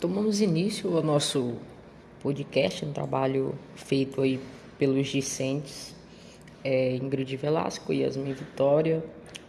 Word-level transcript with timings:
tomamos 0.00 0.40
início 0.40 0.96
ao 0.96 1.02
nosso 1.02 1.56
podcast, 2.22 2.84
um 2.84 2.92
trabalho 2.92 3.54
feito 3.74 4.22
aí 4.22 4.38
pelos 4.78 5.08
discentes 5.08 5.92
é, 6.62 6.94
Ingrid 6.94 7.36
Velasco, 7.36 7.92
Yasmin 7.92 8.32
Vitória, 8.32 9.02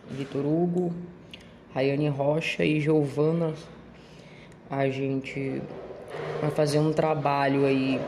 Vitor 0.09 0.43
Hugo, 0.45 0.91
Rayane 1.71 2.07
Rocha 2.07 2.65
e 2.65 2.79
Giovana. 2.79 3.53
A 4.69 4.89
gente 4.89 5.61
vai 6.41 6.49
fazer 6.49 6.79
um 6.79 6.93
trabalho 6.93 7.65
aí 7.65 7.99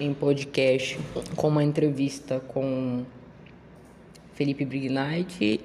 em 0.00 0.14
podcast 0.14 0.98
com 1.36 1.48
uma 1.48 1.64
entrevista 1.64 2.40
com 2.40 3.04
Felipe 4.32 4.64
Brignite 4.64 5.60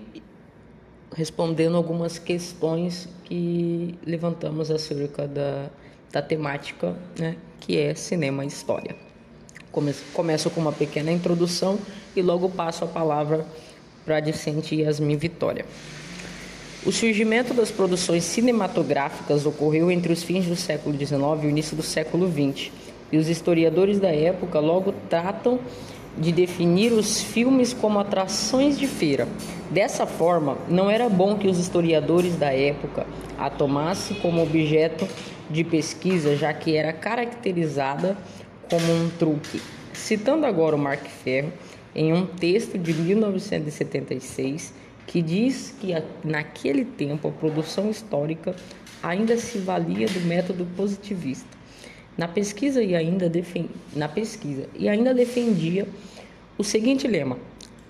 respondendo 1.16 1.78
algumas 1.78 2.18
questões 2.18 3.08
que 3.24 3.98
levantamos 4.04 4.72
acerca 4.72 5.28
da, 5.28 5.70
da 6.14 6.22
temática, 6.22 6.96
né, 7.18 7.36
que 7.60 7.78
é 7.78 7.96
cinema 7.96 8.46
e 8.46 8.48
história. 8.48 8.96
Começo 10.14 10.50
com 10.52 10.62
uma 10.62 10.72
pequena 10.72 11.12
introdução 11.12 11.80
e 12.16 12.22
logo 12.22 12.48
passo 12.48 12.86
a 12.86 12.88
palavra 12.88 13.44
para 14.06 14.18
a 14.18 14.20
discente 14.20 14.76
Yasmin 14.76 15.18
Vitória. 15.18 15.66
O 16.86 16.92
surgimento 16.92 17.54
das 17.56 17.72
produções 17.72 18.26
cinematográficas 18.26 19.48
ocorreu 19.48 19.90
entre 19.90 20.14
os 20.14 20.22
fins 20.22 20.46
do 20.46 20.56
século 20.56 20.96
XIX 20.96 21.12
e 21.42 21.48
o 21.48 21.50
início 21.50 21.76
do 21.76 21.82
século 21.82 22.32
XX, 22.32 22.72
e 23.12 23.18
os 23.18 23.28
historiadores 23.28 24.00
da 24.00 24.10
época 24.10 24.60
logo 24.60 24.94
tratam 25.10 25.60
de 26.16 26.32
definir 26.32 26.92
os 26.92 27.22
filmes 27.24 27.74
como 27.74 27.98
atrações 27.98 28.78
de 28.78 28.86
feira. 28.86 29.28
Dessa 29.72 30.06
forma, 30.06 30.60
não 30.70 30.92
era 30.92 31.10
bom 31.10 31.38
que 31.38 31.48
os 31.48 31.58
historiadores 31.58 32.36
da 32.36 32.54
época 32.54 33.08
a 33.36 33.50
tomassem 33.50 34.20
como 34.20 34.44
objeto 34.44 35.08
de 35.50 35.64
pesquisa, 35.64 36.36
já 36.36 36.54
que 36.54 36.76
era 36.76 36.94
caracterizada 36.94 38.18
como 38.70 38.92
um 38.92 39.10
truque. 39.18 39.62
Citando 39.94 40.46
agora 40.46 40.76
o 40.76 40.80
Mark 40.80 41.06
Ferro, 41.06 41.52
em 41.96 42.12
um 42.14 42.26
texto 42.26 42.78
de 42.78 42.94
1976, 42.94 44.74
que 45.06 45.22
diz 45.22 45.76
que 45.80 45.94
naquele 46.24 46.86
tempo 46.86 47.28
a 47.28 47.32
produção 47.32 47.90
histórica 47.90 48.56
ainda 49.02 49.38
se 49.38 49.58
valia 49.60 50.08
do 50.08 50.22
método 50.22 50.66
positivista 50.78 51.64
na 52.18 52.28
pesquisa 52.28 52.82
e 52.82 52.96
ainda, 52.96 53.30
defend... 53.30 53.70
na 53.96 54.08
pesquisa, 54.08 54.68
e 54.76 54.88
ainda 54.88 55.14
defendia 55.14 55.88
o 56.58 56.64
seguinte 56.64 57.08
lema: 57.08 57.38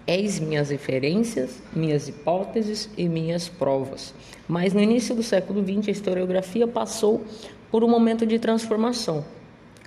Eis 0.06 0.38
minhas 0.38 0.70
referências, 0.70 1.62
minhas 1.74 2.10
hipóteses 2.10 2.90
e 2.98 3.08
minhas 3.08 3.48
provas. 3.48 4.14
Mas 4.50 4.74
no 4.74 4.82
início 4.82 5.16
do 5.16 5.24
século 5.24 5.64
XX, 5.64 5.88
a 5.88 5.92
historiografia 5.92 6.68
passou 6.68 7.24
por 7.72 7.86
um 7.86 7.88
momento 7.88 8.26
de 8.26 8.38
transformação, 8.38 9.24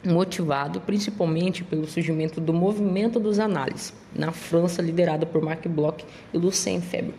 motivado 0.03 0.81
principalmente 0.81 1.63
pelo 1.63 1.87
surgimento 1.87 2.41
do 2.41 2.55
movimento 2.55 3.21
dos 3.21 3.39
análises, 3.39 3.93
na 4.15 4.33
França, 4.33 4.81
liderado 4.81 5.27
por 5.27 5.43
Marc 5.43 5.69
Bloch 5.69 6.03
e 6.33 6.39
Lucien 6.39 6.81
Febvre. 6.81 7.15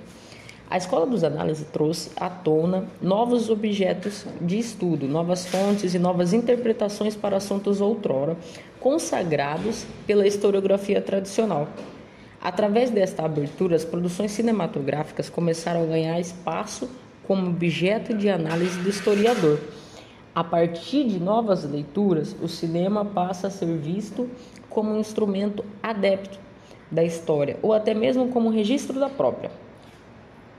A 0.68 0.76
escola 0.76 1.06
dos 1.06 1.24
análises 1.24 1.68
trouxe 1.72 2.10
à 2.16 2.30
tona 2.32 2.86
novos 3.00 3.50
objetos 3.52 4.26
de 4.42 4.58
estudo, 4.58 5.08
novas 5.08 5.46
fontes 5.46 5.94
e 5.94 6.00
novas 6.00 6.34
interpretações 6.34 7.16
para 7.16 7.38
assuntos 7.38 7.80
outrora 7.80 8.36
consagrados 8.80 9.86
pela 10.08 10.28
historiografia 10.28 11.00
tradicional. 11.00 11.70
Através 12.42 12.90
desta 12.90 13.24
abertura, 13.26 13.76
as 13.76 13.84
produções 13.84 14.32
cinematográficas 14.32 15.30
começaram 15.30 15.84
a 15.84 15.86
ganhar 15.86 16.20
espaço 16.20 16.90
como 17.26 17.50
objeto 17.50 18.14
de 18.14 18.30
análise 18.30 18.80
do 18.80 18.90
historiador. 18.90 19.60
A 20.34 20.44
partir 20.44 21.06
de 21.06 21.20
novas 21.20 21.64
leituras, 21.64 22.36
o 22.42 22.48
cinema 22.48 23.04
passa 23.04 23.48
a 23.48 23.52
ser 23.52 23.76
visto 23.78 24.30
como 24.70 24.92
um 24.92 25.00
instrumento 25.00 25.66
adepto 25.82 26.40
da 26.92 27.04
história 27.04 27.58
ou 27.62 27.74
até 27.74 27.94
mesmo 27.94 28.30
como 28.30 28.50
registro 28.50 29.00
da 29.00 29.10
própria. 29.10 29.52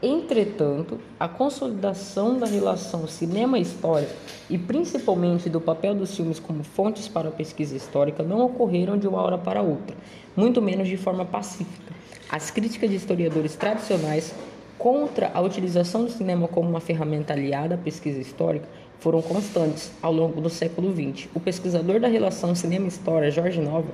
Entretanto, 0.01 1.01
a 1.19 1.27
consolidação 1.27 2.39
da 2.39 2.47
relação 2.47 3.09
cinema-história 3.09 4.09
e 4.49 4.57
principalmente 4.57 5.51
do 5.51 5.61
papel 5.61 5.93
dos 5.93 6.15
filmes 6.15 6.39
como 6.39 6.63
fontes 6.63 7.09
para 7.09 7.31
a 7.31 7.33
pesquisa 7.33 7.77
histórica 7.77 8.23
não 8.23 8.41
ocorreram 8.47 8.97
de 8.97 9.09
uma 9.09 9.21
hora 9.21 9.37
para 9.37 9.61
outra, 9.61 9.97
muito 10.37 10.63
menos 10.63 10.87
de 10.87 10.97
forma 10.97 11.25
pacífica. 11.25 11.93
As 12.31 12.49
críticas 12.49 12.89
de 12.89 12.95
historiadores 12.95 13.57
tradicionais 13.57 14.33
contra 14.79 15.33
a 15.35 15.41
utilização 15.41 16.05
do 16.05 16.11
cinema 16.13 16.47
como 16.47 16.71
uma 16.71 16.81
ferramenta 16.81 17.33
aliada 17.33 17.75
à 17.75 17.79
pesquisa 17.79 18.21
histórica 18.21 18.69
foram 19.01 19.23
constantes 19.23 19.93
ao 20.03 20.13
longo 20.13 20.41
do 20.41 20.51
século 20.51 20.93
XX. 20.93 21.29
O 21.35 21.41
pesquisador 21.41 22.01
da 22.01 22.09
relação 22.09 22.55
cinema-história, 22.55 23.31
Jorge 23.31 23.61
Nova, 23.61 23.89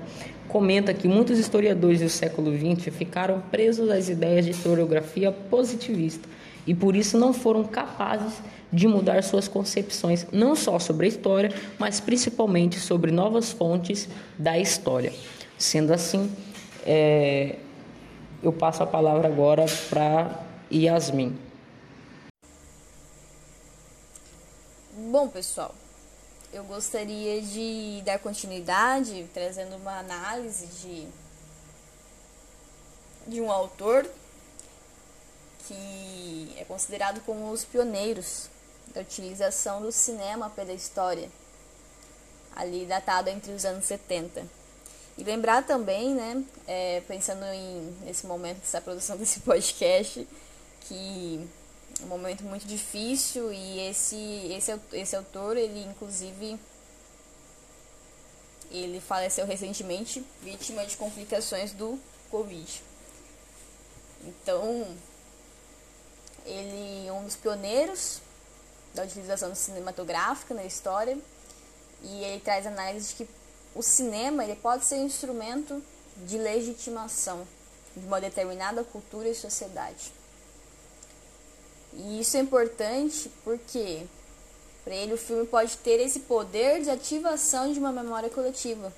comenta 0.49 0.95
que 0.95 1.07
muitos 1.07 1.39
historiadores 1.39 2.01
do 2.01 2.09
século 2.09 2.53
XX 2.57 2.95
ficaram 2.95 3.43
presos 3.51 3.91
às 3.91 4.09
ideias 4.09 4.45
de 4.45 4.53
historiografia 4.53 5.31
positivista 5.31 6.29
e 6.67 6.75
por 6.75 6.97
isso 6.97 7.19
não 7.19 7.33
foram 7.33 7.65
capazes 7.65 8.35
de 8.73 8.89
mudar 8.89 9.23
suas 9.23 9.47
concepções, 9.47 10.27
não 10.33 10.57
só 10.57 10.79
sobre 10.79 11.07
a 11.07 11.09
história, 11.09 11.53
mas 11.79 12.01
principalmente 12.01 12.81
sobre 12.81 13.11
novas 13.11 13.53
fontes 13.53 14.09
da 14.39 14.59
história. 14.59 15.13
Sendo 15.57 15.93
assim, 15.93 16.31
é, 16.85 17.57
eu 18.43 18.53
passo 18.53 18.83
a 18.83 18.87
palavra 18.87 19.29
agora 19.29 19.67
para 19.89 20.41
Yasmin. 20.73 21.44
Bom, 24.97 25.29
pessoal, 25.29 25.75
eu 26.53 26.63
gostaria 26.63 27.43
de 27.43 28.01
dar 28.05 28.17
continuidade 28.21 29.29
trazendo 29.35 29.75
uma 29.75 29.99
análise 29.99 30.69
de, 30.69 31.09
de 33.27 33.41
um 33.41 33.51
autor 33.51 34.09
que 35.67 36.55
é 36.57 36.65
considerado 36.65 37.21
como 37.23 37.51
os 37.51 37.65
pioneiros 37.65 38.49
da 38.95 39.01
utilização 39.01 39.83
do 39.83 39.91
cinema 39.91 40.49
pela 40.49 40.73
história, 40.73 41.29
ali 42.55 42.87
datado 42.87 43.29
entre 43.29 43.51
os 43.51 43.65
anos 43.65 43.87
70. 43.87 44.47
E 45.19 45.25
lembrar 45.25 45.67
também, 45.67 46.15
né, 46.15 46.45
é, 46.69 47.03
pensando 47.09 47.45
em, 47.47 47.97
nesse 48.05 48.29
momento 48.29 48.61
dessa 48.61 48.81
produção 48.81 49.17
desse 49.19 49.41
podcast, 49.41 50.25
que 50.83 51.45
um 52.03 52.07
momento 52.07 52.45
muito 52.45 52.67
difícil 52.67 53.53
e 53.53 53.81
esse 53.89 54.17
esse 54.53 54.81
esse 54.93 55.17
autor 55.17 55.57
ele 55.57 55.85
inclusive 55.85 56.59
ele 58.71 59.01
faleceu 59.01 59.47
recentemente 59.47 60.25
vítima 60.43 60.85
de 60.85 60.97
complicações 60.97 61.73
do 61.73 61.99
covid. 62.31 62.83
Então 64.25 64.97
ele 66.45 67.07
é 67.07 67.13
um 67.13 67.25
dos 67.25 67.37
pioneiros 67.37 68.21
da 68.93 69.05
utilização 69.05 69.55
cinematográfica 69.55 70.55
na 70.55 70.65
história 70.65 71.17
e 72.03 72.25
ele 72.25 72.41
traz 72.41 72.67
análise 72.67 73.09
de 73.09 73.25
que 73.25 73.31
o 73.75 73.83
cinema 73.83 74.45
ele 74.45 74.57
pode 74.57 74.85
ser 74.85 74.97
um 74.97 75.07
instrumento 75.07 75.83
de 76.19 76.39
legitimação 76.39 77.47
de 77.97 78.07
uma 78.07 78.21
determinada 78.21 78.83
cultura 78.85 79.29
e 79.29 79.35
sociedade 79.35 80.13
e 81.97 82.21
isso 82.21 82.37
é 82.37 82.41
importante 82.41 83.31
porque 83.45 84.07
para 84.85 84.95
ele 84.95 85.15
o 85.15 85.19
filme 85.19 85.47
pode 85.47 85.77
ter 85.79 86.01
esse 86.01 86.21
poder 86.21 86.83
de 86.83 86.91
ativação 86.91 87.73
de 87.73 87.79
uma 87.79 87.93
memória 87.93 88.29
coletiva 88.29 88.93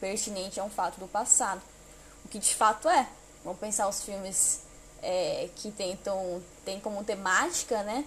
pertinente 0.00 0.58
a 0.58 0.64
um 0.64 0.70
fato 0.70 0.98
do 0.98 1.06
passado. 1.06 1.60
O 2.24 2.28
que 2.28 2.38
de 2.38 2.54
fato 2.54 2.88
é. 2.88 3.06
Vamos 3.44 3.60
pensar 3.60 3.88
os 3.88 4.02
filmes 4.02 4.60
é, 5.02 5.48
que 5.56 5.70
tentam 5.70 6.42
tem 6.64 6.80
como 6.80 7.04
temática, 7.04 7.82
né, 7.82 8.04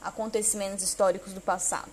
acontecimentos 0.00 0.84
históricos 0.84 1.32
do 1.32 1.40
passado. 1.40 1.90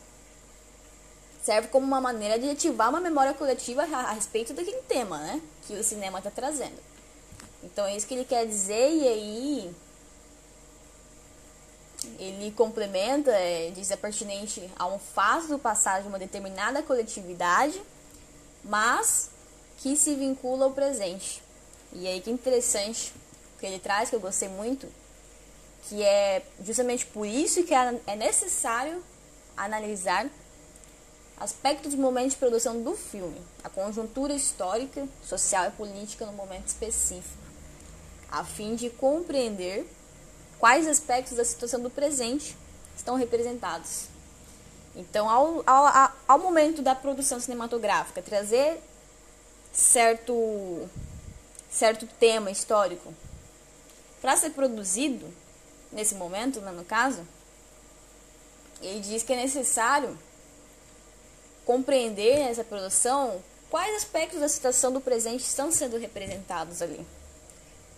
Serve 1.44 1.70
como 1.70 1.86
uma 1.86 2.00
maneira 2.00 2.38
de 2.38 2.50
ativar 2.50 2.90
uma 2.90 3.00
memória 3.00 3.34
coletiva 3.34 3.84
a, 3.84 4.10
a 4.10 4.12
respeito 4.12 4.54
daquele 4.54 4.82
tema, 4.84 5.18
né, 5.18 5.42
que 5.66 5.74
o 5.74 5.84
cinema 5.84 6.20
está 6.20 6.30
trazendo. 6.30 6.78
Então 7.64 7.86
é 7.86 7.96
isso 7.96 8.08
que 8.08 8.14
ele 8.14 8.26
quer 8.26 8.46
dizer 8.46 8.92
e 8.92 9.08
aí 9.08 9.76
ele 12.20 12.52
complementa, 12.52 13.32
é, 13.32 13.72
diz 13.72 13.92
é 13.92 13.96
pertinente 13.96 14.70
a 14.78 14.88
um 14.88 14.98
fato 14.98 15.48
do 15.48 15.60
passado 15.60 16.04
de 16.04 16.08
uma 16.08 16.20
determinada 16.20 16.82
coletividade, 16.82 17.82
mas 18.64 19.30
que 19.78 19.96
se 19.96 20.16
vincula 20.16 20.66
ao 20.66 20.72
presente. 20.72 21.42
E 21.94 22.08
aí 22.08 22.22
que 22.22 22.32
interessante 22.32 23.14
que 23.60 23.66
ele 23.66 23.80
traz, 23.80 24.10
que 24.10 24.16
eu 24.16 24.20
gostei 24.20 24.50
muito, 24.50 24.88
que 25.88 26.04
é 26.04 26.44
justamente 26.64 27.06
por 27.06 27.26
isso 27.26 27.64
que 27.64 27.74
é, 27.74 28.00
é 28.08 28.16
necessário 28.16 29.04
analisar 29.56 30.28
aspectos 31.38 31.94
do 31.96 32.02
momento 32.02 32.32
de 32.32 32.36
produção 32.38 32.82
do 32.82 32.96
filme, 32.96 33.42
a 33.64 33.70
conjuntura 33.70 34.34
histórica, 34.34 35.08
social 35.24 35.68
e 35.68 35.72
política 35.72 36.26
no 36.26 36.34
momento 36.34 36.68
específico, 36.68 37.38
a 38.32 38.44
fim 38.44 38.76
de 38.76 38.90
compreender 38.92 39.88
quais 40.62 40.88
aspectos 40.88 41.36
da 41.36 41.44
situação 41.44 41.82
do 41.82 41.90
presente 41.90 42.56
estão 42.96 43.16
representados. 43.16 44.06
Então, 44.96 45.28
ao, 45.28 45.64
ao, 45.66 46.12
ao 46.28 46.40
momento 46.40 46.84
da 46.84 46.94
produção 46.94 47.40
cinematográfica, 47.40 48.22
trazer 48.22 48.80
certo, 49.74 50.88
certo 51.72 52.06
tema 52.20 52.52
histórico 52.52 53.12
para 54.22 54.38
ser 54.38 54.52
produzido, 54.52 55.34
nesse 55.92 56.14
momento, 56.14 56.62
né, 56.62 56.72
no 56.72 56.86
caso, 56.86 57.28
ele 58.84 59.00
diz 59.00 59.24
que 59.24 59.34
é 59.34 59.38
necessário 59.38 60.16
compreender 61.66 62.38
essa 62.38 62.64
produção 62.64 63.42
quais 63.68 63.96
aspectos 63.96 64.40
da 64.40 64.48
situação 64.48 64.92
do 64.92 65.02
presente 65.02 65.42
estão 65.42 65.72
sendo 65.72 65.98
representados 65.98 66.84
ali. 66.84 67.04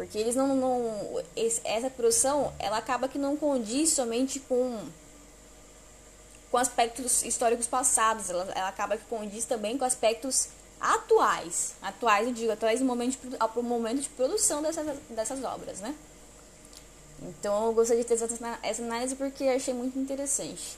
Porque 0.04 0.18
eles 0.18 0.36
não, 0.36 0.54
não 0.54 1.24
essa 1.64 1.90
produção, 1.90 2.54
ela 2.60 2.78
acaba 2.78 3.08
que 3.08 3.18
não 3.18 3.38
condiz 3.38 3.94
somente 3.94 4.38
com 4.38 4.78
com 6.52 6.58
aspectos 6.58 7.24
históricos 7.24 7.66
passados, 7.66 8.30
ela, 8.30 8.44
ela 8.54 8.68
acaba 8.68 8.98
que 8.98 9.06
condiz 9.06 9.46
também 9.46 9.76
com 9.78 9.86
aspectos 9.86 10.50
atuais. 10.80 11.74
Atuais, 11.82 12.28
eu 12.28 12.34
digo, 12.34 12.52
atuais 12.52 12.80
no 12.82 12.86
momento 12.86 13.18
de, 13.18 13.36
ao 13.40 13.64
momento 13.64 14.02
de 14.02 14.10
produção 14.10 14.62
dessas, 14.62 14.86
dessas 15.10 15.44
obras, 15.44 15.80
né? 15.80 15.96
Então, 17.22 17.68
eu 17.68 17.74
gostaria 17.74 18.04
de 18.04 18.08
ter 18.08 18.16
essa, 18.16 18.60
essa 18.62 18.84
análise 18.84 19.16
porque 19.16 19.46
achei 19.46 19.74
muito 19.74 19.98
interessante. 19.98 20.78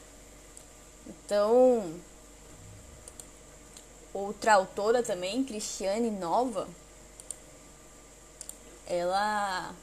Então, 1.07 1.93
outra 4.13 4.53
autora 4.53 5.03
também, 5.03 5.43
Cristiane 5.43 6.11
Nova, 6.11 6.69
ela 8.87 9.73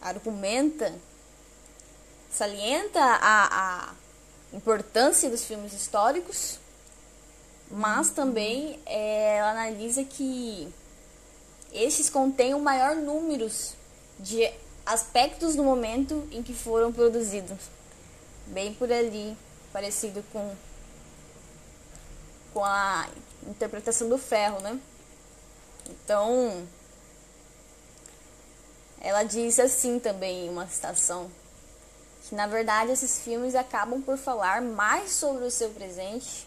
argumenta, 0.00 0.94
salienta 2.30 3.00
a, 3.00 3.88
a 3.90 3.94
importância 4.52 5.28
dos 5.28 5.44
filmes 5.44 5.72
históricos, 5.72 6.58
mas 7.70 8.10
também 8.10 8.80
é, 8.86 9.36
ela 9.36 9.50
analisa 9.50 10.04
que 10.04 10.72
esses 11.72 12.08
contêm 12.08 12.54
o 12.54 12.60
maior 12.60 12.96
número 12.96 13.50
de 14.18 14.50
aspectos 14.86 15.54
do 15.54 15.62
momento 15.62 16.26
em 16.32 16.42
que 16.42 16.54
foram 16.54 16.92
produzidos. 16.92 17.58
Bem 18.46 18.72
por 18.72 18.90
ali, 18.90 19.36
parecido 19.72 20.24
com, 20.32 20.54
com 22.54 22.64
a 22.64 23.06
interpretação 23.46 24.08
do 24.08 24.16
ferro, 24.16 24.60
né? 24.60 24.80
Então, 25.90 26.66
ela 29.00 29.22
diz 29.22 29.58
assim 29.58 29.98
também 29.98 30.46
em 30.46 30.50
uma 30.50 30.66
citação 30.66 31.30
que 32.28 32.34
na 32.34 32.46
verdade 32.46 32.92
esses 32.92 33.20
filmes 33.20 33.54
acabam 33.54 34.02
por 34.02 34.18
falar 34.18 34.60
mais 34.60 35.12
sobre 35.12 35.44
o 35.44 35.50
seu 35.50 35.70
presente, 35.70 36.46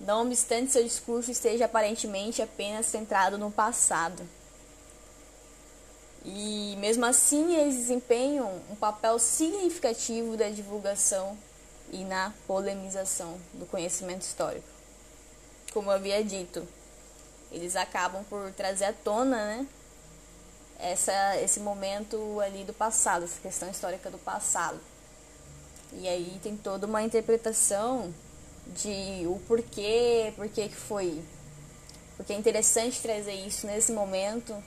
não 0.00 0.26
obstante 0.26 0.72
seu 0.72 0.82
discurso 0.82 1.30
esteja 1.30 1.66
aparentemente 1.66 2.40
apenas 2.40 2.86
centrado 2.86 3.36
no 3.36 3.50
passado. 3.50 4.26
E 6.24 6.74
mesmo 6.78 7.04
assim 7.04 7.54
eles 7.54 7.76
desempenham 7.76 8.62
um 8.70 8.76
papel 8.76 9.18
significativo 9.18 10.36
da 10.36 10.48
divulgação 10.48 11.36
e 11.90 12.04
na 12.04 12.32
polemização 12.46 13.38
do 13.52 13.66
conhecimento 13.66 14.22
histórico. 14.22 14.66
Como 15.72 15.90
eu 15.90 15.96
havia 15.96 16.24
dito, 16.24 16.66
eles 17.50 17.76
acabam 17.76 18.24
por 18.24 18.50
trazer 18.52 18.86
à 18.86 18.92
tona, 18.92 19.36
né, 19.36 19.66
essa, 20.82 21.40
esse 21.40 21.60
momento 21.60 22.40
ali 22.40 22.64
do 22.64 22.72
passado, 22.74 23.24
essa 23.24 23.40
questão 23.40 23.70
histórica 23.70 24.10
do 24.10 24.18
passado. 24.18 24.80
E 25.92 26.08
aí 26.08 26.40
tem 26.42 26.56
toda 26.56 26.86
uma 26.86 27.02
interpretação 27.02 28.12
de 28.66 29.24
o 29.26 29.40
porquê, 29.46 30.32
porquê 30.34 30.68
que 30.68 30.74
foi. 30.74 31.22
Porque 32.16 32.32
é 32.32 32.36
interessante 32.36 33.00
trazer 33.00 33.34
isso 33.34 33.66
nesse 33.66 33.92
momento 33.92 34.60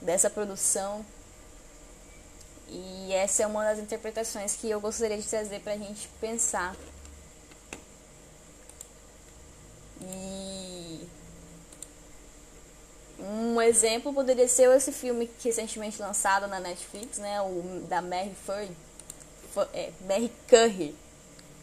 dessa 0.00 0.30
produção. 0.30 1.04
E 2.68 3.12
essa 3.12 3.42
é 3.42 3.46
uma 3.46 3.64
das 3.64 3.78
interpretações 3.78 4.56
que 4.56 4.70
eu 4.70 4.80
gostaria 4.80 5.18
de 5.18 5.26
trazer 5.26 5.60
para 5.60 5.74
a 5.74 5.78
gente 5.78 6.08
pensar. 6.20 6.74
E 10.00 11.08
um 13.18 13.60
exemplo 13.60 14.12
poderia 14.12 14.46
ser 14.46 14.70
esse 14.76 14.92
filme 14.92 15.28
recentemente 15.42 16.00
lançado 16.00 16.46
na 16.46 16.60
Netflix, 16.60 17.18
né? 17.18 17.40
O 17.42 17.84
da 17.88 18.00
Mary 18.00 18.34
Furry. 18.46 18.70
É, 19.74 19.90
Mary 20.06 20.32
Curry. 20.46 20.94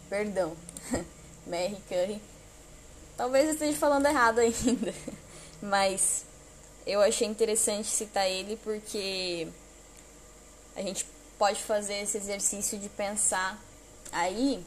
Perdão. 0.10 0.56
Mary 1.48 1.78
Curry. 1.88 2.22
Talvez 3.16 3.48
eu 3.48 3.54
esteja 3.54 3.78
falando 3.78 4.06
errado 4.06 4.40
ainda. 4.40 4.94
Mas 5.62 6.26
eu 6.86 7.02
achei 7.02 7.28
interessante 7.28 7.88
citar 7.88 8.30
ele 8.30 8.58
porque 8.58 9.48
a 10.76 10.82
gente 10.82 11.06
pode 11.38 11.64
fazer 11.64 11.96
esse 11.96 12.18
exercício 12.18 12.78
de 12.78 12.90
pensar 12.90 13.60
aí 14.12 14.64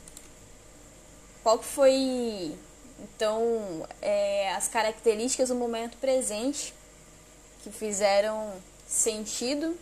qual 1.43 1.59
que 1.59 1.65
foi 1.65 2.57
então 3.01 3.87
é, 4.03 4.53
as 4.55 4.69
características 4.69 5.51
do 5.51 5.55
momento 5.55 5.97
presente 5.99 6.75
que 7.63 7.71
fizeram 7.71 8.53
sentido 8.87 9.77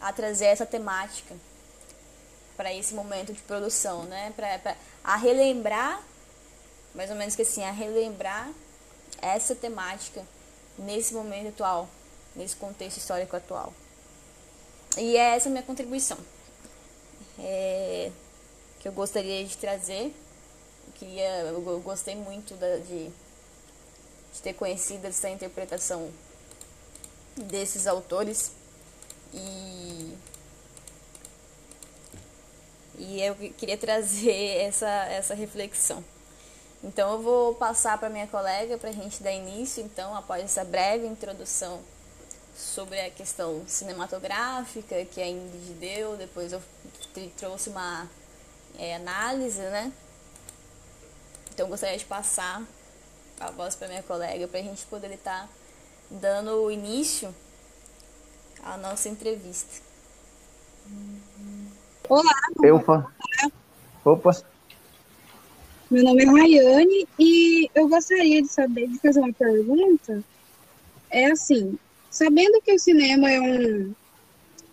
a 0.00 0.12
trazer 0.12 0.46
essa 0.46 0.66
temática 0.66 1.34
para 2.56 2.72
esse 2.72 2.94
momento 2.94 3.32
de 3.32 3.40
produção, 3.42 4.04
né? 4.04 4.32
Pra, 4.34 4.58
pra, 4.58 4.76
a 5.04 5.16
relembrar, 5.16 6.02
mais 6.94 7.10
ou 7.10 7.16
menos 7.16 7.34
que 7.34 7.42
assim, 7.42 7.62
a 7.62 7.70
relembrar 7.70 8.50
essa 9.20 9.54
temática 9.54 10.22
nesse 10.78 11.14
momento 11.14 11.48
atual, 11.48 11.88
nesse 12.34 12.56
contexto 12.56 12.98
histórico 12.98 13.36
atual. 13.36 13.72
E 14.96 15.16
é 15.16 15.36
essa 15.36 15.50
minha 15.50 15.62
contribuição. 15.62 16.18
É, 17.38 18.10
que 18.80 18.88
eu 18.88 18.92
gostaria 18.92 19.44
de 19.44 19.56
trazer. 19.56 20.14
Eu, 20.86 20.92
queria, 20.94 21.28
eu 21.40 21.80
gostei 21.80 22.14
muito 22.14 22.54
da, 22.54 22.78
de, 22.78 23.10
de 24.32 24.42
ter 24.42 24.54
conhecido 24.54 25.06
essa 25.06 25.28
interpretação 25.28 26.10
desses 27.36 27.86
autores 27.86 28.52
e 29.32 30.16
e 32.98 33.20
eu 33.20 33.34
queria 33.34 33.76
trazer 33.76 34.58
essa 34.58 34.88
essa 34.88 35.34
reflexão. 35.34 36.02
Então 36.82 37.14
eu 37.14 37.22
vou 37.22 37.54
passar 37.54 37.98
para 37.98 38.08
minha 38.08 38.26
colega 38.26 38.78
para 38.78 38.90
a 38.90 38.92
gente 38.92 39.22
dar 39.22 39.32
início, 39.32 39.82
então 39.82 40.14
após 40.14 40.44
essa 40.44 40.64
breve 40.64 41.06
introdução 41.06 41.80
sobre 42.56 42.98
a 43.00 43.10
questão 43.10 43.64
cinematográfica 43.66 45.04
que 45.04 45.20
a 45.20 45.26
Ingrid 45.26 45.74
deu, 45.74 46.16
depois 46.16 46.52
eu 46.52 46.62
trouxe 47.36 47.68
uma 47.68 48.08
é, 48.78 48.96
análise, 48.96 49.60
né? 49.60 49.92
Então 51.52 51.66
eu 51.66 51.70
gostaria 51.70 51.98
de 51.98 52.04
passar 52.04 52.62
a 53.40 53.50
voz 53.50 53.74
para 53.74 53.88
minha 53.88 54.02
colega 54.02 54.46
para 54.48 54.60
a 54.60 54.62
gente 54.62 54.84
poder 54.86 55.12
estar 55.12 55.48
dando 56.10 56.70
início 56.70 57.34
à 58.62 58.76
nossa 58.76 59.08
entrevista. 59.08 59.82
Olá. 62.08 62.22
Opa. 62.72 63.12
Opa. 64.04 64.30
Meu 65.90 66.02
nome 66.02 66.24
é 66.24 66.26
Rayane 66.26 67.08
e 67.18 67.70
eu 67.74 67.88
gostaria 67.88 68.42
de 68.42 68.48
saber, 68.48 68.88
de 68.88 68.98
fazer 68.98 69.20
uma 69.20 69.32
pergunta. 69.32 70.22
É 71.10 71.26
assim, 71.26 71.78
sabendo 72.10 72.60
que 72.60 72.74
o 72.74 72.78
cinema 72.78 73.30
é 73.30 73.40
um 73.40 73.94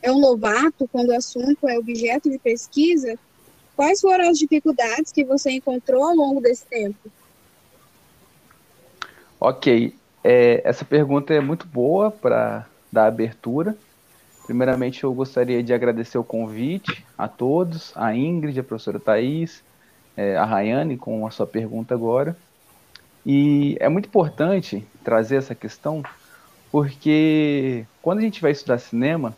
é 0.02 0.12
um 0.12 0.20
novato 0.20 0.88
quando 0.92 1.10
o 1.10 1.16
assunto 1.16 1.68
é 1.68 1.80
objeto 1.80 2.30
de 2.30 2.38
pesquisa, 2.38 3.18
quais 3.74 4.02
foram 4.02 4.30
as 4.30 4.38
dificuldades 4.38 5.14
que 5.14 5.24
você 5.24 5.52
encontrou 5.52 6.04
ao 6.04 6.14
longo 6.14 6.42
desse 6.42 6.66
tempo? 6.66 7.10
Ok, 9.40 9.96
é, 10.24 10.62
essa 10.64 10.86
pergunta 10.86 11.34
é 11.34 11.42
muito 11.42 11.68
boa 11.68 12.10
para 12.10 12.66
dar 12.92 13.08
abertura. 13.08 13.76
Primeiramente, 14.46 15.04
eu 15.04 15.14
gostaria 15.14 15.62
de 15.62 15.74
agradecer 15.74 16.18
o 16.18 16.24
convite 16.24 17.06
a 17.18 17.28
todos, 17.28 17.92
a 17.96 18.16
Ingrid, 18.16 18.60
a 18.60 18.64
professora 18.64 19.00
Thais, 19.00 19.64
é, 20.16 20.36
a 20.36 20.46
Rayane, 20.46 20.98
com 20.98 21.26
a 21.26 21.32
sua 21.32 21.48
pergunta 21.48 21.94
agora. 21.94 22.36
E 23.26 23.78
é 23.80 23.88
muito 23.88 24.08
importante 24.08 24.86
trazer 25.04 25.38
essa 25.38 25.56
questão, 25.56 26.04
porque 26.72 27.86
quando 28.02 28.20
a 28.20 28.22
gente 28.22 28.42
vai 28.42 28.52
estudar 28.52 28.80
cinema, 28.80 29.36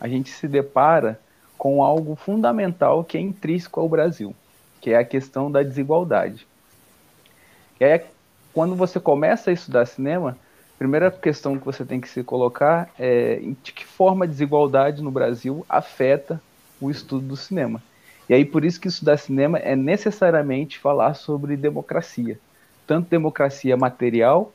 a 0.00 0.08
gente 0.08 0.30
se 0.30 0.46
depara 0.46 1.18
com 1.58 1.82
algo 1.82 2.14
fundamental 2.14 3.04
que 3.04 3.16
é 3.16 3.20
intrínseco 3.20 3.80
ao 3.80 3.88
Brasil, 3.88 4.34
que 4.80 4.90
é 4.90 4.98
a 4.98 5.04
questão 5.04 5.50
da 5.50 5.62
desigualdade. 5.62 6.46
E 7.80 7.84
aí 7.84 7.92
quando 8.54 8.76
você 8.76 9.00
começa 9.00 9.50
a 9.50 9.52
estudar 9.52 9.84
cinema, 9.84 10.38
a 10.76 10.78
primeira 10.78 11.10
questão 11.10 11.58
que 11.58 11.64
você 11.64 11.84
tem 11.84 12.00
que 12.00 12.08
se 12.08 12.22
colocar 12.22 12.88
é 12.98 13.40
de 13.62 13.72
que 13.72 13.84
forma 13.84 14.24
a 14.24 14.28
desigualdade 14.28 15.02
no 15.02 15.10
Brasil 15.10 15.66
afeta 15.68 16.40
o 16.80 16.88
estudo 16.88 17.26
do 17.26 17.36
cinema. 17.36 17.82
E 18.28 18.32
aí 18.32 18.44
por 18.44 18.64
isso 18.64 18.80
que 18.80 18.86
estudar 18.86 19.16
cinema 19.16 19.58
é 19.58 19.74
necessariamente 19.74 20.78
falar 20.78 21.14
sobre 21.14 21.56
democracia, 21.56 22.38
tanto 22.86 23.10
democracia 23.10 23.76
material, 23.76 24.52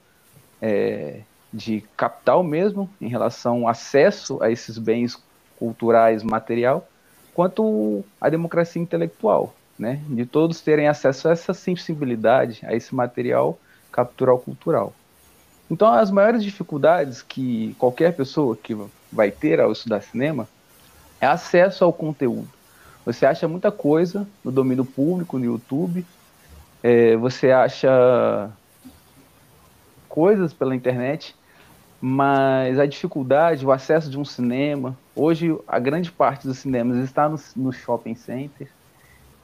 é, 0.61 1.21
de 1.53 1.83
capital 1.97 2.41
mesmo, 2.41 2.89
em 3.01 3.07
relação 3.07 3.63
ao 3.63 3.69
acesso 3.69 4.41
a 4.41 4.49
esses 4.49 4.77
bens 4.77 5.21
culturais, 5.57 6.23
material, 6.23 6.87
quanto 7.33 8.03
a 8.19 8.29
democracia 8.29 8.81
intelectual, 8.81 9.53
né? 9.77 10.01
De 10.07 10.25
todos 10.25 10.61
terem 10.61 10.87
acesso 10.87 11.27
a 11.27 11.31
essa 11.31 11.53
sensibilidade, 11.53 12.61
a 12.63 12.73
esse 12.73 12.93
material 12.95 13.59
captural 13.91 14.39
cultural. 14.39 14.93
Então, 15.69 15.91
as 15.91 16.09
maiores 16.09 16.43
dificuldades 16.43 17.21
que 17.21 17.75
qualquer 17.77 18.15
pessoa 18.15 18.57
que 18.57 18.75
vai 19.11 19.29
ter 19.29 19.59
ao 19.59 19.71
estudar 19.71 20.01
cinema 20.01 20.47
é 21.21 21.27
acesso 21.27 21.83
ao 21.83 21.93
conteúdo. 21.93 22.47
Você 23.05 23.25
acha 23.25 23.47
muita 23.47 23.71
coisa 23.71 24.27
no 24.43 24.51
domínio 24.51 24.85
público, 24.85 25.37
no 25.37 25.45
YouTube, 25.45 26.05
é, 26.81 27.15
você 27.17 27.51
acha 27.51 28.49
coisas 30.07 30.53
pela 30.53 30.75
internet, 30.75 31.35
mas 32.01 32.79
a 32.79 32.85
dificuldade, 32.85 33.65
o 33.65 33.71
acesso 33.71 34.09
de 34.09 34.17
um 34.17 34.25
cinema, 34.25 34.97
hoje 35.15 35.55
a 35.67 35.77
grande 35.77 36.11
parte 36.11 36.47
dos 36.47 36.59
cinemas 36.59 36.97
está 37.03 37.27
no, 37.27 37.39
no 37.55 37.71
shopping 37.71 38.15
center. 38.15 38.69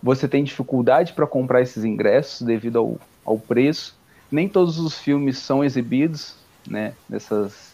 Você 0.01 0.27
tem 0.27 0.43
dificuldade 0.43 1.13
para 1.13 1.27
comprar 1.27 1.61
esses 1.61 1.83
ingressos 1.83 2.41
devido 2.41 2.77
ao, 2.77 2.99
ao 3.25 3.37
preço 3.37 3.95
nem 4.31 4.47
todos 4.49 4.79
os 4.79 4.97
filmes 4.97 5.37
são 5.37 5.63
exibidos, 5.63 6.35
né, 6.67 6.93
nessas, 7.07 7.73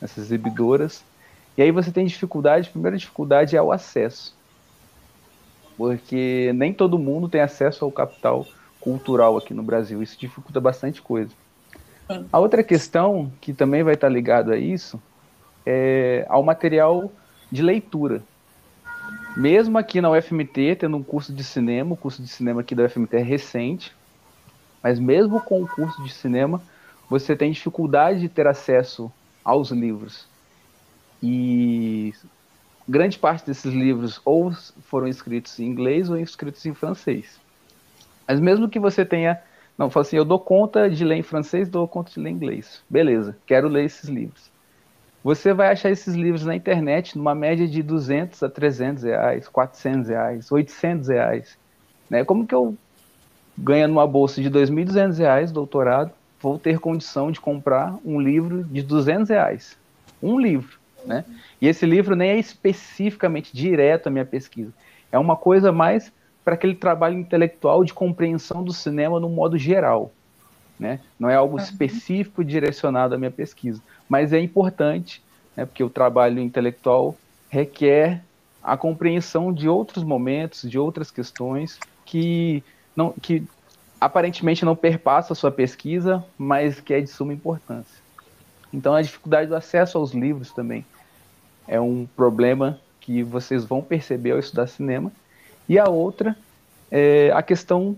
nessas 0.00 0.24
exibidoras. 0.24 1.04
E 1.56 1.62
aí 1.62 1.70
você 1.70 1.90
tem 1.90 2.06
dificuldade, 2.06 2.68
a 2.68 2.72
primeira 2.72 2.96
dificuldade 2.96 3.56
é 3.56 3.62
o 3.62 3.72
acesso. 3.72 4.34
Porque 5.76 6.52
nem 6.54 6.72
todo 6.72 6.98
mundo 6.98 7.28
tem 7.28 7.40
acesso 7.40 7.84
ao 7.84 7.92
capital 7.92 8.46
cultural 8.80 9.36
aqui 9.36 9.52
no 9.52 9.62
Brasil. 9.62 10.02
Isso 10.02 10.18
dificulta 10.18 10.60
bastante 10.60 11.02
coisa. 11.02 11.30
A 12.32 12.38
outra 12.38 12.62
questão, 12.62 13.32
que 13.40 13.52
também 13.52 13.82
vai 13.82 13.94
estar 13.94 14.08
ligado 14.08 14.52
a 14.52 14.56
isso, 14.56 15.00
é 15.64 16.24
ao 16.28 16.42
material 16.42 17.10
de 17.50 17.62
leitura. 17.62 18.22
Mesmo 19.36 19.76
aqui 19.76 20.00
na 20.00 20.10
UFMT, 20.10 20.76
tendo 20.76 20.96
um 20.96 21.02
curso 21.02 21.32
de 21.32 21.42
cinema, 21.44 21.94
o 21.94 21.96
curso 21.96 22.22
de 22.22 22.28
cinema 22.28 22.60
aqui 22.60 22.74
da 22.74 22.84
UFMT 22.84 23.16
é 23.16 23.22
recente, 23.22 23.94
mas 24.86 25.00
mesmo 25.00 25.40
com 25.40 25.60
o 25.60 25.66
curso 25.66 26.00
de 26.00 26.12
cinema, 26.12 26.62
você 27.10 27.34
tem 27.34 27.50
dificuldade 27.50 28.20
de 28.20 28.28
ter 28.28 28.46
acesso 28.46 29.10
aos 29.44 29.72
livros. 29.72 30.28
E 31.20 32.14
grande 32.88 33.18
parte 33.18 33.44
desses 33.44 33.74
livros 33.74 34.20
ou 34.24 34.52
foram 34.82 35.08
escritos 35.08 35.58
em 35.58 35.64
inglês 35.64 36.08
ou 36.08 36.16
escritos 36.16 36.64
em 36.66 36.72
francês. 36.72 37.40
Mas 38.28 38.38
mesmo 38.38 38.68
que 38.68 38.78
você 38.78 39.04
tenha, 39.04 39.42
não, 39.76 39.90
fala 39.90 40.06
assim, 40.06 40.18
eu 40.18 40.24
dou 40.24 40.38
conta 40.38 40.88
de 40.88 41.04
ler 41.04 41.16
em 41.16 41.22
francês, 41.22 41.68
dou 41.68 41.88
conta 41.88 42.12
de 42.12 42.20
ler 42.20 42.30
em 42.30 42.34
inglês. 42.34 42.80
Beleza, 42.88 43.36
quero 43.44 43.66
ler 43.66 43.86
esses 43.86 44.08
livros. 44.08 44.52
Você 45.24 45.52
vai 45.52 45.72
achar 45.72 45.90
esses 45.90 46.14
livros 46.14 46.46
na 46.46 46.54
internet 46.54 47.18
numa 47.18 47.34
média 47.34 47.66
de 47.66 47.82
200 47.82 48.40
a 48.40 48.48
300 48.48 49.02
reais, 49.02 49.48
400 49.48 50.08
reais, 50.10 50.52
800 50.52 51.08
reais. 51.08 51.58
Né? 52.08 52.24
Como 52.24 52.46
que 52.46 52.54
eu 52.54 52.78
ganhando 53.56 53.92
uma 53.92 54.06
bolsa 54.06 54.40
de 54.40 54.48
R$ 54.48 54.54
2.200, 54.54 55.50
doutorado, 55.50 56.10
vou 56.40 56.58
ter 56.58 56.78
condição 56.78 57.30
de 57.30 57.40
comprar 57.40 57.96
um 58.04 58.20
livro 58.20 58.64
de 58.64 58.82
200 58.82 59.30
reais. 59.30 59.76
Um 60.22 60.38
livro, 60.38 60.78
né? 61.04 61.24
E 61.60 61.66
esse 61.66 61.86
livro 61.86 62.14
nem 62.14 62.30
é 62.30 62.38
especificamente 62.38 63.54
direto 63.54 64.08
à 64.08 64.10
minha 64.10 64.24
pesquisa. 64.24 64.72
É 65.10 65.18
uma 65.18 65.36
coisa 65.36 65.72
mais 65.72 66.12
para 66.44 66.54
aquele 66.54 66.74
trabalho 66.74 67.18
intelectual 67.18 67.84
de 67.84 67.92
compreensão 67.92 68.62
do 68.62 68.72
cinema 68.72 69.18
no 69.18 69.28
modo 69.28 69.58
geral. 69.58 70.12
Né? 70.78 71.00
Não 71.18 71.28
é 71.28 71.34
algo 71.34 71.58
específico 71.58 72.44
direcionado 72.44 73.14
à 73.14 73.18
minha 73.18 73.30
pesquisa, 73.30 73.80
mas 74.08 74.32
é 74.32 74.38
importante, 74.38 75.22
né, 75.56 75.64
porque 75.64 75.82
o 75.82 75.88
trabalho 75.88 76.38
intelectual 76.38 77.16
requer 77.48 78.22
a 78.62 78.76
compreensão 78.76 79.52
de 79.52 79.68
outros 79.68 80.04
momentos, 80.04 80.68
de 80.68 80.78
outras 80.78 81.10
questões 81.10 81.80
que 82.04 82.62
não, 82.96 83.12
que 83.12 83.46
aparentemente 84.00 84.64
não 84.64 84.74
perpassa 84.74 85.32
a 85.32 85.36
sua 85.36 85.50
pesquisa, 85.50 86.24
mas 86.36 86.80
que 86.80 86.94
é 86.94 87.00
de 87.00 87.06
suma 87.08 87.32
importância. 87.32 88.02
Então, 88.72 88.94
a 88.94 89.02
dificuldade 89.02 89.48
do 89.48 89.54
acesso 89.54 89.98
aos 89.98 90.12
livros 90.12 90.50
também 90.50 90.84
é 91.68 91.80
um 91.80 92.06
problema 92.16 92.80
que 93.00 93.22
vocês 93.22 93.64
vão 93.64 93.82
perceber 93.82 94.32
ao 94.32 94.38
estudar 94.38 94.66
cinema. 94.66 95.12
E 95.68 95.78
a 95.78 95.88
outra 95.88 96.36
é 96.90 97.30
a 97.32 97.42
questão 97.42 97.96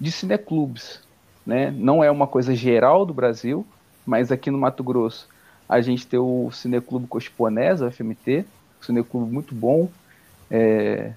de 0.00 0.10
cineclubes. 0.10 1.00
Né? 1.46 1.70
Não 1.70 2.02
é 2.02 2.10
uma 2.10 2.26
coisa 2.26 2.54
geral 2.54 3.06
do 3.06 3.14
Brasil, 3.14 3.66
mas 4.04 4.30
aqui 4.30 4.50
no 4.50 4.58
Mato 4.58 4.82
Grosso 4.82 5.28
a 5.68 5.80
gente 5.80 6.06
tem 6.06 6.18
o 6.18 6.50
Cineclube 6.50 7.06
Cochiponés, 7.06 7.82
o 7.82 7.90
FMT, 7.90 8.44
um 8.80 8.82
cineclube 8.82 9.30
muito 9.30 9.54
bom, 9.54 9.88
é, 10.50 11.12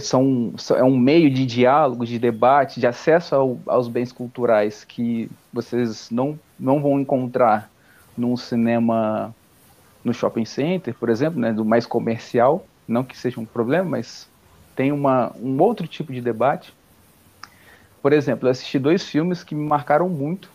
são, 0.00 0.52
é 0.76 0.84
um 0.84 0.96
meio 0.96 1.30
de 1.30 1.46
diálogo, 1.46 2.04
de 2.04 2.18
debate, 2.18 2.80
de 2.80 2.86
acesso 2.86 3.34
ao, 3.34 3.58
aos 3.66 3.88
bens 3.88 4.12
culturais 4.12 4.84
que 4.84 5.30
vocês 5.52 6.10
não, 6.10 6.38
não 6.58 6.80
vão 6.80 7.00
encontrar 7.00 7.70
num 8.16 8.36
cinema 8.36 9.34
no 10.04 10.14
shopping 10.14 10.44
center, 10.44 10.94
por 10.94 11.08
exemplo, 11.08 11.40
né, 11.40 11.52
do 11.52 11.64
mais 11.64 11.84
comercial, 11.84 12.64
não 12.86 13.02
que 13.02 13.16
seja 13.16 13.40
um 13.40 13.44
problema, 13.44 13.90
mas 13.90 14.28
tem 14.76 14.92
uma, 14.92 15.32
um 15.40 15.60
outro 15.60 15.86
tipo 15.88 16.12
de 16.12 16.20
debate. 16.20 16.72
Por 18.00 18.12
exemplo, 18.12 18.46
eu 18.46 18.52
assisti 18.52 18.78
dois 18.78 19.02
filmes 19.02 19.42
que 19.42 19.54
me 19.54 19.66
marcaram 19.66 20.08
muito, 20.08 20.50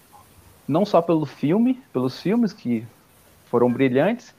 não 0.68 0.86
só 0.86 1.02
pelo 1.02 1.26
filme, 1.26 1.82
pelos 1.92 2.22
filmes 2.22 2.54
que 2.54 2.86
foram 3.48 3.70
brilhantes, 3.72 4.34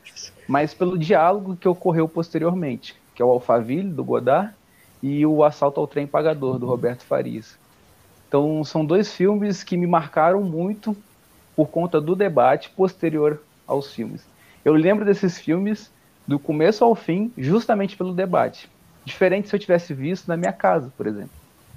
mas 0.49 0.73
pelo 0.73 0.97
diálogo 0.97 1.57
que 1.57 1.69
ocorreu 1.69 2.09
posteriormente, 2.09 2.97
que 3.15 3.21
é 3.21 3.25
o 3.25 3.31
Alphaville, 3.31 3.91
do 3.91 4.03
Godard, 4.03 4.55
e 5.03 5.27
o 5.27 5.43
Assalto 5.43 5.81
ao 5.81 5.87
Trem 5.87 6.07
Pagador, 6.07 6.59
do 6.59 6.67
Roberto 6.67 7.03
Farias. 7.03 7.59
Então, 8.29 8.63
são 8.65 8.85
dois 8.85 9.13
filmes 9.13 9.65
que 9.65 9.77
me 9.77 9.87
marcaram 9.87 10.43
muito 10.43 10.97
por 11.57 11.69
conta 11.69 12.01
do 12.01 12.15
debate 12.15 12.71
posterior 12.71 13.43
aos 13.67 13.93
filmes. 13.93 14.25
Eu 14.65 14.75
lembro 14.75 15.05
desses 15.05 15.39
filmes 15.39 15.91
do 16.27 16.39
começo 16.39 16.85
ao 16.85 16.95
fim, 16.95 17.33
justamente 17.37 17.97
pelo 17.97 18.15
debate. 18.15 18.71
Diferente 19.05 19.49
se 19.49 19.57
eu 19.57 19.61
tivesse 19.61 19.93
visto 19.93 20.29
na 20.29 20.37
minha 20.37 20.53
casa, 20.53 20.93
por 20.97 21.07
exemplo, 21.07 21.33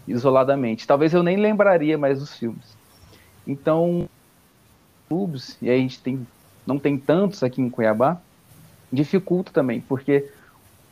isoladamente. 0.08 0.86
Talvez 0.86 1.14
eu 1.14 1.24
nem 1.24 1.38
lembraria 1.38 1.98
mais 1.98 2.20
dos 2.20 2.38
filmes. 2.38 2.78
Então, 3.46 4.08
clubes, 5.10 5.58
e 5.62 5.70
a 5.70 5.76
gente 5.76 6.00
tem, 6.00 6.26
não 6.66 6.78
tem 6.78 6.98
tantos 6.98 7.44
aqui 7.44 7.62
em 7.62 7.70
Cuiabá, 7.70 8.18
dificulta 8.94 9.52
também, 9.52 9.82
porque 9.82 10.30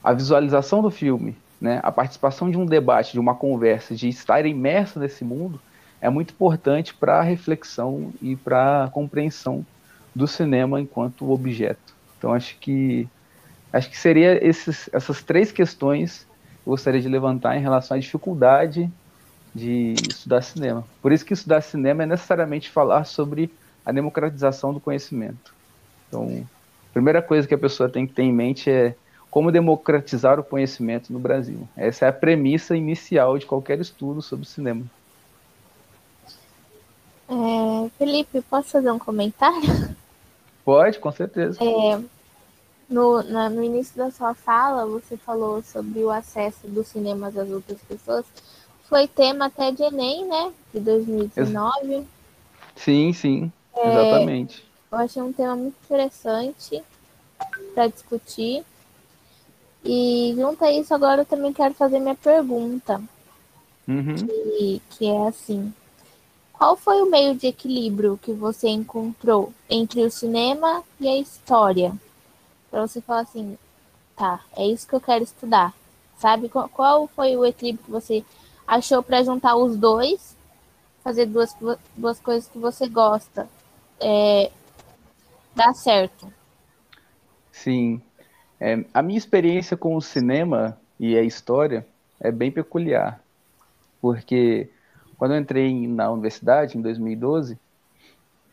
a 0.04 0.12
visualização 0.12 0.82
do 0.82 0.90
filme 0.90 1.38
né, 1.64 1.80
a 1.82 1.94
participação 1.94 2.52
de 2.52 2.58
um 2.58 2.66
debate, 2.66 3.14
de 3.14 3.20
uma 3.22 3.34
conversa, 3.34 3.96
de 3.96 4.10
estar 4.10 4.46
imerso 4.46 5.00
nesse 5.00 5.24
mundo, 5.24 5.62
é 6.02 6.10
muito 6.10 6.34
importante 6.34 6.94
para 6.94 7.20
a 7.20 7.22
reflexão 7.22 8.12
e 8.22 8.36
para 8.36 8.84
a 8.84 8.90
compreensão 8.90 9.66
do 10.14 10.28
cinema 10.28 10.82
enquanto 10.82 11.32
objeto. 11.32 11.96
Então 12.18 12.34
acho 12.34 12.58
que 12.60 13.08
acho 13.72 13.90
que 13.90 13.98
seria 13.98 14.46
esses, 14.46 14.90
essas 14.92 15.24
três 15.24 15.54
questões 15.54 16.28
que 16.62 16.68
eu 16.68 16.72
gostaria 16.72 17.00
de 17.00 17.08
levantar 17.08 17.56
em 17.56 17.62
relação 17.62 17.96
à 17.96 18.00
dificuldade 18.00 18.92
de 19.56 19.94
estudar 20.10 20.42
cinema. 20.42 20.84
Por 21.02 21.14
isso 21.14 21.24
que 21.24 21.32
estudar 21.32 21.62
cinema 21.62 22.04
é 22.04 22.06
necessariamente 22.06 22.70
falar 22.70 23.06
sobre 23.06 23.50
a 23.86 23.92
democratização 23.94 24.74
do 24.74 24.82
conhecimento. 24.82 25.56
Então, 26.10 26.46
a 26.90 26.94
primeira 26.94 27.22
coisa 27.22 27.48
que 27.48 27.54
a 27.54 27.58
pessoa 27.58 27.88
tem 27.88 28.06
que 28.06 28.14
ter 28.14 28.24
em 28.24 28.34
mente 28.34 28.70
é 28.70 28.96
como 29.34 29.52
democratizar 29.52 30.40
o 30.40 30.44
conhecimento 30.44 31.12
no 31.12 31.18
Brasil. 31.18 31.68
Essa 31.76 32.06
é 32.06 32.10
a 32.10 32.14
premissa 32.14 32.78
inicial 32.78 33.36
de 33.36 33.48
qualquer 33.48 33.80
estudo 33.80 34.22
sobre 34.22 34.46
cinema. 34.46 34.86
É, 37.28 37.90
Felipe, 37.98 38.42
posso 38.42 38.70
fazer 38.70 38.92
um 38.92 39.00
comentário? 39.00 39.96
Pode, 40.64 41.00
com 41.00 41.12
certeza. 41.12 41.58
É, 41.64 42.00
no, 42.88 43.24
na, 43.24 43.50
no 43.50 43.64
início 43.64 43.98
da 43.98 44.12
sua 44.12 44.36
fala, 44.36 44.86
você 44.86 45.18
falou 45.18 45.64
sobre 45.64 46.04
o 46.04 46.12
acesso 46.12 46.68
dos 46.68 46.90
cinemas 46.90 47.36
às 47.36 47.50
outras 47.50 47.82
pessoas. 47.82 48.26
Foi 48.84 49.08
tema 49.08 49.48
até 49.48 49.72
de 49.72 49.82
Enem, 49.82 50.28
né? 50.28 50.54
De 50.72 50.80
2019. 50.80 52.06
Sim, 52.76 53.12
sim, 53.12 53.52
é, 53.76 53.90
exatamente. 53.90 54.64
Eu 54.92 54.98
achei 55.00 55.24
um 55.24 55.34
tema 55.34 55.56
muito 55.56 55.76
interessante 55.84 56.84
para 57.74 57.88
discutir. 57.88 58.64
E 59.84 60.34
junto 60.36 60.64
a 60.64 60.72
isso, 60.72 60.94
agora 60.94 61.22
eu 61.22 61.26
também 61.26 61.52
quero 61.52 61.74
fazer 61.74 62.00
minha 62.00 62.16
pergunta. 62.16 63.02
Uhum. 63.88 64.16
Que, 64.16 64.82
que 64.92 65.08
é 65.08 65.28
assim: 65.28 65.74
qual 66.54 66.78
foi 66.78 67.02
o 67.02 67.10
meio 67.10 67.36
de 67.36 67.48
equilíbrio 67.48 68.18
que 68.22 68.32
você 68.32 68.70
encontrou 68.70 69.54
entre 69.70 70.02
o 70.06 70.10
cinema 70.10 70.84
e 71.00 71.08
a 71.08 71.18
história? 71.18 71.94
Para 72.72 72.88
você 72.88 73.02
falar 73.02 73.22
assim, 73.22 73.58
tá, 74.16 74.40
é 74.56 74.66
isso 74.66 74.88
que 74.88 74.96
eu 74.96 75.02
quero 75.02 75.24
estudar. 75.24 75.74
sabe? 76.18 76.48
Qual 76.48 77.08
foi 77.08 77.36
o 77.36 77.46
equilíbrio 77.46 77.84
que 77.84 77.92
você 77.92 78.24
achou 78.66 79.04
para 79.04 79.24
juntar 79.24 79.58
os 79.58 79.76
dois, 79.76 80.38
fazer 81.04 81.26
duas, 81.26 81.54
duas 81.98 82.20
coisas 82.20 82.48
que 82.48 82.58
você 82.58 82.88
gosta, 82.88 83.50
é, 84.00 84.50
dar 85.54 85.74
certo? 85.74 86.32
Sim. 87.52 88.02
É, 88.66 88.86
a 88.94 89.02
minha 89.02 89.18
experiência 89.18 89.76
com 89.76 89.94
o 89.94 90.02
cinema 90.02 90.80
e 90.98 91.18
a 91.18 91.22
história 91.22 91.86
é 92.18 92.32
bem 92.32 92.50
peculiar, 92.50 93.22
porque 94.02 94.70
quando 95.18 95.34
eu 95.34 95.42
entrei 95.42 95.86
na 95.86 96.10
universidade, 96.10 96.78
em 96.78 96.82
2012, 96.82 97.60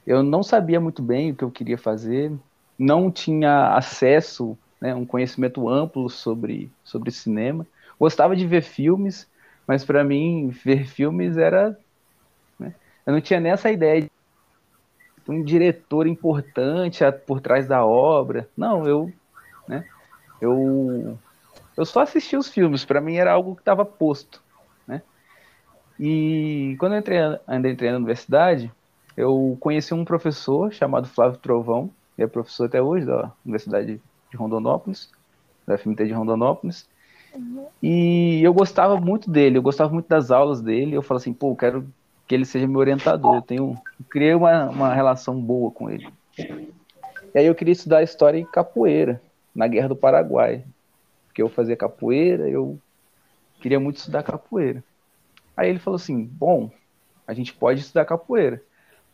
eu 0.05 0.21
não 0.25 0.43
sabia 0.43 0.81
muito 0.81 1.01
bem 1.01 1.31
o 1.31 1.37
que 1.37 1.45
eu 1.45 1.51
queria 1.53 1.79
fazer, 1.79 2.33
não 2.77 3.09
tinha 3.09 3.77
acesso, 3.77 4.59
né, 4.81 4.93
um 4.93 5.07
conhecimento 5.07 5.69
amplo 5.69 6.11
sobre, 6.11 6.73
sobre 6.83 7.13
cinema. 7.13 7.65
Gostava 7.97 8.35
de 8.35 8.45
ver 8.49 8.63
filmes, 8.63 9.31
mas 9.65 9.85
para 9.85 10.03
mim 10.03 10.49
ver 10.49 10.89
filmes 10.89 11.37
era, 11.37 11.79
né, 12.59 12.75
eu 13.07 13.13
não 13.13 13.21
tinha 13.21 13.39
nessa 13.39 13.71
ideia 13.71 14.03
de 14.03 14.11
um 15.29 15.45
diretor 15.45 16.09
importante 16.09 17.05
por 17.29 17.41
trás 17.41 17.69
da 17.69 17.87
obra. 17.87 18.49
Não, 18.57 18.89
eu, 18.89 19.13
eu, 20.41 21.19
eu 21.77 21.85
só 21.85 22.01
assistia 22.01 22.39
os 22.39 22.49
filmes. 22.49 22.85
Para 22.85 23.01
mim 23.01 23.17
era 23.17 23.33
algo 23.33 23.55
que 23.55 23.63
estava 23.63 23.85
posto, 23.85 24.43
né. 24.87 25.03
E 25.99 26.77
quando 26.79 26.95
eu 26.95 26.99
entrei, 26.99 27.19
ainda 27.47 27.69
entrei 27.69 27.91
na 27.91 27.99
universidade, 27.99 28.71
eu 29.17 29.57
conheci 29.61 29.93
um 29.93 30.05
professor 30.05 30.73
chamado 30.73 31.07
Flávio 31.07 31.39
Trovão, 31.39 31.91
que 32.17 32.23
é 32.23 32.27
professor 32.27 32.67
até 32.67 32.81
hoje 32.81 33.07
da 33.07 33.31
Universidade 33.45 34.01
de 34.31 34.37
Rondonópolis, 34.37 35.11
da 35.67 35.77
FMT 35.77 36.07
de 36.07 36.13
Rondonópolis. 36.13 36.89
Uhum. 37.35 37.67
E 37.83 38.43
eu 38.43 38.53
gostava 38.53 38.97
muito 38.97 39.31
dele, 39.31 39.59
eu 39.59 39.63
gostava 39.63 39.93
muito 39.93 40.09
das 40.09 40.31
aulas 40.31 40.61
dele. 40.61 40.95
Eu 40.95 41.03
falei 41.03 41.21
assim, 41.21 41.33
pô, 41.33 41.53
eu 41.53 41.57
quero 41.57 41.87
que 42.27 42.35
ele 42.35 42.45
seja 42.45 42.67
meu 42.67 42.79
orientador. 42.79 43.37
Eu 43.37 43.43
tenho, 43.43 43.79
eu 43.99 44.07
criei 44.09 44.35
uma, 44.35 44.69
uma 44.69 44.95
relação 44.95 45.41
boa 45.41 45.71
com 45.71 45.91
ele. 45.91 46.09
E 46.39 47.39
aí 47.39 47.47
eu 47.47 47.55
queria 47.55 47.73
estudar 47.73 48.03
história 48.03 48.39
em 48.39 48.45
capoeira, 48.45 49.21
na 49.61 49.69
Guerra 49.69 49.89
do 49.89 49.97
Paraguai. 49.97 50.65
Porque 51.27 51.43
eu 51.43 51.49
fazia 51.51 51.77
capoeira, 51.77 52.49
eu 52.49 52.81
queria 53.61 53.79
muito 53.79 53.99
estudar 53.99 54.23
capoeira. 54.23 54.83
Aí 55.55 55.69
ele 55.69 55.79
falou 55.79 55.97
assim: 55.97 56.25
bom, 56.25 56.71
a 57.27 57.35
gente 57.35 57.53
pode 57.53 57.81
estudar 57.81 58.07
capoeira. 58.07 58.63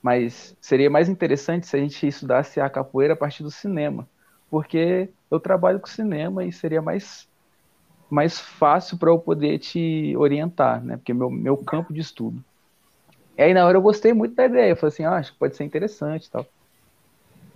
Mas 0.00 0.56
seria 0.60 0.88
mais 0.88 1.08
interessante 1.08 1.66
se 1.66 1.76
a 1.76 1.80
gente 1.80 2.06
estudasse 2.06 2.60
a 2.60 2.70
capoeira 2.70 3.14
a 3.14 3.16
partir 3.16 3.42
do 3.42 3.50
cinema, 3.50 4.08
porque 4.48 5.10
eu 5.28 5.40
trabalho 5.40 5.80
com 5.80 5.88
cinema 5.88 6.44
e 6.44 6.52
seria 6.52 6.80
mais, 6.80 7.28
mais 8.08 8.38
fácil 8.38 8.98
para 8.98 9.10
eu 9.10 9.18
poder 9.18 9.58
te 9.58 10.14
orientar, 10.16 10.80
né? 10.84 10.96
Porque 10.96 11.12
meu, 11.12 11.28
meu 11.28 11.56
campo 11.56 11.92
de 11.92 12.00
estudo. 12.00 12.44
E 13.36 13.42
aí 13.42 13.52
na 13.52 13.66
hora 13.66 13.76
eu 13.78 13.82
gostei 13.82 14.12
muito 14.12 14.36
da 14.36 14.46
ideia, 14.46 14.70
eu 14.70 14.76
falei 14.76 14.92
assim, 14.92 15.04
ah, 15.04 15.16
acho 15.16 15.32
que 15.32 15.38
pode 15.38 15.56
ser 15.56 15.64
interessante 15.64 16.30
tal. 16.30 16.46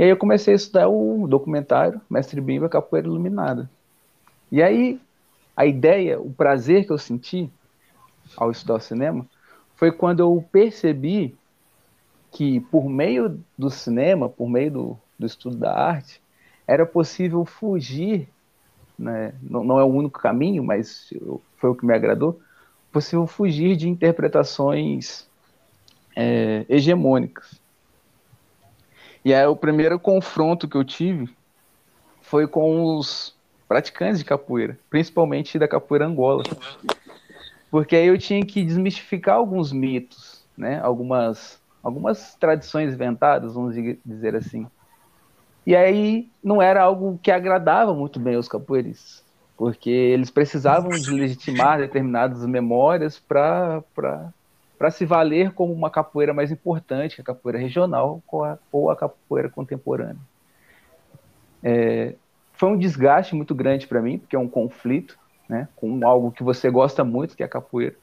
E 0.00 0.02
aí 0.02 0.08
eu 0.08 0.16
comecei 0.16 0.54
a 0.54 0.56
estudar 0.56 0.88
o 0.88 1.28
documentário 1.28 2.00
Mestre 2.08 2.40
Bimba 2.40 2.70
Capoeira 2.70 3.06
Iluminada. 3.06 3.68
E 4.50 4.62
aí 4.62 4.98
a 5.54 5.66
ideia, 5.66 6.18
o 6.18 6.32
prazer 6.32 6.86
que 6.86 6.90
eu 6.90 6.96
senti 6.96 7.50
ao 8.34 8.50
estudar 8.50 8.76
o 8.76 8.80
cinema 8.80 9.26
foi 9.76 9.92
quando 9.92 10.20
eu 10.20 10.42
percebi 10.50 11.36
que 12.32 12.60
por 12.60 12.88
meio 12.88 13.44
do 13.58 13.68
cinema, 13.68 14.26
por 14.26 14.48
meio 14.48 14.70
do, 14.70 14.98
do 15.18 15.26
estudo 15.26 15.58
da 15.58 15.78
arte, 15.78 16.22
era 16.66 16.86
possível 16.86 17.44
fugir, 17.44 18.26
né? 18.98 19.34
não, 19.42 19.62
não 19.62 19.78
é 19.78 19.84
o 19.84 19.92
único 19.92 20.18
caminho, 20.18 20.64
mas 20.64 21.12
foi 21.58 21.68
o 21.68 21.74
que 21.74 21.84
me 21.84 21.92
agradou, 21.92 22.40
possível 22.90 23.26
fugir 23.26 23.76
de 23.76 23.86
interpretações 23.86 25.28
é, 26.16 26.64
hegemônicas. 26.70 27.59
E 29.24 29.34
aí 29.34 29.46
o 29.46 29.56
primeiro 29.56 29.98
confronto 29.98 30.68
que 30.68 30.76
eu 30.76 30.84
tive 30.84 31.28
foi 32.22 32.46
com 32.46 32.96
os 32.96 33.34
praticantes 33.68 34.18
de 34.18 34.24
capoeira, 34.24 34.78
principalmente 34.88 35.58
da 35.58 35.68
capoeira 35.68 36.06
angola. 36.06 36.42
Porque 37.70 37.94
aí 37.94 38.06
eu 38.06 38.18
tinha 38.18 38.44
que 38.44 38.64
desmistificar 38.64 39.36
alguns 39.36 39.72
mitos, 39.72 40.44
né? 40.56 40.80
Algumas 40.82 41.60
algumas 41.82 42.34
tradições 42.34 42.92
inventadas, 42.92 43.54
vamos 43.54 43.74
dizer 44.04 44.36
assim. 44.36 44.66
E 45.66 45.74
aí 45.74 46.28
não 46.42 46.60
era 46.60 46.82
algo 46.82 47.18
que 47.22 47.30
agradava 47.30 47.94
muito 47.94 48.18
bem 48.18 48.34
aos 48.34 48.48
capoeiristas, 48.48 49.24
porque 49.56 49.90
eles 49.90 50.30
precisavam 50.30 50.90
de 50.90 51.10
legitimar 51.10 51.78
determinadas 51.78 52.44
memórias 52.46 53.18
para 53.18 53.82
se 54.88 55.04
valer 55.04 55.52
como 55.52 55.72
uma 55.72 55.90
capoeira 55.90 56.32
mais 56.32 56.52
importante, 56.52 57.16
que 57.16 57.20
a 57.20 57.24
capoeira 57.24 57.58
regional 57.58 58.22
ou 58.72 58.90
a 58.90 58.96
capoeira 58.96 59.50
contemporânea. 59.50 60.16
É, 61.62 62.14
foi 62.54 62.70
um 62.70 62.78
desgaste 62.78 63.34
muito 63.34 63.54
grande 63.54 63.86
para 63.86 64.00
mim, 64.00 64.18
porque 64.18 64.36
é 64.36 64.38
um 64.38 64.48
conflito 64.48 65.18
né, 65.48 65.68
com 65.76 66.06
algo 66.06 66.30
que 66.30 66.42
você 66.42 66.70
gosta 66.70 67.04
muito, 67.04 67.36
que 67.36 67.42
é 67.42 67.46
a 67.46 67.48
capoeira. 67.48 67.96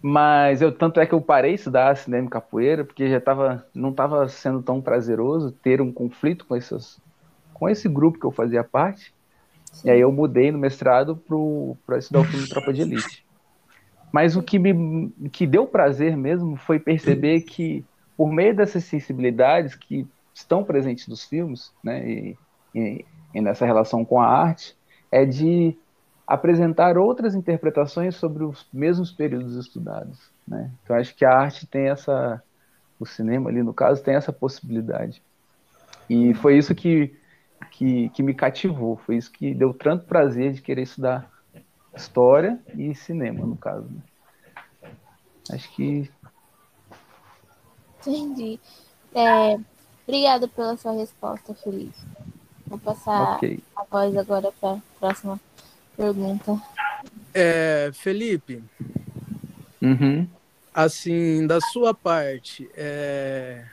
Mas 0.00 0.60
eu 0.60 0.72
tanto 0.72 0.98
é 0.98 1.06
que 1.06 1.12
eu 1.12 1.20
parei 1.20 1.52
de 1.52 1.58
estudar 1.58 1.96
cinema 1.96 2.26
e 2.26 2.30
capoeira, 2.30 2.84
porque 2.84 3.08
já 3.08 3.20
tava, 3.20 3.64
não 3.72 3.90
estava 3.90 4.28
sendo 4.28 4.60
tão 4.60 4.80
prazeroso 4.80 5.52
ter 5.52 5.80
um 5.80 5.92
conflito 5.92 6.44
com 6.44 6.56
esses, 6.56 7.00
com 7.54 7.68
esse 7.68 7.88
grupo 7.88 8.18
que 8.18 8.26
eu 8.26 8.32
fazia 8.32 8.64
parte. 8.64 9.14
E 9.84 9.90
aí 9.90 10.00
eu 10.00 10.10
mudei 10.10 10.50
no 10.50 10.58
mestrado 10.58 11.16
para 11.86 11.98
estudar 11.98 12.20
o 12.20 12.24
filme 12.24 12.48
Tropa 12.48 12.72
de 12.72 12.82
Elite. 12.82 13.24
Mas 14.12 14.36
o 14.36 14.42
que 14.42 14.58
me 14.58 15.10
que 15.32 15.46
deu 15.46 15.66
prazer 15.66 16.16
mesmo 16.16 16.54
foi 16.56 16.78
perceber 16.78 17.40
que 17.48 17.84
por 18.16 18.30
meio 18.30 18.54
dessas 18.54 18.84
sensibilidades 18.84 19.74
que 19.74 20.06
estão 20.34 20.62
presentes 20.62 21.08
nos 21.08 21.24
filmes, 21.24 21.72
né, 21.82 22.06
e, 22.08 22.38
e, 22.74 23.04
e 23.34 23.40
nessa 23.40 23.64
relação 23.64 24.04
com 24.04 24.20
a 24.20 24.26
arte, 24.26 24.76
é 25.10 25.24
de 25.24 25.76
apresentar 26.26 26.96
outras 26.96 27.34
interpretações 27.34 28.14
sobre 28.14 28.44
os 28.44 28.66
mesmos 28.72 29.10
períodos 29.10 29.56
estudados. 29.56 30.30
Né? 30.46 30.70
Então, 30.82 30.96
acho 30.96 31.14
que 31.14 31.24
a 31.24 31.32
arte 31.32 31.66
tem 31.66 31.88
essa, 31.88 32.42
o 32.98 33.06
cinema 33.06 33.50
ali 33.50 33.62
no 33.62 33.74
caso, 33.74 34.02
tem 34.02 34.14
essa 34.14 34.32
possibilidade. 34.32 35.22
E 36.08 36.34
foi 36.34 36.56
isso 36.56 36.74
que, 36.74 37.14
que, 37.70 38.08
que 38.10 38.22
me 38.22 38.34
cativou, 38.34 38.96
foi 38.98 39.16
isso 39.16 39.32
que 39.32 39.54
deu 39.54 39.72
tanto 39.74 40.06
prazer 40.06 40.52
de 40.52 40.62
querer 40.62 40.82
estudar 40.82 41.30
história 41.94 42.58
e 42.76 42.94
cinema, 42.94 43.44
no 43.44 43.56
caso. 43.56 43.86
Né? 43.88 44.90
Acho 45.50 45.70
que. 45.74 46.10
Entendi. 48.00 48.58
É, 49.14 49.58
obrigada 50.06 50.48
pela 50.48 50.76
sua 50.76 50.92
resposta, 50.92 51.54
Felipe. 51.54 51.98
Vou 52.66 52.78
passar 52.78 53.36
okay. 53.36 53.60
a 53.76 53.84
voz 53.84 54.16
agora 54.16 54.50
para 54.52 54.76
a 54.76 54.80
próxima 54.98 55.40
pergunta. 55.96 56.60
É, 57.34 57.90
Felipe. 57.92 58.62
Uhum. 59.80 60.28
Assim, 60.74 61.46
da 61.46 61.60
sua 61.60 61.92
parte, 61.92 62.68
é, 62.74 63.66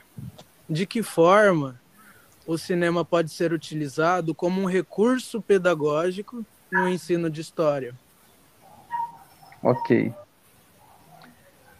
de 0.69 0.85
que 0.85 1.01
forma 1.01 1.79
o 2.45 2.57
cinema 2.57 3.05
pode 3.05 3.31
ser 3.31 3.53
utilizado 3.53 4.35
como 4.35 4.61
um 4.61 4.65
recurso 4.65 5.41
pedagógico 5.41 6.45
no 6.71 6.89
ensino 6.89 7.29
de 7.29 7.41
história? 7.41 7.95
Ok. 9.61 10.13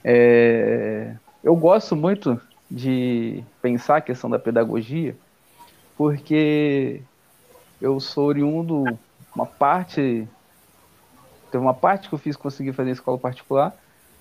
É, 0.04 1.16
eu 1.44 1.56
gosto 1.56 1.96
muito 1.96 2.40
de 2.70 3.44
pensar 3.62 3.98
a 3.98 4.02
questão 4.02 4.30
da 4.30 4.40
pedagogia, 4.40 5.16
porque 5.98 7.02
eu 7.82 8.00
sou 8.00 8.28
oriundo 8.28 8.98
uma 9.36 9.46
parte. 9.46 10.28
Teve 11.52 11.64
uma 11.64 11.74
parte 11.74 12.10
que 12.10 12.14
eu 12.14 12.20
fiz 12.20 12.36
conseguir 12.36 12.74
fazer 12.74 12.92
escola 12.92 13.18
particular, 13.18 13.76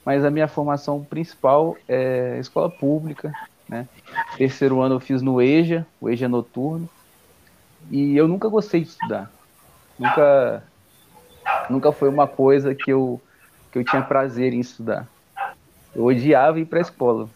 mas 0.04 0.24
a 0.24 0.30
minha 0.30 0.48
formação 0.48 1.04
principal 1.04 1.76
é 1.86 2.38
escola 2.38 2.70
pública. 2.70 3.32
Né? 3.68 3.86
Terceiro 4.36 4.80
ano 4.80 4.94
eu 4.94 5.00
fiz 5.00 5.20
no 5.20 5.42
EJA, 5.42 5.86
o 6.00 6.08
EJA 6.08 6.28
noturno, 6.28 6.88
e 7.90 8.16
eu 8.16 8.26
nunca 8.26 8.48
gostei 8.48 8.82
de 8.82 8.88
estudar. 8.88 9.30
Nunca, 9.98 10.62
nunca 11.68 11.92
foi 11.92 12.08
uma 12.08 12.26
coisa 12.26 12.74
que 12.74 12.90
eu, 12.90 13.20
que 13.70 13.78
eu 13.78 13.84
tinha 13.84 14.02
prazer 14.02 14.52
em 14.52 14.60
estudar. 14.60 15.06
Eu 15.94 16.04
odiava 16.04 16.60
ir 16.60 16.66
para 16.66 16.78
a 16.78 16.82
escola. 16.82 17.28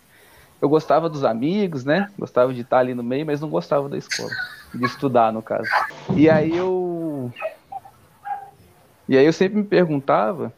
Eu 0.60 0.68
gostava 0.68 1.08
dos 1.08 1.24
amigos, 1.24 1.84
né? 1.84 2.10
Gostava 2.18 2.54
de 2.54 2.60
estar 2.60 2.78
ali 2.78 2.94
no 2.94 3.02
meio, 3.02 3.26
mas 3.26 3.40
não 3.40 3.48
gostava 3.48 3.88
da 3.88 3.98
escola, 3.98 4.30
de 4.72 4.84
estudar, 4.84 5.32
no 5.32 5.42
caso. 5.42 5.68
E 6.14 6.30
aí 6.30 6.56
eu 6.56 7.32
e 9.08 9.18
aí 9.18 9.26
eu 9.26 9.32
sempre 9.32 9.58
me 9.58 9.64
perguntava 9.64 10.52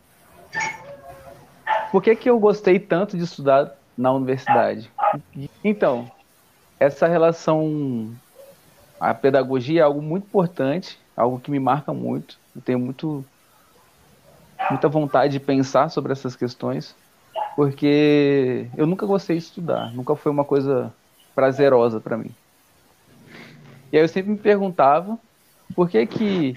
por 1.90 2.02
que, 2.02 2.14
que 2.14 2.28
eu 2.28 2.38
gostei 2.38 2.78
tanto 2.78 3.16
de 3.16 3.24
estudar 3.24 3.72
na 3.96 4.12
universidade. 4.12 4.90
Então, 5.62 6.10
essa 6.78 7.06
relação, 7.06 8.12
a 9.00 9.14
pedagogia 9.14 9.80
é 9.80 9.84
algo 9.84 10.02
muito 10.02 10.24
importante, 10.24 10.98
algo 11.16 11.40
que 11.40 11.50
me 11.50 11.58
marca 11.58 11.92
muito. 11.92 12.38
Eu 12.54 12.62
tenho 12.62 12.78
muito, 12.78 13.24
muita 14.70 14.88
vontade 14.88 15.33
de 15.35 15.40
pensar 15.40 15.88
sobre 15.90 16.12
essas 16.12 16.35
questões, 16.37 16.94
porque 17.57 18.66
eu 18.77 18.87
nunca 18.87 19.07
gostei 19.07 19.37
de 19.37 19.44
estudar, 19.44 19.92
nunca 19.92 20.16
foi 20.16 20.31
uma 20.31 20.44
coisa 20.44 20.92
prazerosa 21.35 22.00
para 22.00 22.16
mim. 22.16 22.31
E 23.92 23.96
aí 23.96 24.03
eu 24.03 24.09
sempre 24.09 24.33
me 24.33 24.38
perguntava 24.38 25.18
por 25.74 25.88
que 25.88 26.07
que 26.07 26.55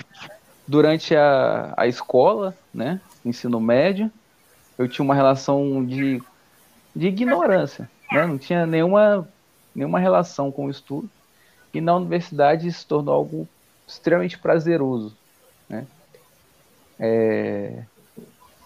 durante 0.67 1.15
a, 1.15 1.73
a 1.77 1.87
escola, 1.87 2.55
né, 2.73 2.99
ensino 3.23 3.59
médio, 3.59 4.11
eu 4.77 4.87
tinha 4.87 5.03
uma 5.03 5.15
relação 5.15 5.85
de, 5.85 6.21
de 6.95 7.07
ignorância, 7.07 7.89
né, 8.11 8.25
não 8.25 8.37
tinha 8.37 8.65
nenhuma, 8.65 9.27
nenhuma 9.73 9.99
relação 9.99 10.51
com 10.51 10.65
o 10.65 10.69
estudo, 10.69 11.09
e 11.73 11.81
na 11.81 11.95
universidade 11.95 12.71
se 12.71 12.85
tornou 12.85 13.13
algo 13.13 13.47
extremamente 13.87 14.37
prazeroso, 14.37 15.15
né, 15.69 15.85
é 16.99 17.83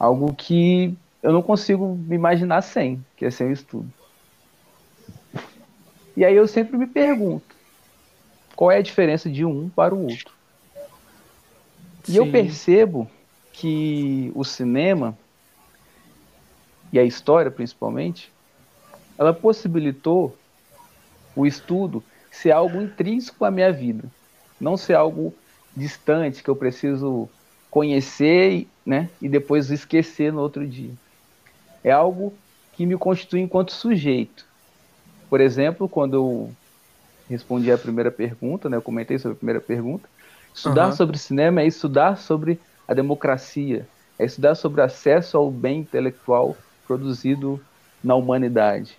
algo 0.01 0.33
que 0.33 0.97
eu 1.21 1.31
não 1.31 1.43
consigo 1.43 1.95
me 1.95 2.15
imaginar 2.15 2.63
sem, 2.63 3.05
que 3.15 3.23
é 3.23 3.29
sem 3.29 3.49
o 3.49 3.51
estudo. 3.51 3.87
E 6.17 6.25
aí 6.25 6.35
eu 6.35 6.47
sempre 6.47 6.75
me 6.75 6.87
pergunto, 6.87 7.55
qual 8.55 8.71
é 8.71 8.77
a 8.77 8.81
diferença 8.81 9.29
de 9.29 9.45
um 9.45 9.69
para 9.69 9.93
o 9.93 10.03
outro? 10.03 10.33
E 12.07 12.13
Sim. 12.13 12.17
eu 12.17 12.31
percebo 12.31 13.07
que 13.53 14.31
o 14.33 14.43
cinema 14.43 15.15
e 16.91 16.97
a 16.97 17.03
história 17.03 17.51
principalmente, 17.51 18.33
ela 19.19 19.31
possibilitou 19.31 20.35
o 21.35 21.45
estudo 21.45 22.03
ser 22.31 22.49
algo 22.49 22.81
intrínseco 22.81 23.45
à 23.45 23.51
minha 23.51 23.71
vida, 23.71 24.09
não 24.59 24.75
ser 24.75 24.95
algo 24.95 25.31
distante 25.77 26.41
que 26.41 26.49
eu 26.49 26.55
preciso 26.55 27.29
conhecer, 27.69 28.67
né, 28.85 29.09
e 29.21 29.29
depois 29.29 29.69
esquecer 29.69 30.31
no 30.33 30.41
outro 30.41 30.67
dia. 30.67 30.91
É 31.83 31.91
algo 31.91 32.33
que 32.73 32.85
me 32.85 32.97
constitui 32.97 33.41
enquanto 33.41 33.71
sujeito. 33.71 34.45
Por 35.29 35.39
exemplo, 35.39 35.87
quando 35.87 36.15
eu 36.15 36.51
respondi 37.29 37.71
a 37.71 37.77
primeira 37.77 38.11
pergunta, 38.11 38.69
né, 38.69 38.77
eu 38.77 38.81
comentei 38.81 39.17
sobre 39.17 39.35
a 39.35 39.37
primeira 39.37 39.61
pergunta, 39.61 40.09
estudar 40.53 40.87
uhum. 40.87 40.95
sobre 40.95 41.17
cinema 41.17 41.61
é 41.61 41.67
estudar 41.67 42.17
sobre 42.17 42.59
a 42.87 42.93
democracia, 42.93 43.87
é 44.19 44.25
estudar 44.25 44.55
sobre 44.55 44.81
acesso 44.81 45.37
ao 45.37 45.49
bem 45.49 45.79
intelectual 45.79 46.57
produzido 46.85 47.59
na 48.03 48.15
humanidade. 48.15 48.97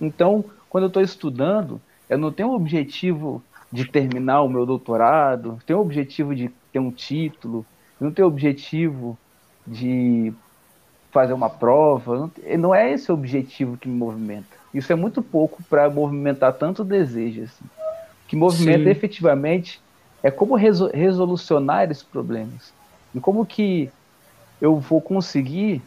Então, 0.00 0.44
quando 0.68 0.84
eu 0.84 0.88
estou 0.88 1.02
estudando, 1.02 1.80
eu 2.08 2.18
não 2.18 2.30
tenho 2.32 2.50
o 2.50 2.54
objetivo 2.54 3.42
de 3.72 3.84
terminar 3.86 4.42
o 4.42 4.48
meu 4.48 4.66
doutorado, 4.66 5.58
tenho 5.64 5.78
o 5.78 5.82
objetivo 5.82 6.34
de 6.34 6.50
ter 6.72 6.78
um 6.78 6.90
título, 6.90 7.64
não 8.00 8.10
tenho 8.10 8.26
o 8.26 8.30
objetivo 8.30 9.18
de 9.66 10.32
fazer 11.10 11.32
uma 11.32 11.50
prova, 11.50 12.16
não, 12.16 12.58
não 12.58 12.74
é 12.74 12.90
esse 12.92 13.10
o 13.10 13.14
objetivo 13.14 13.76
que 13.76 13.88
me 13.88 13.94
movimenta. 13.94 14.60
Isso 14.72 14.92
é 14.92 14.96
muito 14.96 15.22
pouco 15.22 15.62
para 15.64 15.90
movimentar 15.90 16.52
tanto 16.54 16.84
desejo. 16.84 17.42
Assim. 17.42 17.64
O 17.64 18.28
que 18.28 18.36
movimenta 18.36 18.84
Sim. 18.84 18.90
efetivamente 18.90 19.80
é 20.22 20.30
como 20.30 20.54
resolucionar 20.54 21.90
esses 21.90 22.02
problemas. 22.02 22.72
E 23.14 23.20
como 23.20 23.44
que 23.44 23.90
eu 24.60 24.78
vou 24.78 25.00
conseguir, 25.00 25.82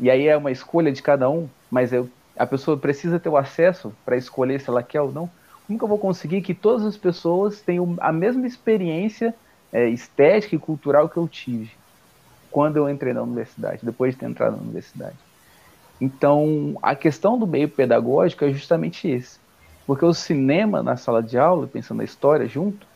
e 0.00 0.10
aí 0.10 0.26
é 0.26 0.36
uma 0.36 0.50
escolha 0.50 0.90
de 0.90 1.02
cada 1.02 1.28
um, 1.28 1.48
mas 1.70 1.92
eu, 1.92 2.08
a 2.36 2.46
pessoa 2.46 2.76
precisa 2.76 3.20
ter 3.20 3.28
o 3.28 3.36
acesso 3.36 3.92
para 4.04 4.16
escolher 4.16 4.60
se 4.60 4.70
ela 4.70 4.82
quer 4.82 5.02
ou 5.02 5.12
não. 5.12 5.28
Como 5.66 5.78
que 5.78 5.84
eu 5.84 5.88
vou 5.88 5.98
conseguir 5.98 6.40
que 6.40 6.54
todas 6.54 6.86
as 6.86 6.96
pessoas 6.96 7.60
tenham 7.60 7.96
a 8.00 8.12
mesma 8.12 8.46
experiência 8.46 9.34
é, 9.72 9.88
estética 9.88 10.54
e 10.54 10.58
cultural 10.58 11.08
que 11.08 11.16
eu 11.16 11.26
tive 11.26 11.70
quando 12.50 12.76
eu 12.76 12.88
entrei 12.88 13.12
na 13.12 13.22
universidade, 13.22 13.80
depois 13.82 14.14
de 14.14 14.20
ter 14.20 14.26
entrado 14.26 14.56
na 14.56 14.62
universidade? 14.62 15.16
Então, 16.00 16.76
a 16.82 16.94
questão 16.94 17.38
do 17.38 17.46
meio 17.46 17.68
pedagógico 17.68 18.44
é 18.44 18.50
justamente 18.50 19.08
esse. 19.08 19.38
Porque 19.86 20.04
o 20.04 20.12
cinema 20.12 20.82
na 20.82 20.96
sala 20.96 21.22
de 21.22 21.38
aula, 21.38 21.66
pensando 21.66 21.98
na 21.98 22.04
história 22.04 22.46
junto, 22.46 22.86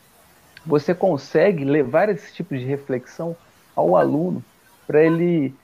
você 0.65 0.95
consegue 0.95 1.65
levar 1.65 2.09
esse 2.09 2.35
tipo 2.35 2.57
de 2.57 2.65
reflexão 2.65 3.37
ao 3.75 3.97
aluno 3.97 4.43
para 4.87 5.03
ele 5.03 5.55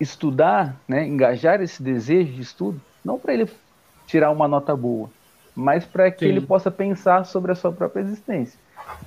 estudar, 0.00 0.76
né, 0.86 1.06
engajar 1.06 1.60
esse 1.60 1.82
desejo 1.82 2.32
de 2.32 2.42
estudo, 2.42 2.80
não 3.04 3.18
para 3.18 3.34
ele 3.34 3.50
tirar 4.06 4.30
uma 4.30 4.48
nota 4.48 4.74
boa, 4.74 5.10
mas 5.54 5.84
para 5.84 6.10
que 6.10 6.20
Sim. 6.20 6.28
ele 6.28 6.40
possa 6.40 6.70
pensar 6.70 7.24
sobre 7.26 7.52
a 7.52 7.54
sua 7.54 7.72
própria 7.72 8.00
existência. 8.00 8.58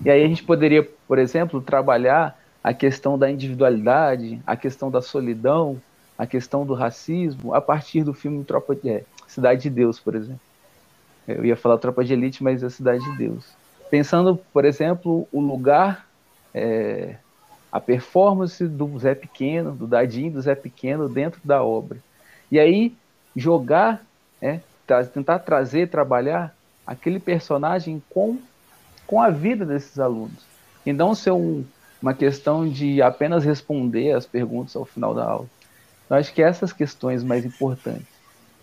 E 0.04 0.10
aí 0.10 0.24
a 0.24 0.28
gente 0.28 0.44
poderia, 0.44 0.88
por 1.08 1.20
exemplo, 1.20 1.62
trabalhar 1.62 2.38
a 2.64 2.74
questão 2.74 3.18
da 3.18 3.30
individualidade, 3.30 4.42
a 4.46 4.56
questão 4.56 4.92
da 4.92 5.02
solidão, 5.02 5.82
a 6.18 6.26
questão 6.28 6.66
do 6.66 6.74
racismo 6.74 7.54
a 7.54 7.62
partir 7.62 8.04
do 8.04 8.14
filme 8.14 8.44
Tropa 8.44 8.76
de 8.76 8.90
é, 8.90 9.04
Cidade 9.28 9.64
de 9.64 9.70
Deus, 9.70 10.00
por 10.00 10.16
exemplo. 10.16 10.42
Eu 11.28 11.46
ia 11.46 11.56
falar 11.56 11.78
Tropa 11.78 12.04
de 12.04 12.14
Elite, 12.14 12.44
mas 12.44 12.62
é 12.62 12.70
Cidade 12.70 13.04
de 13.04 13.18
Deus. 13.18 13.46
Pensando, 13.90 14.40
por 14.54 14.66
exemplo, 14.66 15.28
o 15.32 15.40
lugar, 15.40 16.08
é, 16.54 17.16
a 17.72 17.80
performance 17.80 18.68
do 18.68 19.00
Zé 19.00 19.16
Pequeno, 19.16 19.72
do 19.72 19.88
Dadinho 19.88 20.34
do 20.34 20.42
Zé 20.42 20.56
Pequeno 20.56 21.08
dentro 21.08 21.40
da 21.44 21.64
obra. 21.64 21.98
E 22.52 22.60
aí 22.60 22.94
jogar, 23.36 24.04
é, 24.42 24.60
tentar 25.14 25.40
trazer, 25.40 25.90
trabalhar 25.90 26.54
aquele 26.86 27.20
personagem 27.20 28.02
com, 28.10 28.38
com 29.12 29.21
a 29.21 29.30
vida 29.30 29.65
desses 29.65 30.00
alunos. 30.00 30.41
E 30.86 30.93
não 30.93 31.13
ser 31.13 31.32
um, 31.32 31.65
uma 32.02 32.13
questão 32.13 32.67
de 32.67 33.02
apenas 33.02 33.43
responder 33.43 34.13
as 34.13 34.26
perguntas 34.26 34.74
ao 34.74 34.86
final 34.86 35.13
da 35.13 35.26
aula. 35.26 35.47
Eu 36.10 36.15
acho 36.15 36.34
que 36.34 36.41
essas 36.41 36.71
questões 36.71 37.21
mais 37.21 37.43
importantes. 37.43 38.08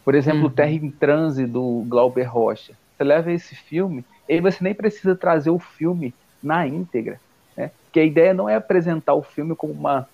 Por 0.02 0.14
exemplo, 0.14 0.44
uhum. 0.44 0.50
Terra 0.50 0.70
em 0.70 0.90
Transe, 0.90 1.44
do 1.44 1.84
Glauber 1.86 2.24
Rocha. 2.24 2.72
Você 2.96 3.04
leva 3.04 3.30
esse 3.30 3.54
filme, 3.54 4.02
e 4.26 4.40
você 4.40 4.64
nem 4.64 4.74
precisa 4.74 5.14
trazer 5.14 5.50
o 5.50 5.58
filme 5.58 6.14
na 6.42 6.66
íntegra. 6.66 7.20
Né? 7.54 7.70
Porque 7.84 8.00
a 8.00 8.04
ideia 8.04 8.32
não 8.32 8.48
é 8.48 8.54
apresentar 8.54 9.12
o 9.12 9.22
filme 9.22 9.54
como 9.54 9.74
uma, 9.74 10.08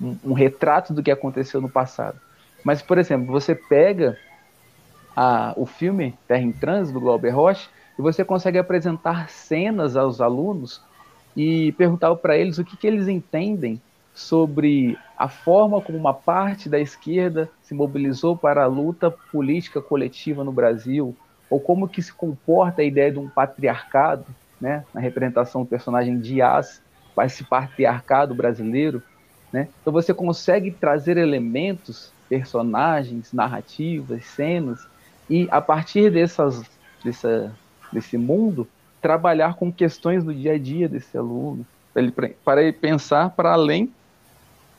um, 0.00 0.16
um 0.24 0.32
retrato 0.34 0.94
do 0.94 1.02
que 1.02 1.10
aconteceu 1.10 1.60
no 1.60 1.68
passado. 1.68 2.20
Mas, 2.62 2.80
por 2.80 2.96
exemplo, 2.96 3.26
você 3.26 3.56
pega 3.56 4.16
a, 5.16 5.52
o 5.56 5.66
filme 5.66 6.16
Terra 6.28 6.42
em 6.42 6.52
Transe, 6.52 6.92
do 6.92 7.00
Glauber 7.00 7.30
Rocha, 7.30 7.68
e 7.98 8.02
você 8.02 8.24
consegue 8.24 8.58
apresentar 8.58 9.28
cenas 9.28 9.96
aos 9.96 10.20
alunos 10.20 10.82
e 11.36 11.72
perguntar 11.72 12.14
para 12.16 12.36
eles 12.36 12.58
o 12.58 12.64
que, 12.64 12.76
que 12.76 12.86
eles 12.86 13.08
entendem 13.08 13.80
sobre 14.14 14.96
a 15.18 15.28
forma 15.28 15.80
como 15.80 15.98
uma 15.98 16.14
parte 16.14 16.68
da 16.68 16.78
esquerda 16.78 17.50
se 17.62 17.74
mobilizou 17.74 18.36
para 18.36 18.62
a 18.62 18.68
luta 18.68 19.10
política 19.10 19.80
coletiva 19.80 20.44
no 20.44 20.52
Brasil, 20.52 21.16
ou 21.50 21.58
como 21.58 21.88
que 21.88 22.00
se 22.00 22.12
comporta 22.12 22.82
a 22.82 22.84
ideia 22.84 23.10
de 23.10 23.18
um 23.18 23.28
patriarcado, 23.28 24.26
né, 24.60 24.84
na 24.94 25.00
representação 25.00 25.62
do 25.62 25.68
personagem 25.68 26.18
Dias, 26.18 26.80
esse 27.22 27.44
patriarcado 27.44 28.34
brasileiro, 28.34 29.02
né? 29.52 29.68
Então 29.80 29.92
você 29.92 30.12
consegue 30.12 30.72
trazer 30.72 31.16
elementos, 31.16 32.12
personagens, 32.28 33.32
narrativas, 33.32 34.24
cenas, 34.24 34.84
e 35.30 35.46
a 35.50 35.60
partir 35.60 36.10
dessas, 36.10 36.62
dessa, 37.04 37.52
desse 37.94 38.18
mundo, 38.18 38.68
trabalhar 39.00 39.54
com 39.54 39.72
questões 39.72 40.24
do 40.24 40.34
dia 40.34 40.54
a 40.54 40.58
dia 40.58 40.88
desse 40.88 41.16
aluno, 41.16 41.64
para 41.92 42.02
ele, 42.02 42.12
para 42.44 42.62
ele 42.62 42.72
pensar 42.72 43.30
para 43.30 43.52
além 43.52 43.92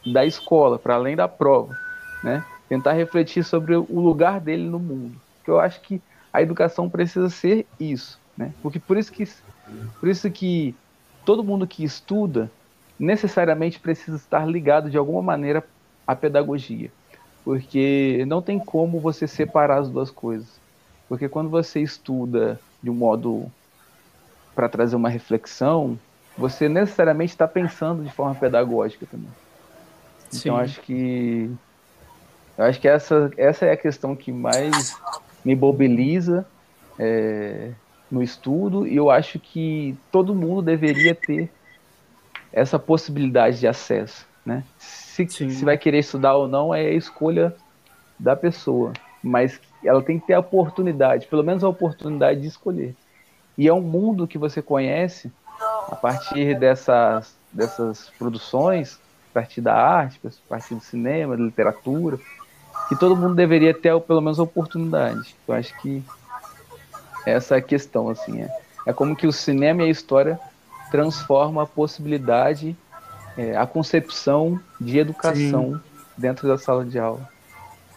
da 0.06 0.25
escola, 0.25 0.78
para 0.78 0.95
além 0.95 1.15
da 1.15 1.28
prova, 1.28 1.75
né? 2.23 2.43
Tentar 2.67 2.93
refletir 2.93 3.43
sobre 3.43 3.75
o 3.75 3.99
lugar 3.99 4.39
dele 4.39 4.63
no 4.63 4.80
mundo. 4.80 5.15
Porque 5.38 5.49
eu 5.49 5.60
acho 5.60 5.80
que 5.82 6.01
a 6.34 6.41
educação 6.41 6.89
precisa 6.89 7.30
ser 7.30 7.65
isso, 7.80 8.19
né? 8.38 8.54
Porque 8.62 8.80
por 8.80 8.97
isso 8.97 9.12
que 9.12 9.28
por 9.99 10.10
isso 10.10 10.30
que 10.30 10.75
todo 11.23 11.43
mundo 11.43 11.65
que 11.65 11.84
estuda 11.84 12.51
necessariamente 12.99 13.80
precisa 13.80 14.17
estar 14.17 14.47
ligado 14.47 14.89
de 14.89 14.97
alguma 14.97 15.21
maneira 15.21 15.63
à 16.06 16.15
pedagogia. 16.15 16.91
Porque 17.43 18.23
não 18.28 18.41
tem 18.41 18.60
como 18.60 18.99
você 18.99 19.28
separar 19.28 19.80
as 19.80 19.89
duas 19.89 20.10
coisas. 20.10 20.60
Porque 21.08 21.30
quando 21.30 21.49
você 21.49 21.82
estuda 21.82 22.60
de 22.86 22.91
um 22.91 22.93
modo 22.93 23.52
para 24.54 24.69
trazer 24.69 24.95
uma 24.95 25.10
reflexão, 25.10 26.00
você 26.38 26.69
necessariamente 26.69 27.34
está 27.34 27.48
pensando 27.48 28.04
de 28.04 28.12
forma 28.12 28.36
pedagógica 28.36 29.08
também. 29.10 29.32
Então 30.32 30.56
acho 30.56 30.80
que 30.82 31.50
eu 32.56 32.63
acho 32.63 32.80
que 32.80 32.88
essa, 32.88 33.32
essa 33.38 33.65
é 33.65 33.71
a 33.71 33.78
questão 33.78 34.15
que 34.15 34.32
mais 34.32 34.95
me 35.43 35.56
mobiliza 35.56 36.45
é, 37.00 37.71
no 38.10 38.21
estudo 38.21 38.86
e 38.86 38.95
eu 38.95 39.10
acho 39.10 39.39
que 39.39 39.98
todo 40.12 40.36
mundo 40.36 40.62
deveria 40.62 41.15
ter 41.15 41.50
essa 42.54 42.78
possibilidade 42.78 43.60
de 43.60 43.67
acesso, 43.67 44.28
né? 44.45 44.63
Se, 44.78 45.28
se 45.28 45.65
vai 45.65 45.78
querer 45.78 46.00
estudar 46.00 46.36
ou 46.36 46.48
não 46.48 46.74
é 46.74 46.82
a 46.82 46.93
escolha 46.93 47.56
da 48.19 48.36
pessoa, 48.36 48.93
mas 49.24 49.60
ela 49.88 50.02
tem 50.02 50.19
que 50.19 50.28
ter 50.28 50.34
a 50.34 50.39
oportunidade, 50.39 51.28
pelo 51.28 51.43
menos 51.43 51.63
a 51.63 51.69
oportunidade 51.69 52.41
de 52.41 52.48
escolher. 52.48 52.95
E 53.58 53.67
é 53.67 53.74
um 53.74 53.82
mundo 53.82 54.28
que 54.28 54.38
você 54.38 54.62
conhece 54.62 55.32
a 55.89 55.95
partir 55.95 56.58
dessas, 56.60 57.36
dessas 57.54 58.12
produções 58.17 59.00
partir 59.36 59.60
da 59.60 59.76
arte, 59.76 60.17
a 60.26 60.30
partir 60.48 60.76
do 60.76 60.80
cinema, 60.80 61.36
da 61.36 61.43
literatura, 61.43 62.17
que 62.88 62.95
todo 62.95 63.17
mundo 63.17 63.36
deveria 63.36 63.74
ter 63.74 64.00
pelo 64.00 64.21
menos 64.21 64.39
a 64.39 64.43
oportunidade. 64.43 65.36
Eu 65.45 65.54
acho 65.54 65.78
que 65.82 66.02
essa 67.26 67.56
é 67.56 67.58
a 67.58 67.62
questão, 67.62 68.08
assim, 68.08 68.43
é, 68.43 68.50
é 68.88 68.93
como 68.93 69.13
que 69.13 69.28
o 69.28 69.34
cinema 69.34 69.84
e 69.84 69.88
a 69.88 69.89
história 69.89 70.39
transforma 70.89 71.63
a 71.63 71.65
possibilidade, 71.65 72.78
é, 73.38 73.58
a 73.58 73.67
concepção 73.67 74.58
de 74.80 75.00
educação 75.00 75.74
Sim. 75.74 75.82
dentro 76.17 76.48
da 76.48 76.58
sala 76.58 76.86
de 76.86 76.98
aula. 76.98 77.28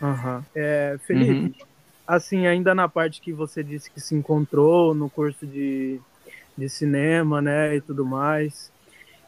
Uhum. 0.02 0.42
É, 0.56 0.98
Felipe, 1.06 1.60
uhum. 1.60 1.67
Assim, 2.08 2.46
ainda 2.46 2.74
na 2.74 2.88
parte 2.88 3.20
que 3.20 3.34
você 3.34 3.62
disse 3.62 3.90
que 3.90 4.00
se 4.00 4.14
encontrou 4.14 4.94
no 4.94 5.10
curso 5.10 5.46
de, 5.46 6.00
de 6.56 6.66
cinema, 6.66 7.42
né, 7.42 7.76
e 7.76 7.82
tudo 7.82 8.06
mais, 8.06 8.72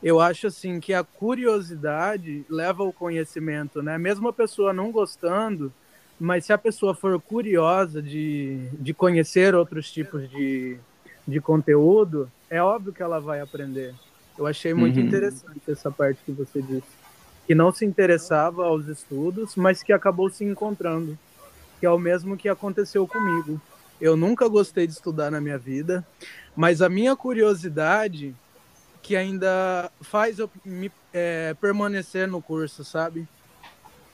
eu 0.02 0.18
acho 0.18 0.46
assim 0.46 0.80
que 0.80 0.94
a 0.94 1.04
curiosidade 1.04 2.42
leva 2.48 2.82
ao 2.82 2.90
conhecimento, 2.90 3.82
né? 3.82 3.98
Mesmo 3.98 4.28
a 4.28 4.32
pessoa 4.32 4.72
não 4.72 4.90
gostando, 4.90 5.70
mas 6.18 6.46
se 6.46 6.54
a 6.54 6.58
pessoa 6.58 6.94
for 6.94 7.20
curiosa 7.20 8.00
de, 8.00 8.70
de 8.72 8.94
conhecer 8.94 9.54
outros 9.54 9.92
tipos 9.92 10.28
de, 10.30 10.78
de 11.28 11.38
conteúdo, 11.38 12.30
é 12.48 12.62
óbvio 12.62 12.94
que 12.94 13.02
ela 13.02 13.20
vai 13.20 13.42
aprender. 13.42 13.94
Eu 14.38 14.46
achei 14.46 14.72
muito 14.72 14.98
uhum. 14.98 15.04
interessante 15.04 15.70
essa 15.70 15.90
parte 15.90 16.20
que 16.24 16.32
você 16.32 16.62
disse. 16.62 16.98
Que 17.46 17.54
não 17.54 17.70
se 17.70 17.84
interessava 17.84 18.64
aos 18.64 18.86
estudos, 18.86 19.54
mas 19.54 19.82
que 19.82 19.92
acabou 19.92 20.30
se 20.30 20.44
encontrando. 20.44 21.18
Que 21.80 21.86
é 21.86 21.90
o 21.90 21.98
mesmo 21.98 22.36
que 22.36 22.48
aconteceu 22.48 23.08
comigo. 23.08 23.60
Eu 24.00 24.16
nunca 24.16 24.46
gostei 24.48 24.86
de 24.86 24.92
estudar 24.92 25.30
na 25.30 25.40
minha 25.40 25.58
vida, 25.58 26.06
mas 26.54 26.80
a 26.80 26.88
minha 26.88 27.16
curiosidade 27.16 28.34
que 29.02 29.16
ainda 29.16 29.90
faz 30.00 30.38
eu 30.38 30.48
me 30.64 30.92
é, 31.12 31.54
permanecer 31.60 32.28
no 32.28 32.40
curso, 32.40 32.84
sabe? 32.84 33.26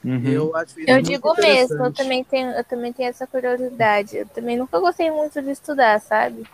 Uhum. 0.05 0.23
Eu 0.25 0.57
acho 0.57 0.79
isso 0.79 0.89
Eu 0.89 1.03
digo 1.03 1.35
mesmo, 1.35 1.85
eu 1.85 1.93
também 1.93 2.23
tenho, 2.23 2.51
eu 2.53 2.65
também 2.65 2.93
tenho 2.93 3.09
essa 3.09 3.27
curiosidade. 3.27 4.19
Eu 4.19 4.27
também 4.27 4.57
nunca 4.57 4.79
gostei 4.79 5.11
muito 5.11 5.43
de 5.43 5.51
estudar, 5.51 6.01
sabe? 6.01 6.45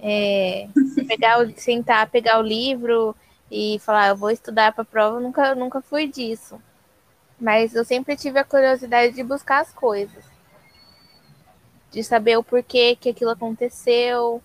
É, 0.00 0.68
pegar 1.06 1.40
o, 1.40 1.50
sentar, 1.58 2.10
pegar 2.10 2.38
o 2.38 2.42
livro 2.42 3.14
e 3.50 3.78
falar, 3.80 4.08
eu 4.08 4.16
vou 4.16 4.30
estudar 4.30 4.72
para 4.72 4.84
prova, 4.84 5.20
nunca, 5.20 5.54
nunca 5.54 5.80
fui 5.80 6.08
disso. 6.08 6.60
Mas 7.40 7.74
eu 7.74 7.84
sempre 7.84 8.16
tive 8.16 8.38
a 8.38 8.44
curiosidade 8.44 9.14
de 9.14 9.22
buscar 9.22 9.60
as 9.60 9.72
coisas. 9.72 10.24
De 11.90 12.02
saber 12.02 12.36
o 12.36 12.42
porquê 12.42 12.96
que 12.96 13.10
aquilo 13.10 13.30
aconteceu 13.30 14.42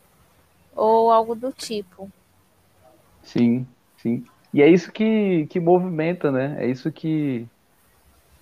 ou 0.76 1.12
algo 1.12 1.36
do 1.36 1.52
tipo. 1.52 2.12
Sim, 3.24 3.66
sim. 3.98 4.26
E 4.54 4.62
é 4.62 4.68
isso 4.68 4.92
que, 4.92 5.48
que 5.48 5.60
movimenta, 5.60 6.32
né? 6.32 6.58
É 6.60 6.68
isso 6.68 6.92
que, 6.92 7.48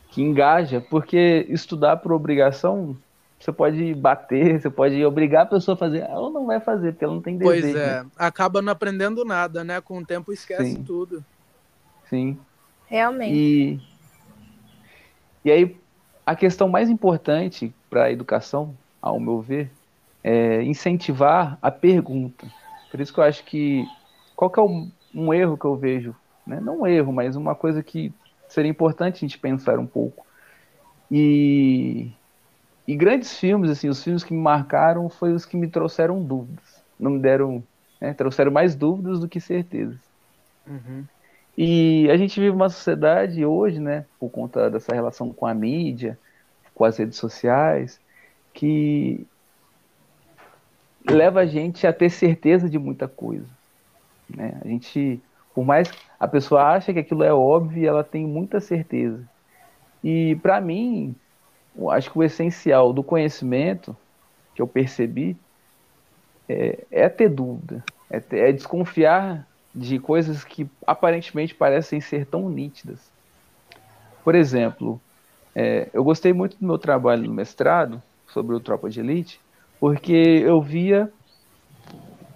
que 0.09 0.21
engaja, 0.21 0.81
porque 0.81 1.45
estudar 1.49 1.97
por 1.97 2.11
obrigação, 2.11 2.97
você 3.39 3.51
pode 3.51 3.93
bater, 3.93 4.59
você 4.59 4.69
pode 4.69 5.03
obrigar 5.05 5.43
a 5.43 5.45
pessoa 5.45 5.75
a 5.75 5.77
fazer, 5.77 5.99
ela 5.99 6.29
não 6.31 6.47
vai 6.47 6.59
fazer, 6.59 6.93
porque 6.93 7.05
ela 7.05 7.13
não 7.13 7.21
tem 7.21 7.37
desejo. 7.37 7.61
Pois 7.61 7.75
é, 7.75 8.05
acaba 8.17 8.61
não 8.61 8.73
aprendendo 8.73 9.23
nada, 9.23 9.63
né? 9.63 9.79
Com 9.79 9.99
o 9.99 10.05
tempo 10.05 10.33
esquece 10.33 10.71
sim. 10.71 10.83
tudo. 10.83 11.23
Sim. 12.09 12.39
Realmente. 12.87 13.35
E, 13.35 13.79
e 15.43 15.51
aí, 15.51 15.77
a 16.25 16.35
questão 16.35 16.67
mais 16.67 16.89
importante 16.89 17.73
para 17.89 18.05
a 18.05 18.11
educação, 18.11 18.75
ao 19.01 19.19
meu 19.19 19.41
ver, 19.41 19.71
é 20.23 20.61
incentivar 20.63 21.57
a 21.61 21.71
pergunta. 21.71 22.47
Por 22.91 22.99
isso 22.99 23.13
que 23.13 23.19
eu 23.19 23.23
acho 23.23 23.43
que 23.43 23.85
qual 24.35 24.49
que 24.49 24.59
é 24.59 24.63
um, 24.63 24.91
um 25.13 25.33
erro 25.33 25.57
que 25.57 25.65
eu 25.65 25.75
vejo? 25.75 26.15
Né? 26.45 26.59
Não 26.59 26.81
um 26.81 26.87
erro, 26.87 27.11
mas 27.11 27.35
uma 27.35 27.55
coisa 27.55 27.83
que 27.83 28.13
seria 28.47 28.71
importante 28.71 29.17
a 29.17 29.19
gente 29.19 29.37
pensar 29.37 29.79
um 29.79 29.85
pouco. 29.85 30.25
E, 31.11 32.11
e 32.87 32.95
grandes 32.95 33.37
filmes, 33.37 33.69
assim, 33.69 33.89
os 33.89 34.03
filmes 34.03 34.23
que 34.23 34.33
me 34.33 34.39
marcaram 34.39 35.09
foram 35.09 35.35
os 35.35 35.45
que 35.45 35.57
me 35.57 35.67
trouxeram 35.67 36.23
dúvidas. 36.23 36.83
Não 36.99 37.11
me 37.11 37.19
deram, 37.19 37.63
né, 37.99 38.13
trouxeram 38.13 38.51
mais 38.51 38.75
dúvidas 38.75 39.19
do 39.19 39.27
que 39.27 39.39
certezas. 39.39 39.99
Uhum. 40.67 41.05
E 41.61 42.09
a 42.09 42.15
gente 42.15 42.39
vive 42.39 42.55
uma 42.55 42.69
sociedade 42.69 43.45
hoje, 43.45 43.81
né, 43.81 44.05
por 44.17 44.29
conta 44.29 44.69
dessa 44.69 44.95
relação 44.95 45.33
com 45.33 45.45
a 45.45 45.53
mídia, 45.53 46.17
com 46.73 46.85
as 46.85 46.97
redes 46.97 47.17
sociais, 47.17 47.99
que 48.53 49.27
leva 51.05 51.41
a 51.41 51.45
gente 51.45 51.85
a 51.85 51.91
ter 51.91 52.09
certeza 52.11 52.69
de 52.69 52.79
muita 52.79 53.09
coisa. 53.09 53.45
Né? 54.29 54.57
A 54.63 54.67
gente, 54.69 55.21
por 55.53 55.65
mais 55.65 55.91
a 56.17 56.29
pessoa 56.29 56.63
acha 56.63 56.93
que 56.93 56.99
aquilo 56.99 57.25
é 57.25 57.33
óbvio, 57.33 57.85
ela 57.85 58.05
tem 58.05 58.25
muita 58.25 58.61
certeza. 58.61 59.21
E 60.01 60.37
para 60.37 60.61
mim, 60.61 61.13
acho 61.89 62.09
que 62.09 62.19
o 62.19 62.23
essencial 62.23 62.93
do 62.93 63.03
conhecimento 63.03 63.93
que 64.55 64.61
eu 64.61 64.67
percebi 64.67 65.35
é, 66.47 66.85
é 66.89 67.09
ter 67.09 67.27
dúvida, 67.27 67.83
é, 68.09 68.21
ter, 68.21 68.47
é 68.47 68.53
desconfiar 68.53 69.45
de 69.79 69.97
coisas 69.97 70.43
que 70.43 70.69
aparentemente 70.85 71.55
parecem 71.55 72.01
ser 72.01 72.25
tão 72.25 72.49
nítidas. 72.49 72.99
Por 74.23 74.35
exemplo, 74.35 74.99
é, 75.55 75.89
eu 75.93 76.03
gostei 76.03 76.33
muito 76.33 76.57
do 76.57 76.67
meu 76.67 76.77
trabalho 76.77 77.23
no 77.23 77.33
mestrado 77.33 78.01
sobre 78.27 78.55
o 78.55 78.59
Tropa 78.59 78.89
de 78.89 78.99
Elite, 78.99 79.39
porque 79.79 80.43
eu 80.45 80.61
via 80.61 81.11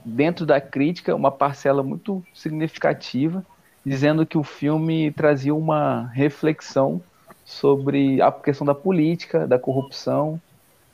dentro 0.05 0.45
da 0.45 0.59
crítica, 0.61 1.15
uma 1.15 1.31
parcela 1.31 1.83
muito 1.83 2.23
significativa, 2.33 3.45
dizendo 3.85 4.25
que 4.25 4.37
o 4.37 4.43
filme 4.43 5.11
trazia 5.11 5.53
uma 5.53 6.07
reflexão 6.13 7.01
sobre 7.43 8.21
a 8.21 8.31
questão 8.31 8.65
da 8.65 8.73
política, 8.73 9.45
da 9.45 9.59
corrupção, 9.59 10.39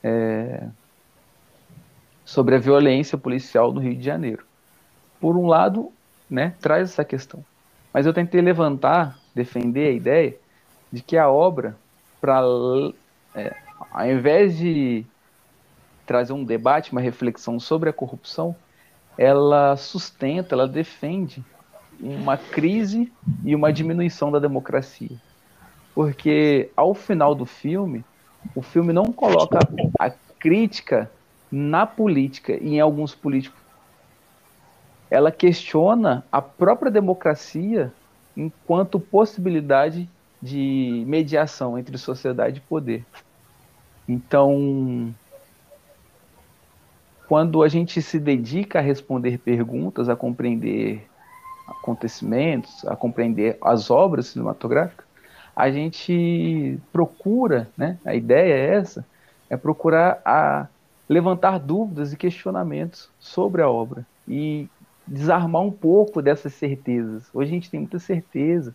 é, 0.02 0.66
sobre 2.24 2.56
a 2.56 2.58
violência 2.58 3.16
policial 3.16 3.70
do 3.70 3.80
Rio 3.80 3.94
de 3.94 4.04
Janeiro. 4.04 4.44
Por 5.20 5.36
um 5.36 5.46
lado, 5.46 5.92
né, 6.30 6.54
traz 6.60 6.90
essa 6.90 7.04
questão. 7.04 7.44
Mas 7.92 8.06
eu 8.06 8.14
tentei 8.14 8.40
levantar, 8.40 9.18
defender 9.34 9.88
a 9.88 9.92
ideia 9.92 10.36
de 10.92 11.02
que 11.02 11.16
a 11.16 11.28
obra, 11.28 11.76
para 12.20 12.40
é, 13.34 13.54
ao 13.90 14.06
invés 14.08 14.56
de 14.56 15.04
trazer 16.06 16.32
um 16.32 16.44
debate, 16.44 16.92
uma 16.92 17.00
reflexão 17.00 17.58
sobre 17.58 17.88
a 17.90 17.92
corrupção, 17.92 18.54
ela 19.18 19.76
sustenta, 19.76 20.54
ela 20.54 20.66
defende 20.66 21.44
uma 22.00 22.36
crise 22.36 23.12
e 23.44 23.54
uma 23.54 23.72
diminuição 23.72 24.30
da 24.30 24.38
democracia. 24.38 25.16
Porque 25.94 26.70
ao 26.76 26.94
final 26.94 27.34
do 27.34 27.44
filme, 27.44 28.04
o 28.54 28.62
filme 28.62 28.92
não 28.92 29.06
coloca 29.06 29.58
a 29.98 30.10
crítica 30.38 31.10
na 31.50 31.84
política 31.84 32.54
e 32.54 32.76
em 32.76 32.80
alguns 32.80 33.14
políticos. 33.14 33.59
Ela 35.10 35.32
questiona 35.32 36.24
a 36.30 36.40
própria 36.40 36.90
democracia 36.90 37.92
enquanto 38.36 39.00
possibilidade 39.00 40.08
de 40.40 41.04
mediação 41.06 41.78
entre 41.78 41.98
sociedade 41.98 42.58
e 42.58 42.68
poder. 42.68 43.04
Então, 44.08 45.14
quando 47.28 47.62
a 47.62 47.68
gente 47.68 48.00
se 48.00 48.18
dedica 48.18 48.78
a 48.78 48.82
responder 48.82 49.38
perguntas, 49.38 50.08
a 50.08 50.16
compreender 50.16 51.06
acontecimentos, 51.68 52.84
a 52.86 52.96
compreender 52.96 53.58
as 53.62 53.90
obras 53.90 54.28
cinematográficas, 54.28 55.06
a 55.54 55.70
gente 55.70 56.78
procura, 56.92 57.68
né, 57.76 57.98
a 58.04 58.14
ideia 58.14 58.54
é 58.54 58.74
essa, 58.74 59.04
é 59.48 59.56
procurar 59.56 60.20
a 60.24 60.66
levantar 61.08 61.58
dúvidas 61.58 62.12
e 62.12 62.16
questionamentos 62.16 63.10
sobre 63.18 63.62
a 63.62 63.68
obra 63.68 64.06
e 64.26 64.68
desarmar 65.10 65.62
um 65.62 65.72
pouco 65.72 66.22
dessas 66.22 66.54
certezas. 66.54 67.28
Hoje 67.34 67.50
a 67.50 67.54
gente 67.54 67.68
tem 67.68 67.80
muita 67.80 67.98
certeza 67.98 68.74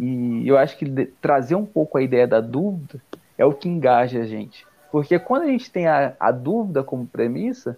e 0.00 0.48
eu 0.48 0.56
acho 0.56 0.78
que 0.78 0.86
trazer 1.20 1.54
um 1.54 1.66
pouco 1.66 1.98
a 1.98 2.02
ideia 2.02 2.26
da 2.26 2.40
dúvida 2.40 3.00
é 3.36 3.44
o 3.44 3.52
que 3.52 3.68
engaja 3.68 4.20
a 4.20 4.26
gente. 4.26 4.66
Porque 4.90 5.18
quando 5.18 5.42
a 5.42 5.48
gente 5.48 5.70
tem 5.70 5.86
a, 5.86 6.14
a 6.18 6.30
dúvida 6.32 6.82
como 6.82 7.06
premissa, 7.06 7.76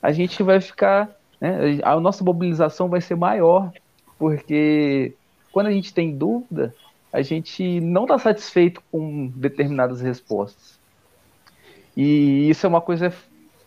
a 0.00 0.12
gente 0.12 0.40
vai 0.42 0.60
ficar. 0.60 1.10
Né, 1.40 1.80
a 1.82 1.98
nossa 1.98 2.22
mobilização 2.22 2.88
vai 2.88 3.00
ser 3.00 3.16
maior, 3.16 3.72
porque 4.18 5.14
quando 5.52 5.66
a 5.66 5.72
gente 5.72 5.92
tem 5.92 6.16
dúvida, 6.16 6.72
a 7.12 7.22
gente 7.22 7.80
não 7.80 8.02
está 8.02 8.18
satisfeito 8.18 8.80
com 8.92 9.26
determinadas 9.34 10.00
respostas. 10.00 10.78
E 11.96 12.48
isso 12.48 12.64
é 12.64 12.68
uma 12.68 12.80
coisa, 12.80 13.12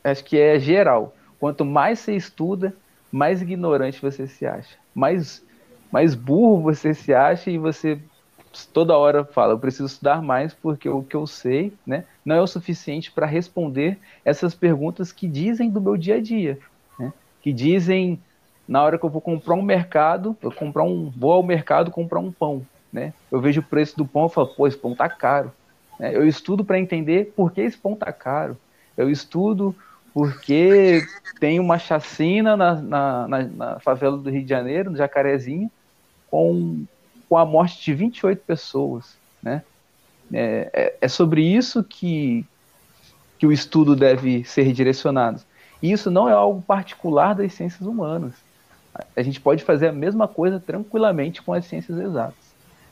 acho 0.04 0.24
que 0.24 0.39
é 0.39 0.58
geral. 0.60 1.13
Quanto 1.39 1.65
mais 1.65 2.00
você 2.00 2.15
estuda, 2.15 2.74
mais 3.12 3.41
ignorante 3.41 4.02
você 4.02 4.28
se 4.28 4.45
acha. 4.45 4.76
Mais, 4.93 5.43
mais 5.91 6.15
burro 6.15 6.62
você 6.62 6.93
se 6.93 7.13
acha 7.13 7.50
e 7.50 7.58
você 7.58 8.00
toda 8.74 8.98
hora 8.98 9.24
fala, 9.24 9.54
eu 9.54 9.60
preciso 9.60 9.86
estudar 9.86 10.22
mais 10.22 10.54
porque 10.54 10.89
o 10.89 11.04
que 11.04 11.15
eu 11.15 11.28
sei, 11.28 11.72
né, 11.86 12.06
não 12.26 12.36
é 12.36 12.41
o 12.41 12.48
suficiente 12.48 13.12
para 13.12 13.26
responder 13.26 13.98
essas 14.26 14.56
perguntas 14.56 15.12
que 15.12 15.28
dizem 15.28 15.69
do 15.69 15.80
meu 15.80 15.95
dia 15.95 16.15
a 16.15 16.22
dia, 16.22 16.58
né, 16.98 17.13
que 17.41 17.54
dizem 17.54 18.19
na 18.69 18.84
hora 18.84 19.00
que 19.00 19.06
eu 19.06 19.10
vou 19.10 19.22
comprar 19.22 19.56
um 19.56 19.63
mercado, 19.63 20.38
eu 20.43 20.52
comprar 20.52 20.84
um, 20.84 21.10
vou 21.10 21.34
ao 21.34 21.41
mercado 21.41 21.89
comprar 21.89 22.19
um 22.19 22.32
pão, 22.32 22.63
né? 22.93 23.13
Eu 23.32 23.41
vejo 23.41 23.62
o 23.62 23.63
preço 23.63 23.98
do 23.98 24.06
pão 24.06 24.28
e 24.28 24.30
falo, 24.30 24.48
pô, 24.48 24.67
esse 24.67 24.78
pão 24.78 24.93
tá 24.93 25.10
caro. 25.10 25.52
Né? 26.00 26.15
Eu 26.15 26.28
estudo 26.28 26.63
para 26.63 26.80
entender 26.80 27.34
por 27.36 27.52
que 27.52 27.62
esse 27.62 27.76
pão 27.76 27.95
tá 27.95 28.13
caro. 28.13 28.56
Eu 28.95 29.10
estudo 29.10 29.76
porque 30.13 31.06
tem 31.39 31.60
uma 31.60 31.78
chacina 31.80 32.58
na, 32.58 32.76
na, 32.76 33.28
na, 33.28 33.43
na 33.43 33.80
favela 33.80 34.17
do 34.17 34.30
Rio 34.30 34.43
de 34.43 34.50
Janeiro, 34.50 34.91
no 34.91 34.98
Jacarezinho, 34.98 35.72
com, 36.30 36.86
com 37.28 37.38
a 37.38 37.45
morte 37.45 37.84
de 37.84 37.93
28 37.93 38.41
pessoas, 38.43 39.17
né? 39.41 39.63
É, 40.32 40.69
é, 40.74 40.98
é 41.02 41.08
sobre 41.08 41.41
isso 41.41 41.84
que, 41.84 42.45
que 43.38 43.48
o 43.48 43.52
estudo 43.52 43.95
deve 43.95 44.43
ser 44.43 44.72
direcionado. 44.74 45.41
E 45.82 45.91
isso 45.91 46.12
não 46.12 46.30
é 46.30 46.34
algo 46.34 46.62
particular 46.62 47.34
das 47.34 47.54
ciências 47.54 47.88
humanas. 47.88 48.34
A 49.15 49.22
gente 49.22 49.39
pode 49.39 49.63
fazer 49.63 49.88
a 49.88 49.93
mesma 49.93 50.28
coisa 50.28 50.60
tranquilamente 50.60 51.41
com 51.41 51.54
as 51.54 51.65
ciências 51.65 51.98
exatas. 51.98 52.50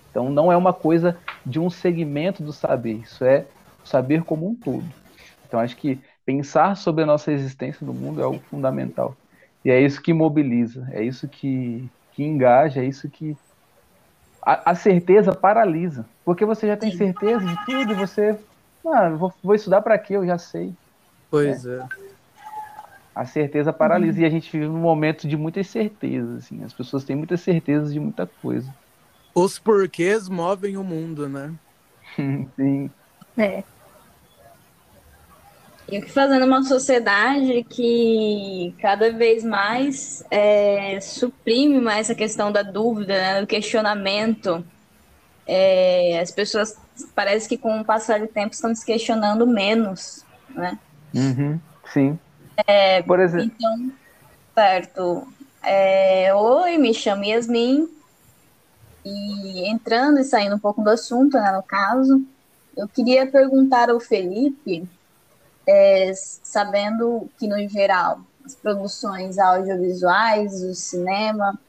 Então, 0.10 0.30
não 0.30 0.51
é 0.51 0.58
uma 0.58 0.73
coisa 0.73 1.17
de 1.45 1.60
um 1.60 1.69
segmento 1.69 2.41
do 2.41 2.53
saber, 2.53 3.01
isso 3.03 3.23
é 3.23 3.45
o 3.84 3.88
saber 3.88 4.23
como 4.23 4.47
um 4.47 4.56
todo. 4.56 4.86
Então, 5.45 5.60
acho 5.60 5.75
que 5.75 5.99
pensar 6.27 6.75
sobre 6.75 7.03
a 7.03 7.07
nossa 7.07 7.31
existência 7.31 7.87
no 7.87 7.93
mundo 7.93 8.19
é 8.19 8.23
algo 8.25 8.41
fundamental. 8.49 9.15
E 9.63 9.71
é 9.71 9.79
isso 9.79 10.01
que 10.01 10.13
mobiliza, 10.13 10.85
é 10.91 11.01
isso 11.01 11.25
que, 11.25 11.89
que 12.11 12.21
engaja, 12.21 12.81
é 12.81 12.85
isso 12.85 13.09
que. 13.09 13.35
A, 14.45 14.71
a 14.71 14.75
certeza 14.75 15.33
paralisa. 15.33 16.05
Porque 16.25 16.43
você 16.43 16.67
já 16.67 16.75
tem 16.75 16.91
certeza 16.91 17.45
de 17.45 17.65
tudo 17.65 17.93
e 17.93 17.95
você. 17.95 18.37
Ah, 18.85 19.09
vou, 19.09 19.33
vou 19.41 19.55
estudar 19.55 19.81
para 19.81 19.97
quê? 19.97 20.17
Eu 20.17 20.25
já 20.25 20.37
sei. 20.37 20.73
Pois 21.31 21.65
é. 21.65 21.77
é. 21.77 21.87
A 23.15 23.25
certeza 23.25 23.71
paralisa. 23.71 24.17
Uhum. 24.17 24.23
E 24.23 24.27
a 24.27 24.29
gente 24.29 24.51
vive 24.51 24.67
um 24.67 24.77
momento 24.77 25.27
de 25.27 25.37
muitas 25.37 25.67
certezas. 25.67 26.43
Assim. 26.43 26.63
As 26.63 26.73
pessoas 26.73 27.05
têm 27.05 27.15
muitas 27.15 27.39
certezas 27.39 27.93
de 27.93 27.99
muita 27.99 28.27
coisa. 28.41 28.73
Os 29.33 29.57
porquês 29.57 30.27
movem 30.27 30.75
o 30.77 30.83
mundo, 30.83 31.27
né? 31.29 31.53
Sim. 32.55 32.89
É. 33.37 33.63
E 35.89 36.00
o 36.00 36.02
que 36.02 36.12
fazendo 36.12 36.45
uma 36.45 36.63
sociedade 36.63 37.63
que 37.69 38.76
cada 38.82 39.12
vez 39.12 39.41
mais 39.43 40.21
é, 40.30 41.00
suprime 41.00 41.80
mais 41.80 42.10
a 42.10 42.15
questão 42.15 42.52
da 42.52 42.62
dúvida, 42.62 43.13
né, 43.13 43.41
do 43.41 43.47
questionamento. 43.47 44.65
É, 45.45 46.19
as 46.19 46.30
pessoas 46.30 46.76
parece 47.15 47.47
que 47.47 47.58
com 47.58 47.80
o 47.80 47.86
passar 47.86 48.19
do 48.19 48.28
tempo 48.28 48.54
estão 48.54 48.76
se 48.76 48.86
questionando 48.86 49.47
menos, 49.47 50.26
né? 50.50 50.78
Uhum, 51.15 51.58
sim. 51.93 52.19
É, 52.67 53.02
Por 53.04 53.21
exemplo. 53.21 53.50
Então, 53.56 53.91
certo. 54.54 55.28
É, 55.63 56.34
Oi, 56.36 56.78
me 56.78 56.93
chamo 56.93 57.23
Yasmin. 57.23 57.88
E 59.06 59.69
entrando 59.69 60.19
e 60.19 60.26
saindo 60.26 60.58
um 60.58 60.60
pouco 60.60 60.82
do 60.82 60.89
assunto, 60.89 61.38
né, 61.38 61.50
no 61.54 61.63
caso, 61.63 62.21
eu 62.76 62.89
queria 62.89 63.26
perguntar 63.26 63.89
ao 63.89 64.02
Felipe 64.02 64.86
é, 65.67 66.13
sabendo 66.15 67.30
que, 67.38 67.47
no 67.47 67.67
geral, 67.67 68.21
as 68.45 68.56
produções 68.56 69.38
audiovisuais, 69.38 70.63
o 70.63 70.73
cinema, 70.73 71.60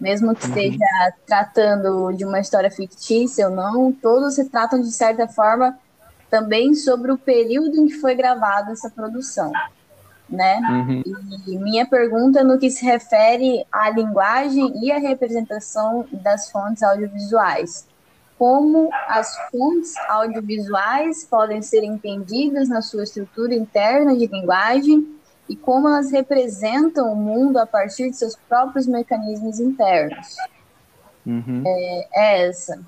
mesmo 0.00 0.34
que 0.34 0.46
uhum. 0.46 0.48
esteja 0.48 1.14
tratando 1.26 2.12
de 2.12 2.24
uma 2.24 2.38
história 2.40 2.70
fictícia 2.70 3.48
ou 3.48 3.54
não, 3.54 3.92
todos 3.92 4.34
se 4.34 4.48
tratam, 4.48 4.80
de 4.80 4.92
certa 4.92 5.26
forma, 5.26 5.76
também 6.30 6.74
sobre 6.74 7.10
o 7.10 7.18
período 7.18 7.76
em 7.76 7.86
que 7.86 7.94
foi 7.94 8.14
gravada 8.14 8.72
essa 8.72 8.88
produção. 8.88 9.52
Né? 10.30 10.60
Uhum. 10.60 11.02
E 11.46 11.58
minha 11.58 11.84
pergunta 11.84 12.42
no 12.42 12.58
que 12.58 12.70
se 12.70 12.84
refere 12.84 13.66
à 13.70 13.90
linguagem 13.90 14.72
e 14.82 14.90
à 14.90 14.98
representação 14.98 16.06
das 16.10 16.50
fontes 16.50 16.82
audiovisuais 16.82 17.86
como 18.38 18.90
as 19.06 19.36
fontes 19.50 19.94
audiovisuais 20.08 21.24
podem 21.24 21.62
ser 21.62 21.84
entendidas 21.84 22.68
na 22.68 22.82
sua 22.82 23.04
estrutura 23.04 23.54
interna 23.54 24.16
de 24.16 24.26
linguagem 24.26 25.20
e 25.48 25.56
como 25.56 25.88
elas 25.88 26.10
representam 26.10 27.12
o 27.12 27.16
mundo 27.16 27.58
a 27.58 27.66
partir 27.66 28.10
de 28.10 28.16
seus 28.16 28.36
próprios 28.48 28.86
mecanismos 28.86 29.60
internos. 29.60 30.36
Uhum. 31.26 31.62
É, 31.66 32.08
é, 32.14 32.48
essa. 32.48 32.82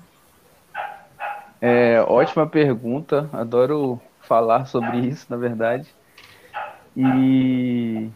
É, 1.61 2.01
ótima 2.01 2.47
pergunta, 2.47 3.29
adoro 3.31 4.01
falar 4.21 4.65
sobre 4.65 4.99
isso, 4.99 5.25
na 5.29 5.37
verdade. 5.37 5.87
E 6.95 8.09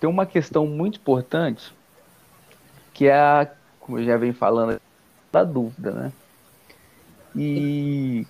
tem 0.00 0.08
uma 0.08 0.26
questão 0.26 0.66
muito 0.66 0.98
importante 0.98 1.74
que 2.92 3.08
é 3.08 3.18
a, 3.18 3.50
como 3.80 3.98
eu 3.98 4.04
já 4.04 4.16
venho 4.16 4.34
falando 4.34 4.80
da 5.34 5.44
dúvida, 5.44 5.90
né? 5.90 6.12
E, 7.34 8.26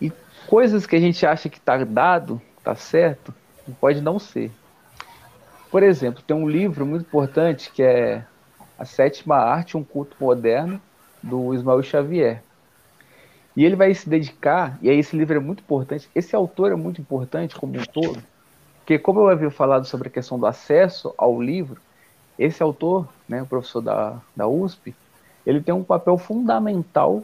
e 0.00 0.10
coisas 0.46 0.86
que 0.86 0.96
a 0.96 1.00
gente 1.00 1.24
acha 1.26 1.50
que 1.50 1.58
está 1.58 1.76
dado, 1.84 2.40
está 2.56 2.74
certo, 2.74 3.34
pode 3.78 4.00
não 4.00 4.18
ser. 4.18 4.50
Por 5.70 5.82
exemplo, 5.82 6.22
tem 6.22 6.34
um 6.34 6.48
livro 6.48 6.86
muito 6.86 7.02
importante 7.02 7.70
que 7.70 7.82
é 7.82 8.24
A 8.78 8.84
Sétima 8.84 9.36
Arte, 9.36 9.76
um 9.76 9.84
culto 9.84 10.16
moderno, 10.18 10.80
do 11.22 11.54
Ismael 11.54 11.82
Xavier. 11.82 12.42
E 13.54 13.64
ele 13.64 13.76
vai 13.76 13.92
se 13.92 14.08
dedicar, 14.08 14.78
e 14.80 14.88
aí 14.88 14.98
esse 14.98 15.14
livro 15.14 15.36
é 15.36 15.40
muito 15.40 15.60
importante, 15.60 16.08
esse 16.14 16.34
autor 16.34 16.72
é 16.72 16.76
muito 16.76 17.00
importante 17.00 17.54
como 17.54 17.78
um 17.78 17.84
todo, 17.84 18.22
porque 18.78 18.98
como 18.98 19.20
eu 19.20 19.28
havia 19.28 19.50
falado 19.50 19.84
sobre 19.84 20.08
a 20.08 20.10
questão 20.10 20.38
do 20.38 20.46
acesso 20.46 21.12
ao 21.18 21.40
livro, 21.42 21.80
esse 22.38 22.62
autor, 22.62 23.06
né, 23.28 23.42
o 23.42 23.46
professor 23.46 23.82
da, 23.82 24.18
da 24.34 24.48
USP, 24.48 24.94
ele 25.50 25.60
tem 25.60 25.74
um 25.74 25.82
papel 25.82 26.16
fundamental 26.16 27.22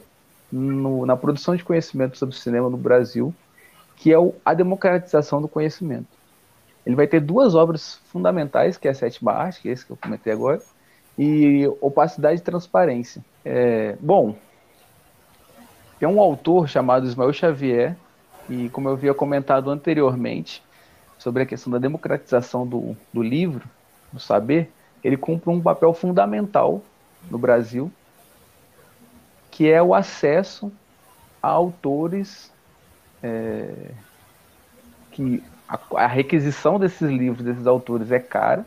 no, 0.51 1.07
na 1.07 1.17
produção 1.17 1.55
de 1.55 1.65
conhecimento 1.65 2.19
sobre 2.19 2.35
cinema 2.35 2.69
no 2.69 2.77
Brasil, 2.77 3.33
que 3.95 4.13
é 4.13 4.19
o, 4.19 4.35
a 4.45 4.53
democratização 4.53 5.41
do 5.41 5.49
conhecimento. 5.49 6.09
Ele 6.85 6.97
vai 6.97 7.07
ter 7.07 7.21
duas 7.21 7.55
obras 7.55 8.01
fundamentais, 8.07 8.77
que 8.77 8.89
é 8.89 8.91
a 8.91 8.95
Sétima 8.95 9.33
Arte, 9.33 9.61
que 9.61 9.69
é 9.69 9.73
esse 9.73 9.87
que 9.87 9.93
eu 9.93 9.97
comentei 9.97 10.33
agora, 10.33 10.61
e 11.19 11.67
Opacidade 11.81 12.41
e 12.41 12.45
Transparência. 12.45 13.25
É, 13.45 13.97
bom, 14.01 14.37
tem 15.99 16.09
um 16.09 16.21
autor 16.21 16.69
chamado 16.69 17.07
Ismael 17.07 17.33
Xavier, 17.33 17.97
e 18.49 18.69
como 18.71 18.89
eu 18.89 18.93
havia 18.93 19.15
comentado 19.15 19.71
anteriormente, 19.71 20.63
sobre 21.17 21.43
a 21.43 21.47
questão 21.47 21.73
da 21.73 21.79
democratização 21.79 22.67
do, 22.67 22.97
do 23.13 23.23
livro, 23.23 23.67
do 24.13 24.21
saber, 24.21 24.71
ele 25.03 25.17
cumpre 25.17 25.51
um 25.51 25.61
papel 25.61 25.95
fundamental 25.95 26.83
no 27.31 27.39
Brasil 27.39 27.91
que 29.57 29.71
é 29.71 29.83
o 29.83 29.95
acesso 29.95 30.71
a 31.43 31.49
autores 31.49 32.53
é, 33.23 33.73
que 35.11 35.43
a, 35.67 35.79
a, 35.95 36.07
requisição 36.07 36.79
desses 36.79 37.09
livros, 37.09 37.43
desses 37.43 37.67
autores 37.67 38.13
é 38.13 38.19
cara, 38.19 38.67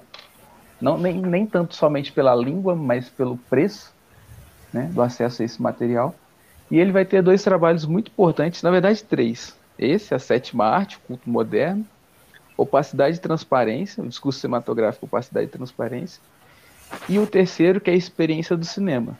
não, 0.81 0.97
nem, 0.97 1.21
nem 1.21 1.45
tanto 1.45 1.75
somente 1.75 2.11
pela 2.11 2.33
língua, 2.33 2.75
mas 2.75 3.07
pelo 3.07 3.37
preço 3.37 3.93
né, 4.73 4.89
do 4.91 4.99
acesso 5.03 5.43
a 5.43 5.45
esse 5.45 5.61
material. 5.61 6.15
E 6.71 6.79
ele 6.79 6.91
vai 6.91 7.05
ter 7.05 7.21
dois 7.21 7.43
trabalhos 7.43 7.85
muito 7.85 8.09
importantes, 8.09 8.63
na 8.63 8.71
verdade 8.71 9.03
três. 9.03 9.55
Esse, 9.77 10.15
a 10.15 10.19
sétima 10.19 10.65
arte, 10.65 10.97
o 10.97 11.01
culto 11.01 11.29
moderno, 11.29 11.85
opacidade 12.57 13.17
e 13.17 13.19
transparência, 13.19 14.03
o 14.03 14.07
discurso 14.07 14.39
cinematográfico, 14.39 15.05
opacidade 15.05 15.45
e 15.45 15.51
transparência. 15.51 16.19
E 17.07 17.19
o 17.19 17.27
terceiro, 17.27 17.79
que 17.79 17.91
é 17.91 17.93
a 17.93 17.95
experiência 17.95 18.57
do 18.57 18.65
cinema, 18.65 19.15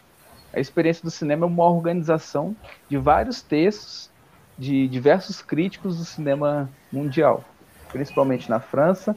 a 0.53 0.59
experiência 0.59 1.03
do 1.03 1.11
cinema 1.11 1.45
é 1.45 1.47
uma 1.47 1.65
organização 1.65 2.55
de 2.87 2.97
vários 2.97 3.41
textos 3.41 4.09
de 4.57 4.87
diversos 4.87 5.41
críticos 5.41 5.97
do 5.97 6.03
cinema 6.03 6.69
mundial, 6.91 7.43
principalmente 7.91 8.49
na 8.49 8.59
França, 8.59 9.15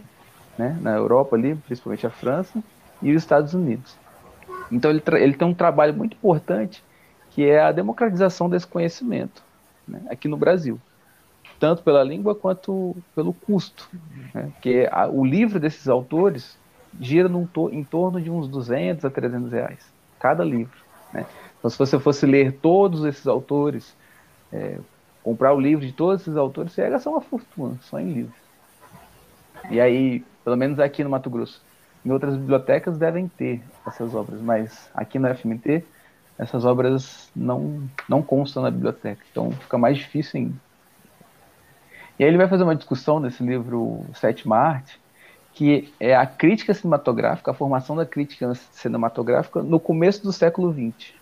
né, 0.59 0.79
na 0.81 0.93
Europa 0.93 1.35
ali, 1.35 1.55
principalmente 1.55 2.07
a 2.07 2.11
França 2.11 2.63
e 3.03 3.11
os 3.11 3.23
Estados 3.23 3.55
Unidos. 3.55 3.97
Então 4.71 4.91
ele, 4.91 5.03
ele 5.19 5.35
tem 5.35 5.49
um 5.49 5.55
trabalho 5.55 5.95
muito 5.95 6.17
importante 6.17 6.83
que 7.31 7.45
é 7.45 7.61
a 7.61 7.73
democratização 7.73 8.49
desse 8.49 8.67
conhecimento 8.67 9.43
né, 9.89 10.03
aqui 10.11 10.29
no 10.29 10.37
Brasil, 10.37 10.79
tanto 11.59 11.83
pela 11.83 12.05
língua 12.05 12.35
quanto 12.35 12.95
pelo 13.15 13.33
custo, 13.33 13.89
né, 14.35 14.51
porque 14.53 14.89
a, 14.93 15.09
o 15.09 15.25
livro 15.25 15.59
desses 15.59 15.89
autores 15.89 16.57
gira 17.01 17.29
to, 17.53 17.71
em 17.71 17.83
torno 17.83 18.21
de 18.21 18.31
uns 18.31 18.47
200 18.49 19.05
a 19.05 19.11
300 19.11 19.51
reais 19.51 19.93
cada 20.19 20.45
livro. 20.45 20.79
Né? 21.13 21.27
Então, 21.59 21.71
se 21.71 21.79
você 21.79 21.99
fosse 21.99 22.27
ler 22.27 22.53
todos 22.61 23.05
esses 23.05 23.27
autores, 23.27 23.97
é, 24.53 24.79
comprar 25.23 25.55
o 25.55 25.61
livro 25.61 25.87
de 25.87 25.93
todos 25.93 26.23
esses 26.23 26.37
autores, 26.37 26.73
você 26.73 26.83
ia 26.83 26.91
gastar 26.91 27.11
uma 27.11 27.21
fortuna 27.21 27.77
só 27.83 28.01
em 28.01 28.13
livro. 28.13 28.35
E 29.71 29.81
aí, 29.81 30.25
pelo 30.45 30.57
menos 30.57 30.81
aqui 30.81 31.05
no 31.05 31.11
Mato 31.11 31.31
Grosso, 31.31 31.63
em 32.05 32.11
outras 32.11 32.37
bibliotecas 32.37 32.99
devem 32.99 33.29
ter 33.29 33.63
essas 33.87 34.15
obras, 34.15 34.41
mas 34.41 34.91
aqui 34.95 35.19
no 35.19 35.33
FMT 35.33 35.85
essas 36.39 36.65
obras 36.65 37.31
não, 37.37 37.89
não 38.09 38.23
constam 38.23 38.63
na 38.63 38.71
biblioteca, 38.71 39.23
então 39.31 39.53
fica 39.53 39.79
mais 39.79 39.99
difícil 39.99 40.41
ainda. 40.41 40.55
E 42.19 42.25
aí 42.25 42.31
ele 42.31 42.39
vai 42.39 42.49
fazer 42.49 42.65
uma 42.65 42.75
discussão 42.75 43.21
nesse 43.21 43.43
livro 43.43 44.05
Sétima 44.15 44.57
Arte, 44.57 45.01
que 45.55 45.93
é 46.01 46.15
a 46.15 46.27
crítica 46.27 46.73
cinematográfica, 46.73 47.51
a 47.51 47.55
formação 47.55 47.95
da 47.95 48.07
crítica 48.07 48.55
cinematográfica 48.73 49.63
no 49.63 49.79
começo 49.79 50.23
do 50.23 50.33
século 50.33 50.73
XX. 50.73 51.13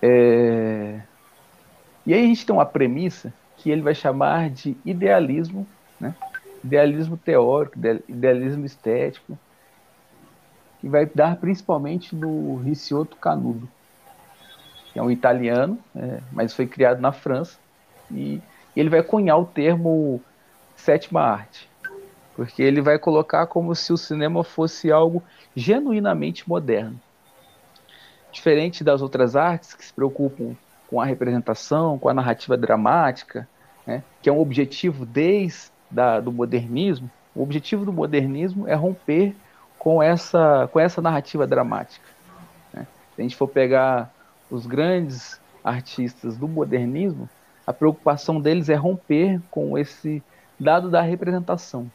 É... 0.00 1.00
E 2.06 2.12
aí 2.12 2.22
a 2.22 2.26
gente 2.26 2.44
tem 2.44 2.54
uma 2.54 2.66
premissa 2.66 3.32
que 3.56 3.70
ele 3.70 3.82
vai 3.82 3.94
chamar 3.94 4.50
de 4.50 4.76
idealismo, 4.84 5.66
né? 5.98 6.14
idealismo 6.62 7.16
teórico, 7.16 7.78
idealismo 8.08 8.64
estético, 8.64 9.38
que 10.80 10.88
vai 10.88 11.06
dar 11.06 11.36
principalmente 11.36 12.14
no 12.14 12.56
Ricciotto 12.56 13.16
Canudo, 13.16 13.66
que 14.92 14.98
é 14.98 15.02
um 15.02 15.10
italiano, 15.10 15.78
é, 15.96 16.20
mas 16.30 16.52
foi 16.52 16.66
criado 16.66 17.00
na 17.00 17.10
França, 17.10 17.58
e 18.10 18.40
ele 18.76 18.90
vai 18.90 19.02
cunhar 19.02 19.38
o 19.38 19.46
termo 19.46 20.20
sétima 20.76 21.20
arte, 21.20 21.68
porque 22.36 22.62
ele 22.62 22.80
vai 22.80 22.98
colocar 22.98 23.46
como 23.46 23.74
se 23.74 23.92
o 23.92 23.96
cinema 23.96 24.42
fosse 24.42 24.90
algo 24.90 25.22
genuinamente 25.54 26.48
moderno. 26.48 27.00
Diferente 28.32 28.82
das 28.82 29.00
outras 29.00 29.36
artes 29.36 29.74
que 29.74 29.84
se 29.84 29.92
preocupam 29.92 30.56
com 30.88 31.00
a 31.00 31.04
representação, 31.04 31.98
com 31.98 32.08
a 32.08 32.14
narrativa 32.14 32.56
dramática, 32.56 33.48
né, 33.86 34.02
que 34.20 34.28
é 34.28 34.32
um 34.32 34.40
objetivo 34.40 35.06
desde 35.06 35.72
da, 35.90 36.18
do 36.18 36.32
modernismo, 36.32 37.10
o 37.34 37.42
objetivo 37.42 37.84
do 37.84 37.92
modernismo 37.92 38.68
é 38.68 38.74
romper 38.74 39.34
com 39.78 40.02
essa, 40.02 40.68
com 40.72 40.78
essa 40.78 41.02
narrativa 41.02 41.46
dramática. 41.46 42.06
Né? 42.72 42.86
Se 43.14 43.20
a 43.20 43.22
gente 43.22 43.36
for 43.36 43.48
pegar 43.48 44.12
os 44.50 44.66
grandes 44.66 45.40
artistas 45.62 46.36
do 46.36 46.46
modernismo, 46.46 47.28
a 47.66 47.72
preocupação 47.72 48.40
deles 48.40 48.68
é 48.68 48.74
romper 48.74 49.40
com 49.50 49.76
esse 49.76 50.22
dado 50.58 50.90
da 50.90 51.00
representação. 51.00 51.90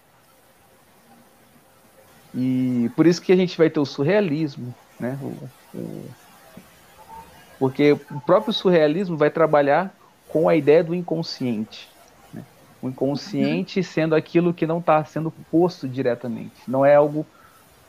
E 2.33 2.91
por 2.95 3.07
isso 3.07 3.21
que 3.21 3.31
a 3.31 3.35
gente 3.35 3.57
vai 3.57 3.69
ter 3.69 3.79
o 3.79 3.85
surrealismo, 3.85 4.73
né? 4.99 5.17
O, 5.21 5.77
o, 5.77 6.09
porque 7.57 7.93
o 7.93 8.21
próprio 8.21 8.53
surrealismo 8.53 9.17
vai 9.17 9.29
trabalhar 9.29 9.93
com 10.27 10.47
a 10.47 10.55
ideia 10.55 10.83
do 10.83 10.93
inconsciente. 10.93 11.89
Né? 12.33 12.43
O 12.81 12.87
inconsciente 12.87 13.83
sendo 13.83 14.15
aquilo 14.15 14.53
que 14.53 14.67
não 14.67 14.79
está 14.79 15.03
sendo 15.03 15.31
posto 15.51 15.87
diretamente, 15.87 16.53
não 16.67 16.85
é 16.85 16.95
algo 16.95 17.25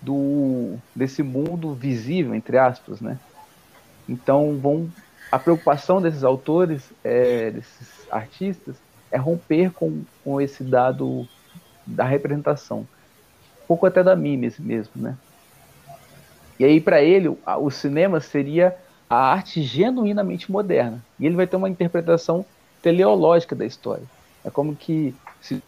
do 0.01 0.77
desse 0.97 1.23
mundo 1.23 1.75
visível 1.75 2.35
entre 2.35 2.57
aspas, 2.57 3.01
né? 3.01 3.19
Então 4.09 4.59
vão 4.59 4.91
a 5.31 5.39
preocupação 5.39 6.03
desses 6.03 6.25
autores, 6.25 6.83
é, 7.05 7.51
desses 7.51 8.11
artistas, 8.11 8.77
é 9.11 9.17
romper 9.17 9.71
com, 9.73 10.03
com 10.25 10.41
esse 10.41 10.63
dado 10.63 11.27
da 11.87 12.05
representação, 12.05 12.81
um 12.81 13.67
pouco 13.67 13.87
até 13.87 14.03
da 14.03 14.15
mimes 14.15 14.59
mesmo, 14.59 14.93
né? 14.97 15.17
E 16.59 16.65
aí 16.65 16.81
para 16.81 17.03
ele 17.03 17.29
o 17.29 17.71
cinema 17.71 18.21
seria 18.21 18.77
a 19.09 19.17
arte 19.17 19.63
genuinamente 19.63 20.53
moderna 20.53 21.03
e 21.19 21.27
ele 21.27 21.35
vai 21.35 21.47
ter 21.47 21.57
uma 21.57 21.69
interpretação 21.69 22.45
teleológica 22.83 23.57
da 23.57 23.65
história. 23.65 24.05
É 24.45 24.51
como 24.51 24.77
que 24.77 25.15
se 25.41 25.63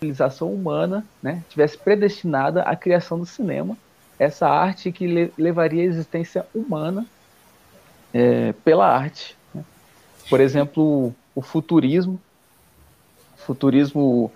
civilização 0.00 0.52
humana 0.52 1.04
né, 1.22 1.44
tivesse 1.50 1.76
predestinada 1.76 2.62
à 2.62 2.74
criação 2.74 3.18
do 3.18 3.26
cinema, 3.26 3.76
essa 4.18 4.48
arte 4.48 4.90
que 4.90 5.06
le 5.06 5.32
levaria 5.36 5.82
a 5.82 5.86
existência 5.86 6.46
humana 6.54 7.06
é, 8.12 8.52
pela 8.64 8.86
arte. 8.86 9.36
Né? 9.54 9.62
Por 10.28 10.40
exemplo, 10.40 11.14
o 11.34 11.42
futurismo, 11.42 12.18
futurismo 13.46 14.32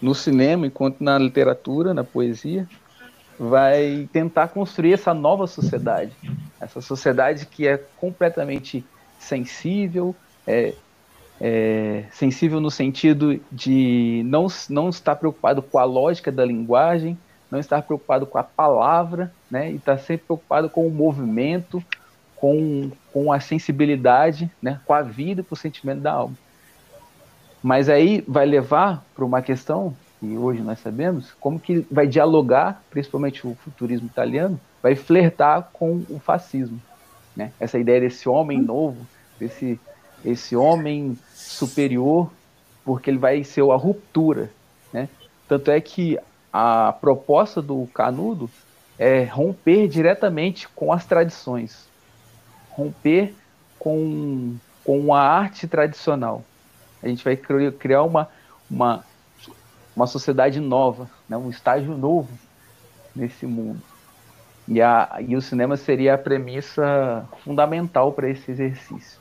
no 0.00 0.14
cinema, 0.14 0.66
enquanto 0.66 1.00
na 1.00 1.18
literatura, 1.18 1.94
na 1.94 2.04
poesia, 2.04 2.68
vai 3.38 4.08
tentar 4.12 4.48
construir 4.48 4.94
essa 4.94 5.12
nova 5.12 5.46
sociedade, 5.46 6.12
essa 6.60 6.80
sociedade 6.80 7.46
que 7.46 7.66
é 7.66 7.76
completamente 7.96 8.84
sensível, 9.18 10.14
é, 10.46 10.74
é, 11.40 12.04
sensível 12.10 12.60
no 12.60 12.70
sentido 12.70 13.40
de 13.52 14.22
não, 14.24 14.46
não 14.70 14.88
estar 14.88 15.16
preocupado 15.16 15.60
com 15.60 15.78
a 15.78 15.84
lógica 15.84 16.32
da 16.32 16.44
linguagem, 16.44 17.18
não 17.50 17.58
estar 17.58 17.82
preocupado 17.82 18.26
com 18.26 18.38
a 18.38 18.42
palavra, 18.42 19.32
né, 19.50 19.70
e 19.70 19.76
estar 19.76 19.98
sempre 19.98 20.26
preocupado 20.26 20.68
com 20.68 20.86
o 20.86 20.90
movimento, 20.90 21.82
com, 22.34 22.90
com 23.12 23.32
a 23.32 23.40
sensibilidade, 23.40 24.50
né, 24.60 24.80
com 24.84 24.94
a 24.94 25.02
vida, 25.02 25.42
com 25.42 25.54
o 25.54 25.58
sentimento 25.58 26.00
da 26.00 26.12
alma. 26.12 26.36
Mas 27.66 27.88
aí 27.88 28.22
vai 28.28 28.46
levar 28.46 29.04
para 29.12 29.24
uma 29.24 29.42
questão 29.42 29.92
que 30.20 30.38
hoje 30.38 30.62
nós 30.62 30.78
sabemos, 30.78 31.32
como 31.40 31.58
que 31.58 31.84
vai 31.90 32.06
dialogar, 32.06 32.80
principalmente 32.90 33.44
o 33.44 33.56
futurismo 33.56 34.06
italiano, 34.06 34.60
vai 34.80 34.94
flertar 34.94 35.70
com 35.72 36.00
o 36.08 36.20
fascismo. 36.20 36.80
Né? 37.34 37.50
Essa 37.58 37.76
ideia 37.76 38.02
desse 38.02 38.28
homem 38.28 38.62
novo, 38.62 39.04
desse 39.36 39.80
esse 40.24 40.54
homem 40.54 41.18
superior, 41.34 42.30
porque 42.84 43.10
ele 43.10 43.18
vai 43.18 43.42
ser 43.42 43.68
a 43.68 43.74
ruptura. 43.74 44.48
Né? 44.92 45.08
Tanto 45.48 45.72
é 45.72 45.80
que 45.80 46.16
a 46.52 46.92
proposta 46.92 47.60
do 47.60 47.84
Canudo 47.92 48.48
é 48.96 49.24
romper 49.24 49.88
diretamente 49.88 50.68
com 50.68 50.92
as 50.92 51.04
tradições, 51.04 51.88
romper 52.70 53.34
com, 53.76 54.54
com 54.84 55.12
a 55.12 55.20
arte 55.20 55.66
tradicional. 55.66 56.44
A 57.06 57.08
gente 57.08 57.24
vai 57.24 57.36
criar 57.36 58.02
uma, 58.02 58.28
uma, 58.68 59.04
uma 59.94 60.06
sociedade 60.08 60.58
nova, 60.58 61.08
né? 61.28 61.36
um 61.36 61.48
estágio 61.48 61.96
novo 61.96 62.28
nesse 63.14 63.46
mundo. 63.46 63.80
E, 64.66 64.82
a, 64.82 65.18
e 65.20 65.36
o 65.36 65.40
cinema 65.40 65.76
seria 65.76 66.14
a 66.14 66.18
premissa 66.18 67.24
fundamental 67.44 68.12
para 68.12 68.28
esse 68.28 68.50
exercício. 68.50 69.20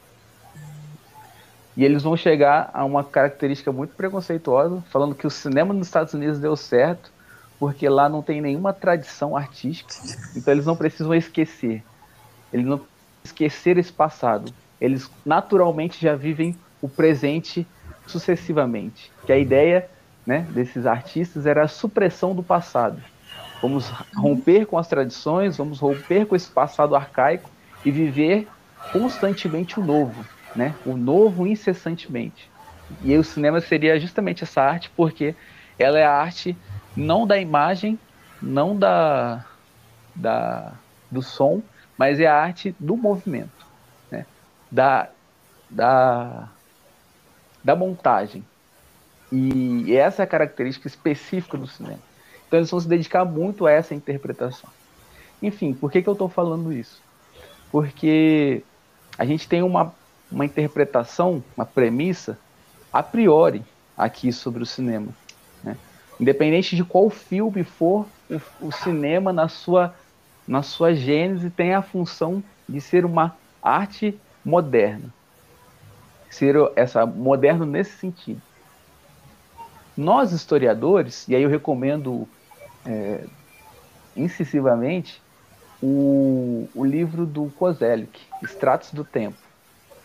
E 1.78 1.84
eles 1.84 2.02
vão 2.02 2.18
chegar 2.18 2.72
a 2.74 2.84
uma 2.84 3.04
característica 3.04 3.72
muito 3.72 3.94
preconceituosa, 3.96 4.84
falando 4.90 5.14
que 5.14 5.28
o 5.28 5.30
cinema 5.30 5.74
nos 5.74 5.86
Estados 5.86 6.14
Unidos 6.14 6.40
deu 6.40 6.56
certo, 6.56 7.12
porque 7.60 7.88
lá 7.88 8.10
não 8.10 8.24
tem 8.24 8.42
nenhuma 8.42 8.74
tradição 8.74 9.38
artística, 9.38 9.94
então 10.36 10.54
eles 10.54 10.66
não 10.66 10.76
precisam 10.76 11.14
esquecer. 11.14 11.84
Eles 12.52 12.66
não 12.66 12.82
esquecer 13.24 13.78
esse 13.78 13.94
passado. 13.94 14.52
Eles 14.82 15.10
naturalmente 15.26 16.02
já 16.02 16.16
vivem 16.16 16.56
o 16.82 16.90
presente 16.90 17.68
sucessivamente. 18.08 19.12
Que 19.26 19.32
a 19.32 19.38
ideia 19.38 19.90
né, 20.26 20.48
desses 20.52 20.86
artistas 20.86 21.46
era 21.46 21.64
a 21.64 21.68
supressão 21.68 22.36
do 22.36 22.44
passado. 22.44 23.02
Vamos 23.62 23.90
romper 24.16 24.66
com 24.66 24.78
as 24.78 24.88
tradições, 24.88 25.58
vamos 25.58 25.80
romper 25.80 26.26
com 26.26 26.36
esse 26.36 26.50
passado 26.50 26.96
arcaico 26.96 27.50
e 27.84 27.92
viver 27.92 28.48
constantemente 28.92 29.80
o 29.80 29.84
novo 29.84 30.26
né? 30.56 30.74
O 30.86 30.96
novo 30.96 31.46
incessantemente. 31.46 32.50
E 33.04 33.16
o 33.18 33.24
cinema 33.24 33.60
seria 33.60 34.00
justamente 34.00 34.44
essa 34.44 34.62
arte, 34.62 34.90
porque 34.96 35.36
ela 35.78 36.00
é 36.00 36.06
a 36.06 36.14
arte 36.14 36.56
não 36.96 37.28
da 37.28 37.38
imagem, 37.38 38.00
não 38.42 38.76
da, 38.76 39.44
da 40.16 40.74
do 41.12 41.22
som, 41.22 41.62
mas 41.98 42.20
é 42.20 42.28
a 42.28 42.36
arte 42.36 42.76
do 42.80 42.96
movimento, 42.96 43.66
né? 44.10 44.26
da, 44.72 45.10
da, 45.70 46.48
da 47.66 47.76
montagem. 47.76 48.46
E 49.30 49.94
essa 49.94 50.22
é 50.22 50.24
a 50.24 50.28
característica 50.28 50.88
específica 50.88 51.58
do 51.58 51.68
cinema. 51.68 52.00
Então 52.48 52.60
eles 52.60 52.72
vão 52.72 52.80
se 52.80 52.88
dedicar 52.88 53.26
muito 53.26 53.66
a 53.66 53.72
essa 53.72 53.94
interpretação. 53.94 54.70
Enfim, 55.42 55.74
por 55.74 55.92
que, 55.92 56.02
que 56.02 56.08
eu 56.08 56.14
estou 56.14 56.30
falando 56.30 56.72
isso? 56.72 57.02
Porque 57.70 58.64
a 59.18 59.26
gente 59.26 59.50
tem 59.50 59.62
uma 59.62 59.94
uma 60.32 60.46
interpretação, 60.46 61.44
uma 61.56 61.66
premissa 61.66 62.38
a 62.92 63.04
priori 63.04 63.64
aqui 63.98 64.32
sobre 64.32 64.64
o 64.64 64.66
cinema. 64.66 65.08
Né? 65.64 65.78
Independente 66.20 66.76
de 66.76 66.84
qual 66.84 67.10
filme 67.10 67.64
for, 67.64 68.06
o, 68.30 68.68
o, 68.68 68.72
cinema 68.72 69.32
na 69.32 69.48
sua, 69.48 69.94
na 70.48 70.62
sua 70.62 70.94
gênese 70.94 71.50
tem 71.50 71.74
a 71.74 71.82
função 71.82 72.44
de 72.68 72.82
ser 72.82 73.06
uma 73.06 73.36
arte 73.62 74.20
moderna. 74.44 75.14
Ser 76.36 76.56
essa 76.76 77.06
moderno 77.06 77.66
nesse 77.66 77.98
sentido. 77.98 78.42
Nós 79.96 80.34
historiadores, 80.34 81.26
e 81.30 81.36
aí 81.36 81.44
eu 81.44 81.50
recomendo 81.50 82.28
é, 82.86 83.24
incisivamente 84.18 85.22
o, 85.82 86.68
o 86.76 86.84
livro 86.84 87.26
do 87.26 87.46
Kozelik, 87.58 88.20
Extratos 88.44 88.92
do 88.92 89.06
Tempo 89.06 89.38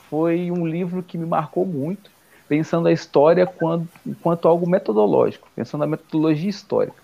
foi 0.08 0.50
um 0.50 0.66
livro 0.66 1.02
que 1.02 1.18
me 1.18 1.26
marcou 1.26 1.66
muito, 1.66 2.10
pensando 2.48 2.86
a 2.88 2.92
história 2.92 3.46
quanto, 3.46 3.88
quanto 4.20 4.46
algo 4.48 4.68
metodológico, 4.68 5.48
pensando 5.56 5.84
a 5.84 5.86
metodologia 5.86 6.50
histórica. 6.50 7.00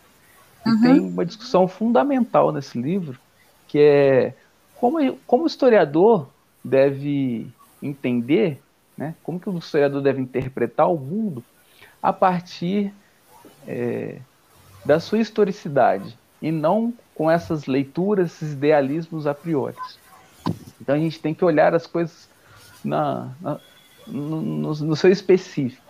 E 0.65 0.69
uhum. 0.69 0.81
tem 0.81 1.01
uma 1.01 1.25
discussão 1.25 1.69
fundamental 1.69 2.53
nesse 2.53 2.81
livro, 2.81 3.19
que 3.67 3.79
é 3.79 4.35
como, 4.77 5.17
como 5.27 5.45
o 5.45 5.47
historiador 5.47 6.29
deve 6.65 7.47
entender, 7.81 8.61
né, 8.97 9.15
como 9.23 9.39
que 9.39 9.49
o 9.49 9.59
historiador 9.59 10.03
deve 10.03 10.21
interpretar 10.21 10.91
o 10.91 10.99
mundo 10.99 11.45
a 12.03 12.13
partir 12.13 12.93
é, 13.67 14.19
da 14.85 15.01
sua 15.01 15.19
historicidade 15.19 16.17
e 16.41 16.51
não 16.51 16.93
com 17.15 17.31
essas 17.31 17.67
leituras, 17.67 18.33
esses 18.33 18.53
idealismos 18.53 19.27
a 19.27 19.35
priori. 19.35 19.77
Então 20.81 20.95
a 20.95 20.99
gente 20.99 21.19
tem 21.19 21.35
que 21.35 21.45
olhar 21.45 21.75
as 21.75 21.87
coisas 21.87 22.29
na, 22.85 23.33
na 23.41 23.59
no, 24.07 24.41
no, 24.41 24.75
no, 24.75 24.97
seu 24.97 25.11
específico. 25.11 25.83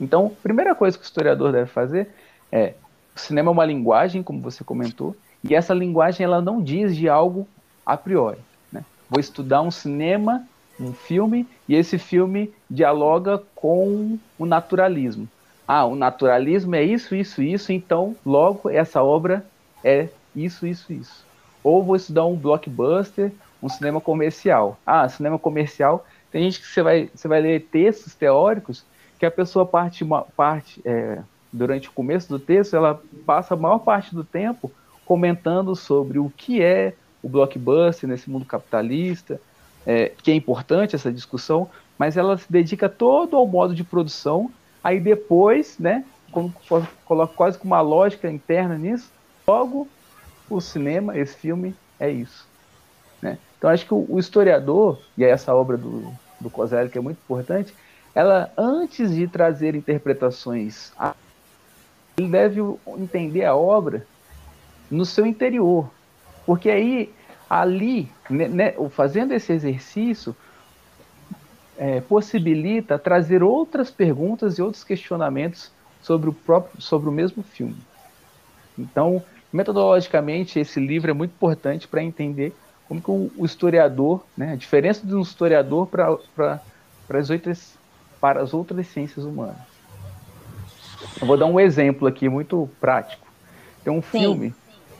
Então, 0.00 0.26
a 0.26 0.42
primeira 0.42 0.74
coisa 0.74 0.96
que 0.96 1.02
o 1.02 1.06
historiador 1.06 1.52
deve 1.52 1.70
fazer 1.70 2.10
é: 2.52 2.74
o 3.16 3.18
cinema 3.18 3.50
é 3.50 3.52
uma 3.52 3.64
linguagem, 3.64 4.22
como 4.22 4.40
você 4.40 4.62
comentou, 4.62 5.16
e 5.42 5.54
essa 5.54 5.72
linguagem 5.72 6.24
ela 6.24 6.40
não 6.40 6.62
diz 6.62 6.94
de 6.94 7.08
algo 7.08 7.48
a 7.84 7.96
priori. 7.96 8.38
Né? 8.70 8.84
Vou 9.08 9.18
estudar 9.20 9.62
um 9.62 9.70
cinema, 9.70 10.46
um 10.80 10.92
filme, 10.92 11.46
e 11.68 11.74
esse 11.74 11.98
filme 11.98 12.52
dialoga 12.70 13.42
com 13.54 14.18
o 14.38 14.46
naturalismo. 14.46 15.28
Ah, 15.66 15.84
o 15.84 15.94
naturalismo 15.94 16.74
é 16.74 16.82
isso, 16.82 17.14
isso, 17.14 17.42
isso, 17.42 17.72
então 17.72 18.16
logo 18.24 18.70
essa 18.70 19.02
obra 19.02 19.44
é 19.84 20.08
isso, 20.34 20.66
isso, 20.66 20.92
isso. 20.92 21.24
Ou 21.62 21.82
vou 21.82 21.96
estudar 21.96 22.24
um 22.24 22.36
blockbuster, 22.36 23.32
um 23.62 23.68
cinema 23.68 24.00
comercial. 24.00 24.78
Ah, 24.86 25.08
cinema 25.08 25.38
comercial, 25.38 26.06
tem 26.30 26.44
gente 26.44 26.60
que 26.60 26.66
você 26.66 26.82
vai, 26.82 27.10
você 27.14 27.28
vai 27.28 27.40
ler 27.40 27.66
textos 27.70 28.14
teóricos 28.14 28.84
que 29.18 29.26
a 29.26 29.30
pessoa 29.30 29.66
parte, 29.66 30.06
parte 30.36 30.80
é, 30.84 31.18
durante 31.52 31.88
o 31.88 31.92
começo 31.92 32.28
do 32.28 32.38
texto, 32.38 32.76
ela 32.76 33.02
passa 33.26 33.54
a 33.54 33.56
maior 33.56 33.80
parte 33.80 34.14
do 34.14 34.22
tempo 34.22 34.70
comentando 35.04 35.74
sobre 35.74 36.18
o 36.18 36.30
que 36.36 36.62
é 36.62 36.94
o 37.22 37.28
blockbuster 37.28 38.08
nesse 38.08 38.30
mundo 38.30 38.44
capitalista, 38.44 39.40
é, 39.88 40.12
que 40.22 40.30
é 40.30 40.34
importante 40.34 40.94
essa 40.94 41.10
discussão, 41.10 41.70
mas 41.98 42.18
ela 42.18 42.36
se 42.36 42.44
dedica 42.52 42.90
todo 42.90 43.34
ao 43.34 43.46
modo 43.46 43.74
de 43.74 43.82
produção, 43.82 44.50
aí 44.84 45.00
depois, 45.00 45.78
né, 45.78 46.04
coloca 47.06 47.32
quase 47.34 47.58
com 47.58 47.64
uma 47.64 47.80
lógica 47.80 48.30
interna 48.30 48.76
nisso, 48.76 49.10
logo 49.46 49.88
o 50.50 50.60
cinema, 50.60 51.16
esse 51.16 51.34
filme, 51.34 51.74
é 51.98 52.10
isso. 52.10 52.46
Né? 53.22 53.38
Então 53.56 53.70
acho 53.70 53.86
que 53.86 53.94
o, 53.94 54.04
o, 54.10 54.18
historiador, 54.18 55.00
e 55.16 55.24
essa 55.24 55.54
obra 55.54 55.78
do, 55.78 56.12
do 56.38 56.50
Coselli 56.50 56.90
que 56.90 56.98
é 56.98 57.00
muito 57.00 57.18
importante, 57.24 57.74
ela, 58.14 58.52
antes 58.58 59.14
de 59.14 59.26
trazer 59.26 59.74
interpretações, 59.74 60.92
ele 62.18 62.28
deve 62.28 62.60
entender 62.98 63.46
a 63.46 63.56
obra 63.56 64.06
no 64.90 65.06
seu 65.06 65.24
interior. 65.24 65.90
Porque 66.44 66.68
aí, 66.68 67.10
ali, 67.48 68.10
né, 68.28 68.48
né 68.48 68.74
fazendo 68.90 69.32
esse 69.32 69.52
exercício, 69.52 70.34
é, 71.76 72.00
possibilita 72.00 72.98
trazer 72.98 73.42
outras 73.42 73.90
perguntas 73.90 74.58
e 74.58 74.62
outros 74.62 74.82
questionamentos 74.82 75.70
sobre 76.02 76.28
o 76.28 76.32
próprio, 76.32 76.80
sobre 76.82 77.08
o 77.08 77.12
mesmo 77.12 77.42
filme. 77.42 77.76
Então, 78.76 79.22
metodologicamente, 79.52 80.58
esse 80.58 80.80
livro 80.80 81.10
é 81.10 81.14
muito 81.14 81.32
importante 81.32 81.86
para 81.86 82.02
entender 82.02 82.54
como 82.88 83.00
que 83.00 83.10
o, 83.10 83.30
o, 83.36 83.44
historiador, 83.44 84.24
né, 84.36 84.52
a 84.52 84.56
diferença 84.56 85.06
de 85.06 85.14
um 85.14 85.20
historiador 85.20 85.86
para 85.86 86.60
as 87.10 87.30
outras, 87.30 87.76
para 88.20 88.42
as 88.42 88.54
outras 88.54 88.86
ciências 88.88 89.24
humanas. 89.24 89.56
Eu 91.20 91.26
vou 91.26 91.36
dar 91.36 91.46
um 91.46 91.60
exemplo 91.60 92.08
aqui 92.08 92.28
muito 92.28 92.68
prático. 92.80 93.26
Tem 93.84 93.92
um 93.92 94.02
Sim. 94.02 94.18
filme, 94.20 94.54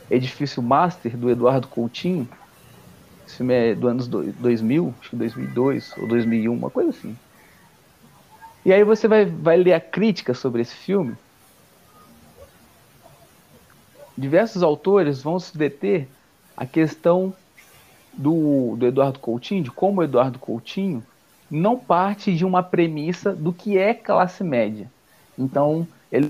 Edifício 0.09 0.61
Master, 0.61 1.15
do 1.17 1.29
Eduardo 1.29 1.67
Coutinho. 1.67 2.27
Esse 3.29 3.37
filme 3.37 3.53
é 3.53 3.75
do 3.75 3.87
anos 3.87 4.07
2000, 4.07 4.93
acho 4.99 5.11
que 5.11 5.15
2002 5.15 5.93
ou 5.99 6.07
2001, 6.07 6.51
uma 6.51 6.71
coisa 6.71 6.89
assim. 6.89 7.15
E 8.65 8.73
aí 8.73 8.83
você 8.83 9.07
vai, 9.07 9.25
vai 9.25 9.55
ler 9.55 9.73
a 9.73 9.79
crítica 9.79 10.33
sobre 10.33 10.63
esse 10.63 10.75
filme 10.75 11.15
diversos 14.19 14.61
autores 14.61 15.21
vão 15.21 15.39
se 15.39 15.57
deter 15.57 16.07
a 16.55 16.65
questão 16.65 17.33
do, 18.13 18.75
do 18.75 18.85
Eduardo 18.85 19.19
Coutinho, 19.19 19.63
de 19.63 19.71
como 19.71 20.01
o 20.01 20.03
Eduardo 20.03 20.37
Coutinho 20.37 21.01
não 21.49 21.79
parte 21.79 22.35
de 22.35 22.45
uma 22.45 22.61
premissa 22.61 23.33
do 23.33 23.53
que 23.53 23.77
é 23.77 23.93
classe 23.93 24.43
média. 24.43 24.91
Então, 25.37 25.87
ele 26.11 26.29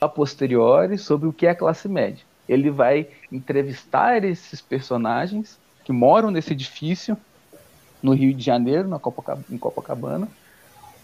a 0.00 0.08
posteriori 0.08 0.96
sobre 0.96 1.28
o 1.28 1.32
que 1.32 1.46
é 1.46 1.54
classe 1.54 1.88
média. 1.88 2.24
Ele 2.48 2.70
vai 2.70 3.08
entrevistar 3.30 4.24
esses 4.24 4.60
personagens 4.60 5.58
que 5.88 5.92
moram 5.92 6.30
nesse 6.30 6.52
edifício 6.52 7.16
no 8.02 8.12
Rio 8.12 8.34
de 8.34 8.44
Janeiro, 8.44 8.86
na 8.86 8.98
Copacabana, 8.98 9.46
em 9.50 9.56
Copacabana, 9.56 10.28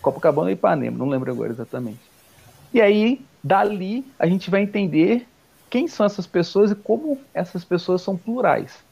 Copacabana 0.02 0.50
e 0.50 0.52
Ipanema, 0.52 0.98
não 0.98 1.08
lembro 1.08 1.32
agora 1.32 1.50
exatamente. 1.50 2.02
E 2.70 2.82
aí, 2.82 3.24
dali, 3.42 4.04
a 4.18 4.26
gente 4.26 4.50
vai 4.50 4.60
entender 4.60 5.26
quem 5.70 5.88
são 5.88 6.04
essas 6.04 6.26
pessoas 6.26 6.70
e 6.70 6.74
como 6.74 7.18
essas 7.32 7.64
pessoas 7.64 8.02
são 8.02 8.14
plurais. 8.14 8.84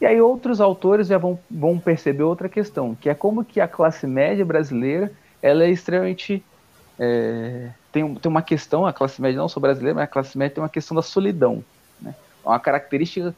E 0.00 0.06
aí 0.06 0.20
outros 0.20 0.60
autores 0.60 1.06
já 1.06 1.18
vão, 1.18 1.38
vão 1.48 1.78
perceber 1.78 2.24
outra 2.24 2.48
questão, 2.48 2.96
que 2.96 3.08
é 3.08 3.14
como 3.14 3.44
que 3.44 3.60
a 3.60 3.68
classe 3.68 4.08
média 4.08 4.44
brasileira 4.44 5.12
ela 5.40 5.62
é 5.62 5.70
extremamente 5.70 6.42
é, 6.98 7.70
tem, 7.92 8.12
tem 8.16 8.28
uma 8.28 8.42
questão, 8.42 8.84
a 8.84 8.92
classe 8.92 9.22
média 9.22 9.38
não 9.38 9.48
só 9.48 9.60
brasileira, 9.60 9.94
mas 9.94 10.04
a 10.04 10.08
classe 10.08 10.36
média 10.36 10.56
tem 10.56 10.64
uma 10.64 10.68
questão 10.68 10.96
da 10.96 11.02
solidão. 11.02 11.62
Né? 12.02 12.12
Uma 12.44 12.58
característica 12.58 13.32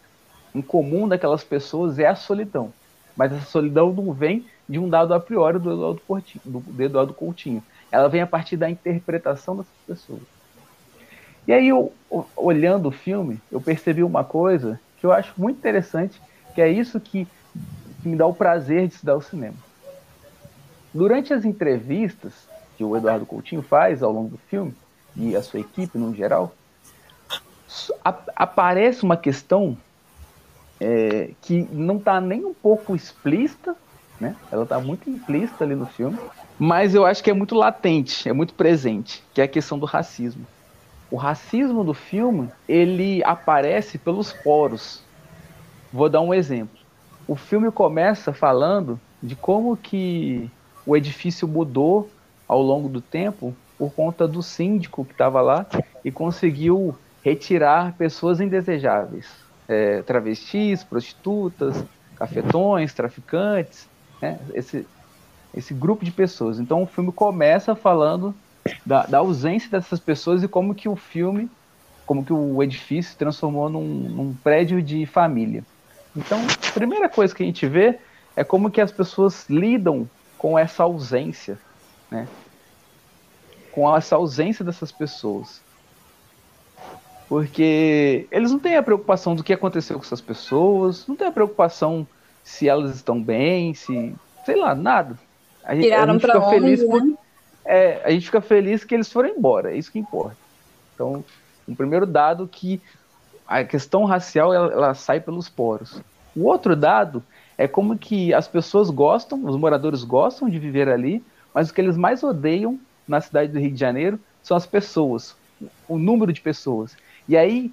em 0.55 0.63
comum 0.63 1.09
daquelas 1.09 1.43
pessoas 1.45 1.99
é 1.99 2.07
a 2.07 2.15
solidão. 2.15 2.73
Mas 3.17 3.33
essa 3.33 3.47
solidão 3.47 3.93
não 3.93 4.13
vem 4.13 4.47
de 4.69 4.79
um 4.79 4.89
dado 4.89 5.13
a 5.13 5.21
priori 5.21 5.59
do 5.59 5.73
Eduardo, 5.73 6.01
Coutinho, 6.07 6.43
do, 6.45 6.61
do 6.61 6.83
Eduardo 6.83 7.15
Coutinho. 7.15 7.63
Ela 7.91 8.09
vem 8.09 8.23
a 8.23 8.27
partir 8.27 8.57
da 8.57 8.71
interpretação 8.71 9.57
dessas 9.57 9.73
pessoas. 9.87 10.23
E 11.47 11.53
aí, 11.53 11.69
eu, 11.69 11.93
olhando 12.37 12.89
o 12.89 12.93
filme, 12.93 13.41
eu 13.51 13.61
percebi 13.61 14.03
uma 14.03 14.25
coisa 14.25 14.81
que 14.99 15.05
eu 15.05 15.13
acho 15.13 15.33
muito 15.37 15.59
interessante, 15.59 16.21
que 16.55 16.63
é 16.63 16.69
isso 16.69 17.01
que, 17.01 17.27
que 18.01 18.09
me 18.09 18.17
dá 18.17 18.27
o 18.27 18.35
prazer 18.35 18.87
de 18.87 18.95
estudar 18.95 19.17
o 19.17 19.23
cinema. 19.23 19.57
Durante 20.95 21.35
as 21.35 21.45
entrevistas 21.45 22.33
que 22.77 22.85
o 22.85 22.97
Eduardo 22.97 23.27
Coutinho 23.27 23.63
faz 23.63 24.03
ao 24.03 24.13
longo 24.13 24.31
do 24.31 24.39
filme, 24.39 24.75
e 25.17 25.37
a 25.37 25.43
sua 25.43 25.61
equipe 25.61 25.99
no 25.99 26.15
geral, 26.15 26.55
aparece 28.35 29.03
uma 29.03 29.17
questão 29.17 29.77
é, 30.83 31.31
que 31.41 31.67
não 31.71 31.97
está 31.97 32.21
nem 32.21 32.45
um 32.45 32.55
pouco 32.55 32.95
explícita, 32.95 33.77
né? 34.21 34.37
ela 34.51 34.65
está 34.65 34.79
muito 34.81 35.09
implícita 35.09 35.65
ali 35.65 35.75
no 35.75 35.87
filme, 35.87 36.19
mas 36.59 36.95
eu 36.95 37.07
acho 37.07 37.23
que 37.23 37.31
é 37.31 37.35
muito 37.35 37.55
latente, 37.55 38.29
é 38.29 38.33
muito 38.33 38.55
presente, 38.55 39.23
que 39.33 39.41
é 39.41 39.45
a 39.45 39.49
questão 39.49 39.79
do 39.79 39.87
racismo 39.87 40.47
o 41.13 41.17
racismo 41.17 41.85
do 41.85 41.93
filme 41.93 42.49
ele 42.67 43.23
aparece 43.23 43.99
pelos 43.99 44.33
poros. 44.33 45.03
Vou 45.93 46.09
dar 46.09 46.23
um 46.23 46.33
exemplo. 46.33 46.79
O 47.29 47.37
filme 47.37 47.71
começa 47.71 48.33
falando 48.33 48.99
de 49.23 49.37
como 49.37 49.77
que 49.77 50.51
o 50.87 50.97
edifício 50.97 51.47
mudou 51.47 52.09
ao 52.49 52.63
longo 52.63 52.89
do 52.89 53.03
tempo 53.03 53.55
por 53.79 53.93
conta 53.93 54.27
do 54.27 54.43
síndico 54.43 55.05
que 55.05 55.13
estava 55.13 55.43
lá 55.43 55.67
e 56.03 56.11
conseguiu 56.11 56.97
retirar 57.23 57.93
pessoas 57.99 58.41
indesejáveis, 58.41 59.29
é, 59.73 60.03
travestis, 60.03 60.85
prostitutas, 60.85 61.83
cafetões, 62.17 62.93
traficantes, 62.93 63.89
né? 64.21 64.39
esse, 64.55 64.87
esse 65.55 65.73
grupo 65.73 66.05
de 66.05 66.11
pessoas. 66.11 66.61
Então 66.61 66.83
o 66.83 66.87
filme 66.87 67.11
começa 67.11 67.75
falando 67.75 68.35
da, 68.85 69.07
da, 69.07 69.19
ausência 69.19 69.71
dessas 69.71 69.99
pessoas 69.99 70.43
e 70.43 70.49
como 70.49 70.75
que 70.75 70.89
o 70.89 70.95
filme, 70.95 71.51
como 72.07 72.25
que 72.25 72.33
o 72.33 72.63
edifício 72.63 73.13
se 73.13 73.17
transformou 73.17 73.69
num, 73.69 73.85
num 73.85 74.35
prédio 74.35 74.83
de 74.83 75.07
família. 75.07 75.65
Então, 76.15 76.39
a 76.69 76.73
primeira 76.73 77.09
coisa 77.09 77.35
que 77.35 77.43
a 77.43 77.47
gente 77.47 77.67
vê 77.67 77.99
é 78.37 78.45
como 78.45 78.71
que 78.71 78.81
as 78.81 78.93
pessoas 78.93 79.49
lidam 79.49 80.09
com 80.37 80.59
essa 80.59 80.83
ausência, 80.83 81.59
né? 82.11 82.29
Com 83.71 83.97
essa 83.97 84.17
ausência 84.17 84.63
dessas 84.63 84.93
pessoas. 84.93 85.63
Porque 87.33 88.27
eles 88.31 88.51
não 88.51 88.59
têm 88.59 88.77
a 88.77 88.83
preocupação 88.83 89.35
do 89.35 89.43
que 89.43 89.55
aconteceu 89.55 89.97
com 89.97 90.05
essas 90.05 90.21
pessoas, 90.21 91.07
não 91.07 91.17
têm 91.17 91.29
a 91.29 91.33
preocupação 91.33 92.07
se 92.45 92.69
elas 92.69 92.95
estão 92.95 93.23
bem, 93.23 93.73
se. 93.73 94.15
sei 94.45 94.55
lá, 94.55 94.75
nada. 94.75 95.19
A 95.65 95.75
gente, 95.75 95.85
Tiraram 95.85 96.19
para 96.19 96.39
onde, 96.39 96.51
feliz 96.51 96.85
por, 96.85 97.03
né? 97.03 97.15
é, 97.65 98.03
a 98.05 98.11
gente 98.11 98.27
fica 98.27 98.43
feliz 98.43 98.85
que 98.85 98.95
eles 98.95 99.11
foram 99.11 99.31
embora, 99.31 99.73
é 99.73 99.79
isso 99.79 99.91
que 99.91 99.99
importa. 99.99 100.37
Então, 100.95 101.25
um 101.67 101.75
primeiro 101.75 102.05
dado 102.05 102.47
que 102.47 102.83
a 103.49 103.65
questão 103.65 104.05
racial 104.05 104.53
ela, 104.53 104.71
ela 104.71 104.95
sai 104.95 105.19
pelos 105.19 105.49
poros. 105.49 106.03
O 106.37 106.45
outro 106.45 106.77
dado 106.77 107.25
é 107.57 107.67
como 107.67 107.97
que 107.97 108.35
as 108.35 108.47
pessoas 108.47 108.91
gostam, 108.91 109.43
os 109.47 109.57
moradores 109.57 110.05
gostam 110.05 110.51
de 110.51 110.59
viver 110.59 110.87
ali, 110.87 111.25
mas 111.55 111.71
o 111.71 111.73
que 111.73 111.81
eles 111.81 111.97
mais 111.97 112.23
odeiam 112.23 112.79
na 113.09 113.23
cidade 113.23 113.51
do 113.51 113.59
Rio 113.59 113.73
de 113.73 113.81
Janeiro 113.81 114.21
são 114.43 114.55
as 114.55 114.67
pessoas, 114.67 115.35
o 115.89 115.97
número 115.97 116.31
de 116.31 116.43
pessoas. 116.43 116.95
E 117.33 117.37
aí 117.37 117.73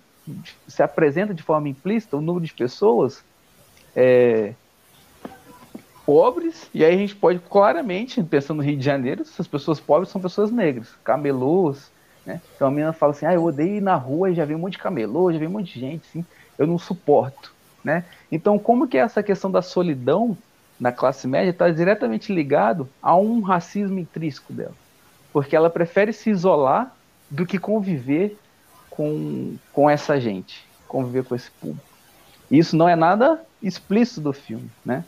se 0.69 0.81
apresenta 0.81 1.33
de 1.33 1.43
forma 1.43 1.67
implícita 1.67 2.15
o 2.15 2.21
número 2.21 2.45
de 2.45 2.53
pessoas 2.53 3.21
é, 3.93 4.53
pobres, 6.05 6.69
e 6.73 6.85
aí 6.85 6.95
a 6.95 6.97
gente 6.97 7.13
pode 7.13 7.39
claramente, 7.39 8.23
pensando 8.23 8.59
no 8.59 8.63
Rio 8.63 8.77
de 8.77 8.85
Janeiro, 8.85 9.21
essas 9.23 9.47
pessoas 9.47 9.77
pobres 9.77 10.07
são 10.07 10.21
pessoas 10.21 10.49
negras, 10.49 10.87
camelôs, 11.03 11.91
Né? 12.25 12.39
Então 12.55 12.69
a 12.69 12.71
menina 12.71 12.93
fala 12.93 13.11
assim, 13.11 13.25
ah, 13.25 13.33
eu 13.33 13.43
odeio 13.43 13.75
ir 13.75 13.81
na 13.81 13.95
rua 13.95 14.31
e 14.31 14.33
já 14.33 14.45
vi 14.45 14.55
um 14.55 14.59
monte 14.59 14.73
de 14.73 14.79
camelô, 14.79 15.29
já 15.29 15.37
vi 15.37 15.47
um 15.47 15.51
monte 15.51 15.73
de 15.73 15.79
gente, 15.81 16.07
assim, 16.07 16.25
eu 16.57 16.65
não 16.65 16.79
suporto. 16.79 17.53
Né? 17.83 18.05
Então 18.31 18.57
como 18.57 18.87
que 18.87 18.97
essa 18.97 19.21
questão 19.21 19.51
da 19.51 19.61
solidão 19.61 20.37
na 20.79 20.93
classe 20.93 21.27
média 21.27 21.49
está 21.49 21.69
diretamente 21.69 22.33
ligado 22.33 22.87
a 23.01 23.13
um 23.17 23.41
racismo 23.41 23.99
intrínseco 23.99 24.53
dela. 24.53 24.75
Porque 25.33 25.53
ela 25.53 25.69
prefere 25.69 26.13
se 26.13 26.29
isolar 26.29 26.95
do 27.29 27.45
que 27.45 27.59
conviver 27.59 28.37
com, 28.99 29.55
com 29.71 29.89
essa 29.89 30.19
gente, 30.19 30.67
conviver 30.85 31.23
com 31.23 31.33
esse 31.33 31.49
público. 31.51 31.87
Isso 32.51 32.75
não 32.75 32.89
é 32.89 32.97
nada 32.97 33.41
explícito 33.63 34.19
do 34.19 34.33
filme, 34.33 34.69
né? 34.85 35.05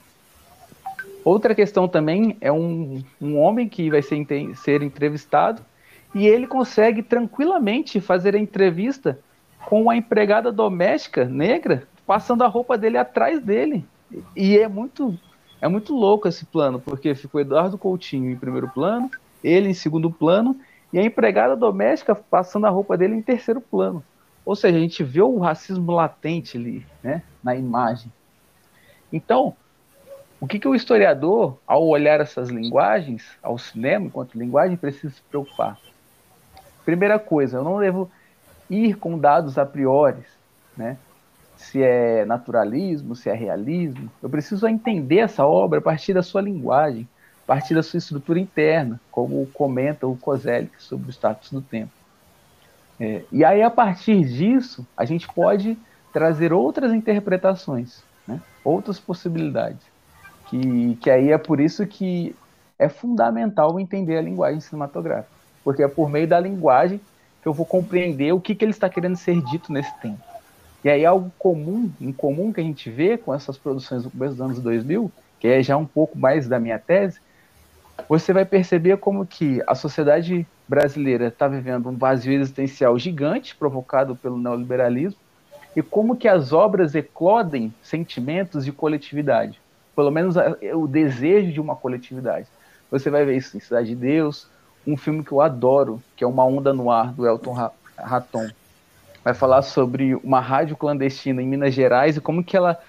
Outra 1.26 1.54
questão 1.54 1.90
também 1.90 2.38
é 2.40 2.50
um, 2.50 3.04
um 3.22 3.38
homem 3.38 3.68
que 3.68 3.90
vai 3.90 4.02
ser, 4.02 4.26
ser 4.56 4.82
entrevistado 4.82 5.62
e 6.16 6.26
ele 6.26 6.48
consegue 6.48 7.04
tranquilamente 7.04 8.00
fazer 8.00 8.34
a 8.34 8.40
entrevista 8.40 9.20
com 9.66 9.90
a 9.90 9.98
empregada 9.98 10.54
doméstica 10.54 11.26
negra 11.26 11.86
passando 12.08 12.46
a 12.46 12.48
roupa 12.48 12.78
dele 12.78 12.98
atrás 12.98 13.42
dele. 13.42 13.86
E 14.34 14.58
é 14.58 14.70
muito 14.70 15.20
é 15.60 15.68
muito 15.68 15.94
louco 15.94 16.30
esse 16.30 16.46
plano, 16.46 16.80
porque 16.80 17.14
ficou 17.14 17.42
Eduardo 17.42 17.78
Coutinho 17.78 18.32
em 18.32 18.38
primeiro 18.38 18.70
plano, 18.70 19.12
ele 19.44 19.68
em 19.68 19.74
segundo 19.74 20.10
plano 20.10 20.56
e 20.92 21.00
a 21.00 21.04
empregada 21.04 21.56
doméstica 21.56 22.14
passando 22.16 22.68
a 22.68 22.70
roupa 22.70 22.98
dele 22.98 23.16
em 23.16 23.22
terceiro 23.22 23.62
plano. 23.62 24.04
Ou 24.46 24.56
seja, 24.56 24.78
a 24.78 24.82
gente 24.82 25.04
vê 25.04 25.22
o 25.22 25.40
racismo 25.40 25.92
latente 25.92 26.58
ali, 26.58 26.86
né, 27.04 27.22
na 27.44 27.56
imagem. 27.56 28.12
Então, 29.12 29.56
o 30.40 30.48
que, 30.48 30.58
que 30.58 30.68
o 30.68 30.74
historiador, 30.74 31.58
ao 31.68 31.88
olhar 31.88 32.20
essas 32.20 32.50
linguagens, 32.50 33.38
ao 33.44 33.58
cinema 33.58 34.08
enquanto 34.08 34.38
linguagem, 34.38 34.76
precisa 34.76 35.14
se 35.14 35.22
preocupar? 35.22 35.78
Primeira 36.84 37.20
coisa, 37.20 37.58
eu 37.58 37.64
não 37.64 37.80
devo 37.80 38.10
ir 38.70 38.96
com 38.96 39.20
dados 39.20 39.58
a 39.58 39.66
priori, 39.66 40.24
né? 40.76 40.98
Se 41.56 41.84
é 41.84 42.26
naturalismo, 42.26 43.16
se 43.16 43.30
é 43.30 43.34
realismo. 43.34 44.10
Eu 44.24 44.30
preciso 44.30 44.68
entender 44.68 45.20
essa 45.20 45.46
obra 45.46 45.78
a 45.78 45.82
partir 45.82 46.14
da 46.14 46.24
sua 46.24 46.42
linguagem, 46.42 47.08
partir 47.52 47.76
da 47.76 47.84
sua 47.84 47.98
estrutura 47.98 48.40
interna, 48.40 48.98
como 49.12 49.46
comenta 49.48 50.08
o 50.08 50.16
Kozelik 50.16 50.72
sobre 50.82 51.10
o 51.10 51.12
status 51.12 51.52
do 51.52 51.62
tempo. 51.62 51.92
É, 52.98 53.24
e 53.30 53.44
aí, 53.44 53.62
a 53.62 53.70
partir 53.70 54.24
disso, 54.24 54.88
a 54.96 55.04
gente 55.04 55.28
pode 55.28 55.78
trazer 56.14 56.54
outras 56.54 56.94
interpretações, 56.94 58.02
né? 58.26 58.40
outras 58.64 59.02
possibilidades. 59.02 59.82
Que, 60.46 60.96
que 61.02 61.10
aí 61.10 61.30
é 61.30 61.38
por 61.38 61.60
isso 61.60 61.86
que 61.86 62.34
é 62.80 62.88
fundamental 62.88 63.78
entender 63.82 64.18
a 64.18 64.22
linguagem 64.22 64.62
cinematográfica, 64.62 65.36
porque 65.62 65.84
é 65.84 65.90
por 65.90 66.10
meio 66.10 66.30
da 66.30 66.40
linguagem 66.40 67.02
que 67.42 67.50
eu 67.50 67.54
vou 67.54 67.66
compreender 67.66 68.32
o 68.32 68.40
que, 68.40 68.56
que 68.56 68.64
ele 68.64 68.72
está 68.72 68.90
querendo 68.90 69.18
ser 69.18 69.42
dito 69.42 69.74
nesse 69.74 69.94
tempo. 70.00 70.24
E 70.86 70.90
aí 70.90 71.06
algo 71.06 71.30
comum, 71.38 71.92
incomum 72.00 72.54
que 72.54 72.62
a 72.62 72.64
gente 72.64 72.90
vê 72.90 73.18
com 73.18 73.36
essas 73.36 73.58
produções 73.58 74.04
do 74.04 74.10
começo 74.10 74.36
dos 74.36 74.42
anos 74.42 74.60
2000, 74.62 75.12
que 75.38 75.50
é 75.50 75.62
já 75.62 75.76
um 75.76 75.86
pouco 75.86 76.18
mais 76.18 76.48
da 76.48 76.58
minha 76.58 76.80
tese, 76.80 77.20
você 78.08 78.34
vai 78.34 78.46
perceber 78.46 78.98
como 78.98 79.26
que 79.26 79.62
a 79.68 79.76
sociedade 79.76 80.46
brasileira 80.68 81.28
está 81.28 81.48
vivendo 81.48 81.90
um 81.90 81.98
vazio 81.98 82.34
existencial 82.34 82.98
gigante 82.98 83.56
provocado 83.56 84.16
pelo 84.16 84.38
neoliberalismo 84.38 85.20
e 85.76 85.82
como 85.82 86.16
que 86.16 86.28
as 86.28 86.52
obras 86.54 86.96
eclodem 86.96 87.74
sentimentos 87.82 88.66
de 88.66 88.72
coletividade 88.72 89.60
pelo 89.96 90.12
menos 90.12 90.36
o 90.74 90.88
desejo 90.88 91.52
de 91.52 91.62
uma 91.62 91.76
coletividade. 91.76 92.48
Você 92.90 93.10
vai 93.10 93.26
ver 93.26 93.38
isso 93.38 93.56
em 93.56 93.60
Cidade 93.60 93.90
de 93.90 93.96
Deus, 93.96 94.48
um 94.86 94.98
filme 94.98 95.24
que 95.24 95.32
eu 95.32 95.42
adoro, 95.42 96.02
que 96.16 96.24
é 96.24 96.28
Uma 96.28 96.46
Onda 96.46 96.74
no 96.74 96.90
Ar, 96.92 97.14
do 97.14 97.28
Elton 97.28 97.72
Raton. 97.98 98.50
Vai 99.24 99.34
falar 99.34 99.62
sobre 99.62 100.16
uma 100.16 100.40
rádio 100.40 100.76
clandestina 100.76 101.42
em 101.42 101.48
Minas 101.48 101.74
Gerais 101.74 102.18
e 102.18 102.22
como 102.22 102.44
que 102.44 102.58
ela 102.58 102.80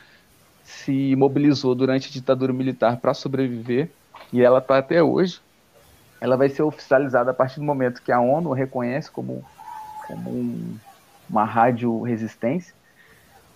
se 0.65 1.15
mobilizou 1.17 1.75
durante 1.75 2.09
a 2.09 2.13
ditadura 2.13 2.53
militar 2.53 2.97
para 2.97 3.13
sobreviver, 3.13 3.91
e 4.33 4.43
ela 4.43 4.59
está 4.59 4.79
até 4.79 5.03
hoje. 5.03 5.41
Ela 6.21 6.37
vai 6.37 6.49
ser 6.49 6.63
oficializada 6.63 7.33
a 7.33 7.35
partir 7.35 7.61
do 7.61 7.67
momento 7.67 8.03
que 8.03 8.13
a 8.13 8.21
ONU 8.21 8.53
reconhece 8.53 9.11
como, 9.11 9.45
como 10.07 10.31
um, 10.31 10.77
uma 11.29 11.45
rádio 11.45 12.01
resistência. 12.03 12.75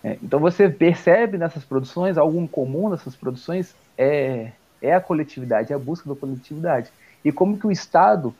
É, 0.03 0.17
então 0.21 0.39
você 0.39 0.69
percebe 0.69 1.37
nessas 1.37 1.63
produções, 1.63 2.17
algo 2.17 2.45
comum 2.47 2.89
nessas 2.89 3.15
produções 3.15 3.75
é, 3.97 4.51
é 4.81 4.93
a 4.93 5.01
coletividade, 5.01 5.71
é 5.71 5.75
a 5.75 5.79
busca 5.79 6.07
da 6.07 6.15
coletividade. 6.15 6.91
E 7.23 7.31
como 7.31 7.57
que 7.57 7.65
o 7.65 7.71
Estado 7.71 8.35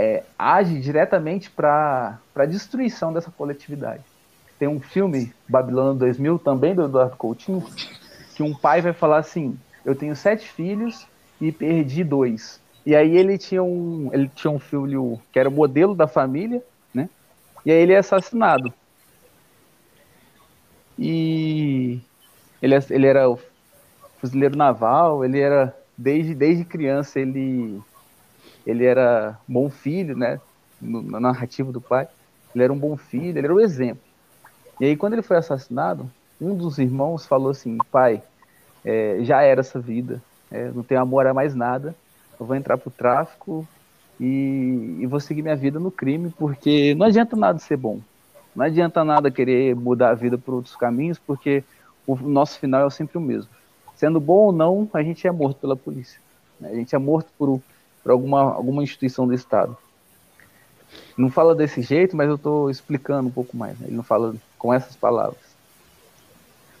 é, 0.00 0.22
age 0.38 0.80
diretamente 0.80 1.50
para 1.50 2.18
a 2.34 2.46
destruição 2.46 3.12
dessa 3.12 3.30
coletividade. 3.30 4.02
Tem 4.58 4.66
um 4.66 4.80
filme, 4.80 5.30
Babilônia 5.46 5.92
2000, 5.92 6.38
também 6.38 6.74
do 6.74 6.84
Eduardo 6.84 7.16
Coutinho, 7.16 7.62
que 8.34 8.42
um 8.42 8.54
pai 8.54 8.80
vai 8.80 8.94
falar 8.94 9.18
assim, 9.18 9.58
eu 9.84 9.94
tenho 9.94 10.16
sete 10.16 10.48
filhos 10.48 11.06
e 11.40 11.50
perdi 11.50 12.04
dois. 12.04 12.60
E 12.84 12.94
aí 12.94 13.16
ele 13.16 13.38
tinha 13.38 13.62
um, 13.62 14.10
ele 14.12 14.28
tinha 14.28 14.50
um 14.50 14.58
filho 14.58 15.20
que 15.32 15.38
era 15.38 15.50
modelo 15.50 15.94
da 15.94 16.06
família, 16.06 16.62
né? 16.92 17.08
E 17.64 17.70
aí 17.70 17.78
ele 17.78 17.92
é 17.92 17.98
assassinado. 17.98 18.72
E 20.98 22.00
ele, 22.60 22.74
é, 22.74 22.78
ele 22.90 23.06
era 23.06 23.24
fuzileiro 24.18 24.56
naval, 24.56 25.24
ele 25.24 25.40
era 25.40 25.74
desde, 25.96 26.34
desde 26.34 26.64
criança 26.64 27.20
ele 27.20 27.80
ele 28.66 28.84
era 28.84 29.38
bom 29.48 29.70
filho, 29.70 30.16
né? 30.16 30.40
Na 30.80 31.20
narrativa 31.20 31.72
do 31.72 31.80
pai, 31.80 32.08
ele 32.54 32.64
era 32.64 32.72
um 32.72 32.78
bom 32.78 32.96
filho, 32.96 33.38
ele 33.38 33.46
era 33.46 33.54
o 33.54 33.60
exemplo. 33.60 34.02
E 34.78 34.86
aí 34.86 34.96
quando 34.96 35.14
ele 35.14 35.22
foi 35.22 35.36
assassinado, 35.36 36.10
um 36.40 36.54
dos 36.54 36.78
irmãos 36.78 37.26
falou 37.26 37.50
assim, 37.50 37.76
pai, 37.90 38.22
é, 38.84 39.18
já 39.22 39.42
era 39.42 39.60
essa 39.60 39.78
vida, 39.78 40.22
é, 40.50 40.70
não 40.70 40.82
tenho 40.82 41.00
amor 41.00 41.26
a 41.26 41.34
mais 41.34 41.54
nada, 41.54 41.94
eu 42.38 42.46
vou 42.46 42.56
entrar 42.56 42.76
pro 42.78 42.90
tráfico 42.90 43.66
e, 44.18 44.98
e 45.00 45.06
vou 45.06 45.20
seguir 45.20 45.42
minha 45.42 45.56
vida 45.56 45.78
no 45.78 45.90
crime, 45.90 46.32
porque 46.38 46.94
não 46.94 47.06
adianta 47.06 47.36
nada 47.36 47.58
ser 47.58 47.76
bom. 47.76 48.00
Não 48.54 48.64
adianta 48.64 49.04
nada 49.04 49.30
querer 49.30 49.74
mudar 49.76 50.10
a 50.10 50.14
vida 50.14 50.36
por 50.36 50.54
outros 50.54 50.74
caminhos, 50.74 51.18
porque 51.18 51.62
o 52.06 52.16
nosso 52.16 52.58
final 52.58 52.86
é 52.86 52.90
sempre 52.90 53.16
o 53.16 53.20
mesmo. 53.20 53.50
Sendo 53.94 54.18
bom 54.18 54.46
ou 54.46 54.52
não, 54.52 54.88
a 54.92 55.02
gente 55.02 55.26
é 55.26 55.30
morto 55.30 55.60
pela 55.60 55.76
polícia. 55.76 56.20
Né? 56.58 56.70
A 56.70 56.74
gente 56.74 56.94
é 56.94 56.98
morto 56.98 57.28
por, 57.38 57.60
por 58.02 58.10
alguma, 58.10 58.54
alguma 58.54 58.82
instituição 58.82 59.26
do 59.26 59.34
Estado. 59.34 59.76
Não 61.16 61.30
fala 61.30 61.54
desse 61.54 61.82
jeito, 61.82 62.16
mas 62.16 62.28
eu 62.28 62.34
estou 62.34 62.70
explicando 62.70 63.28
um 63.28 63.32
pouco 63.32 63.56
mais. 63.56 63.78
Né? 63.78 63.86
Ele 63.88 63.96
não 63.96 64.02
fala 64.02 64.34
com 64.58 64.74
essas 64.74 64.96
palavras. 64.96 65.38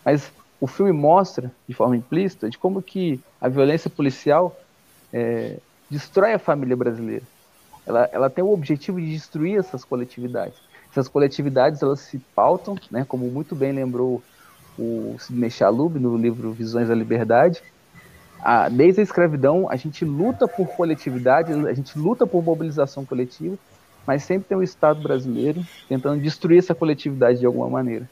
Mas 0.04 0.32
o 0.60 0.66
filme 0.66 0.92
mostra, 0.92 1.50
de 1.66 1.74
forma 1.74 1.96
implícita, 1.96 2.50
de 2.50 2.58
como 2.58 2.82
que 2.82 3.18
a 3.40 3.48
violência 3.48 3.88
policial 3.88 4.54
é, 5.12 5.56
destrói 5.90 6.34
a 6.34 6.38
família 6.38 6.76
brasileira. 6.76 7.24
Ela, 7.86 8.08
ela 8.12 8.30
tem 8.30 8.44
o 8.44 8.52
objetivo 8.52 9.00
de 9.00 9.10
destruir 9.10 9.58
essas 9.58 9.84
coletividades. 9.84 10.58
Essas 10.90 11.08
coletividades 11.08 11.82
elas 11.82 12.00
se 12.00 12.18
pautam, 12.34 12.76
né, 12.90 13.04
como 13.08 13.26
muito 13.28 13.54
bem 13.54 13.72
lembrou 13.72 14.22
o 14.78 15.16
Sidney 15.18 15.50
Chalub 15.50 15.98
no 15.98 16.16
livro 16.16 16.52
Visões 16.52 16.88
da 16.88 16.94
Liberdade. 16.94 17.62
A, 18.42 18.68
desde 18.68 19.00
a 19.00 19.04
escravidão, 19.04 19.68
a 19.70 19.76
gente 19.76 20.04
luta 20.04 20.46
por 20.46 20.66
coletividade, 20.68 21.52
a 21.52 21.72
gente 21.74 21.98
luta 21.98 22.26
por 22.26 22.42
mobilização 22.42 23.04
coletiva, 23.04 23.56
mas 24.06 24.24
sempre 24.24 24.48
tem 24.48 24.56
o 24.56 24.62
Estado 24.62 25.00
brasileiro 25.02 25.62
tentando 25.88 26.20
destruir 26.20 26.58
essa 26.58 26.74
coletividade 26.74 27.38
de 27.38 27.46
alguma 27.46 27.68
maneira. 27.68 28.08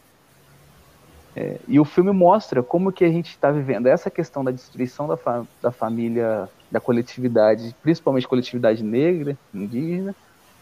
É, 1.36 1.58
e 1.68 1.78
o 1.78 1.84
filme 1.84 2.10
mostra 2.10 2.62
como 2.62 2.92
que 2.92 3.04
a 3.04 3.10
gente 3.10 3.30
está 3.30 3.50
vivendo 3.50 3.86
essa 3.86 4.10
questão 4.10 4.42
da 4.42 4.50
destruição 4.50 5.06
da, 5.06 5.16
fa 5.16 5.44
da 5.62 5.70
família, 5.70 6.48
da 6.70 6.80
coletividade, 6.80 7.74
principalmente 7.82 8.26
coletividade 8.26 8.82
negra, 8.82 9.36
indígena, 9.54 10.14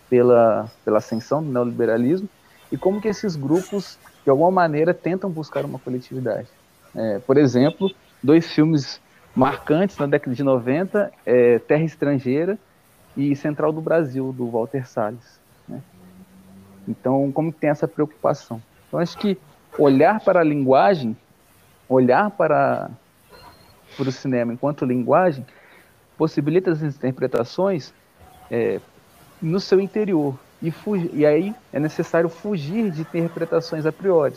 pela, 0.09 0.71
pela 0.85 0.99
ascensão 0.99 1.43
do 1.43 1.51
neoliberalismo 1.51 2.29
e 2.71 2.77
como 2.77 3.01
que 3.01 3.09
esses 3.09 3.37
grupos, 3.37 3.99
de 4.25 4.31
alguma 4.31 4.51
maneira, 4.51 4.93
tentam 4.93 5.31
buscar 5.31 5.65
uma 5.65 5.79
coletividade. 5.79 6.49
É, 6.95 7.19
por 7.21 7.37
exemplo, 7.37 7.91
dois 8.23 8.47
filmes 8.47 9.01
marcantes 9.35 9.99
na 9.99 10.07
década 10.07 10.35
de 10.35 10.43
90, 10.43 11.13
é 11.25 11.59
Terra 11.61 11.85
Estrangeira 11.85 12.59
e 13.17 13.37
Central 13.37 13.73
do 13.73 13.81
Brasil, 13.81 14.33
do 14.33 14.51
Walter 14.51 14.89
Salles. 14.89 15.41
Né? 15.69 15.81
Então, 16.89 17.31
como 17.33 17.53
que 17.53 17.61
tem 17.61 17.71
essa 17.71 17.87
preocupação? 17.87 18.61
Então, 18.89 18.99
acho 18.99 19.17
que 19.19 19.39
olhar 19.79 20.21
para 20.21 20.41
a 20.41 20.45
linguagem, 20.45 21.17
olhar 21.89 22.31
para, 22.31 22.91
para 23.97 24.09
o 24.09 24.13
cinema 24.13 24.53
enquanto 24.53 24.85
linguagem, 24.85 25.45
possibilita 26.17 26.71
as 26.73 26.83
interpretações 26.83 27.93
é, 28.51 28.81
no 29.41 29.61
seu 29.61 29.81
interior. 29.81 30.39
E, 30.63 30.73
e 31.13 31.27
aí 31.27 31.55
é 31.73 31.79
necessário 31.79 32.29
fugir 32.29 32.91
de 32.91 33.03
interpretações 33.03 33.85
a 33.85 33.93
priori. 33.93 34.35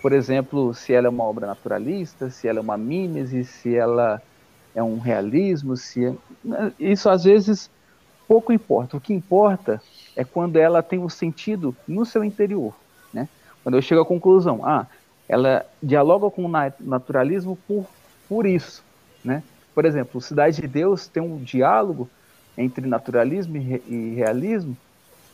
Por 0.00 0.12
exemplo, 0.12 0.72
se 0.72 0.92
ela 0.92 1.08
é 1.08 1.10
uma 1.10 1.24
obra 1.24 1.46
naturalista, 1.46 2.30
se 2.30 2.46
ela 2.46 2.58
é 2.58 2.62
uma 2.62 2.78
mímese, 2.78 3.44
se 3.44 3.74
ela 3.74 4.22
é 4.74 4.82
um 4.82 4.98
realismo, 4.98 5.76
se 5.76 6.06
é... 6.06 6.14
isso 6.78 7.10
às 7.10 7.24
vezes 7.24 7.68
pouco 8.28 8.52
importa. 8.52 8.96
O 8.96 9.00
que 9.00 9.12
importa 9.12 9.82
é 10.14 10.22
quando 10.22 10.56
ela 10.56 10.82
tem 10.82 11.00
um 11.00 11.08
sentido 11.08 11.74
no 11.86 12.04
seu 12.04 12.22
interior, 12.22 12.74
né? 13.12 13.28
Quando 13.68 13.74
eu 13.74 13.82
chego 13.82 14.00
à 14.00 14.06
conclusão, 14.06 14.64
ah, 14.64 14.86
ela 15.28 15.66
dialoga 15.82 16.30
com 16.30 16.42
o 16.46 16.48
naturalismo 16.80 17.54
por, 17.68 17.84
por 18.26 18.46
isso, 18.46 18.82
né? 19.22 19.42
Por 19.74 19.84
exemplo, 19.84 20.22
Cidade 20.22 20.62
de 20.62 20.66
Deus 20.66 21.06
tem 21.06 21.22
um 21.22 21.36
diálogo 21.36 22.08
entre 22.56 22.86
naturalismo 22.86 23.58
e 23.58 24.14
realismo 24.16 24.74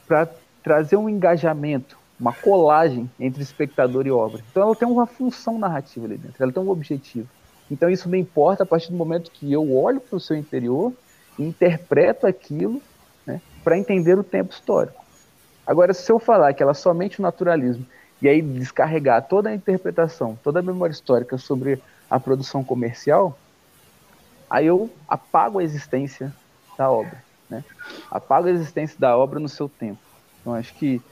para 0.09 0.29
trazer 0.65 0.97
um 0.97 1.09
engajamento, 1.09 1.97
uma 2.19 2.33
colagem 2.33 3.09
entre 3.21 3.41
espectador 3.41 4.05
e 4.05 4.11
obra. 4.11 4.43
Então 4.51 4.65
ela 4.65 4.75
tem 4.75 4.89
uma 4.89 5.07
função 5.07 5.57
narrativa 5.57 6.05
ali 6.05 6.19
dentro, 6.19 6.43
ela 6.43 6.51
tem 6.51 6.61
um 6.61 6.71
objetivo. 6.71 7.29
Então 7.71 7.89
isso 7.89 8.09
me 8.09 8.19
importa 8.19 8.65
a 8.65 8.67
partir 8.67 8.91
do 8.91 8.97
momento 8.97 9.31
que 9.31 9.53
eu 9.53 9.73
olho 9.77 10.01
para 10.01 10.17
o 10.17 10.21
seu 10.21 10.37
interior 10.37 10.93
e 11.39 11.45
interpreto 11.45 12.27
aquilo 12.27 12.83
né, 13.25 13.41
para 13.63 13.79
entender 13.79 14.19
o 14.19 14.25
tempo 14.25 14.53
histórico. 14.53 15.05
Agora, 15.65 15.95
se 15.95 16.11
eu 16.11 16.19
falar 16.19 16.53
que 16.53 16.65
ela 16.65 16.73
é 16.73 16.75
somente 16.75 17.21
o 17.21 17.23
naturalismo 17.23 17.87
e 18.25 18.29
aí 18.29 18.41
descarregar 18.41 19.29
toda 19.29 19.51
a 19.51 19.55
interpretação, 19.55 20.35
toda 20.43 20.61
a 20.61 20.63
memória 20.63 20.95
histórica 20.95 21.37
sobre 21.37 21.79
a 22.09 22.19
produção 22.19 22.65
comercial, 22.65 23.39
aí 24.49 24.67
eu 24.67 24.91
apago 25.07 25.59
a 25.59 25.63
existência 25.63 26.33
da 26.79 26.91
obra, 26.91 27.23
né? 27.51 27.63
Apago 28.11 28.49
a 28.49 28.51
existência 28.51 28.99
da 28.99 29.15
obra 29.15 29.39
no 29.39 29.49
seu 29.49 29.69
tempo. 29.69 30.01
Então 30.41 30.55
acho 30.55 30.73
que 30.73 31.03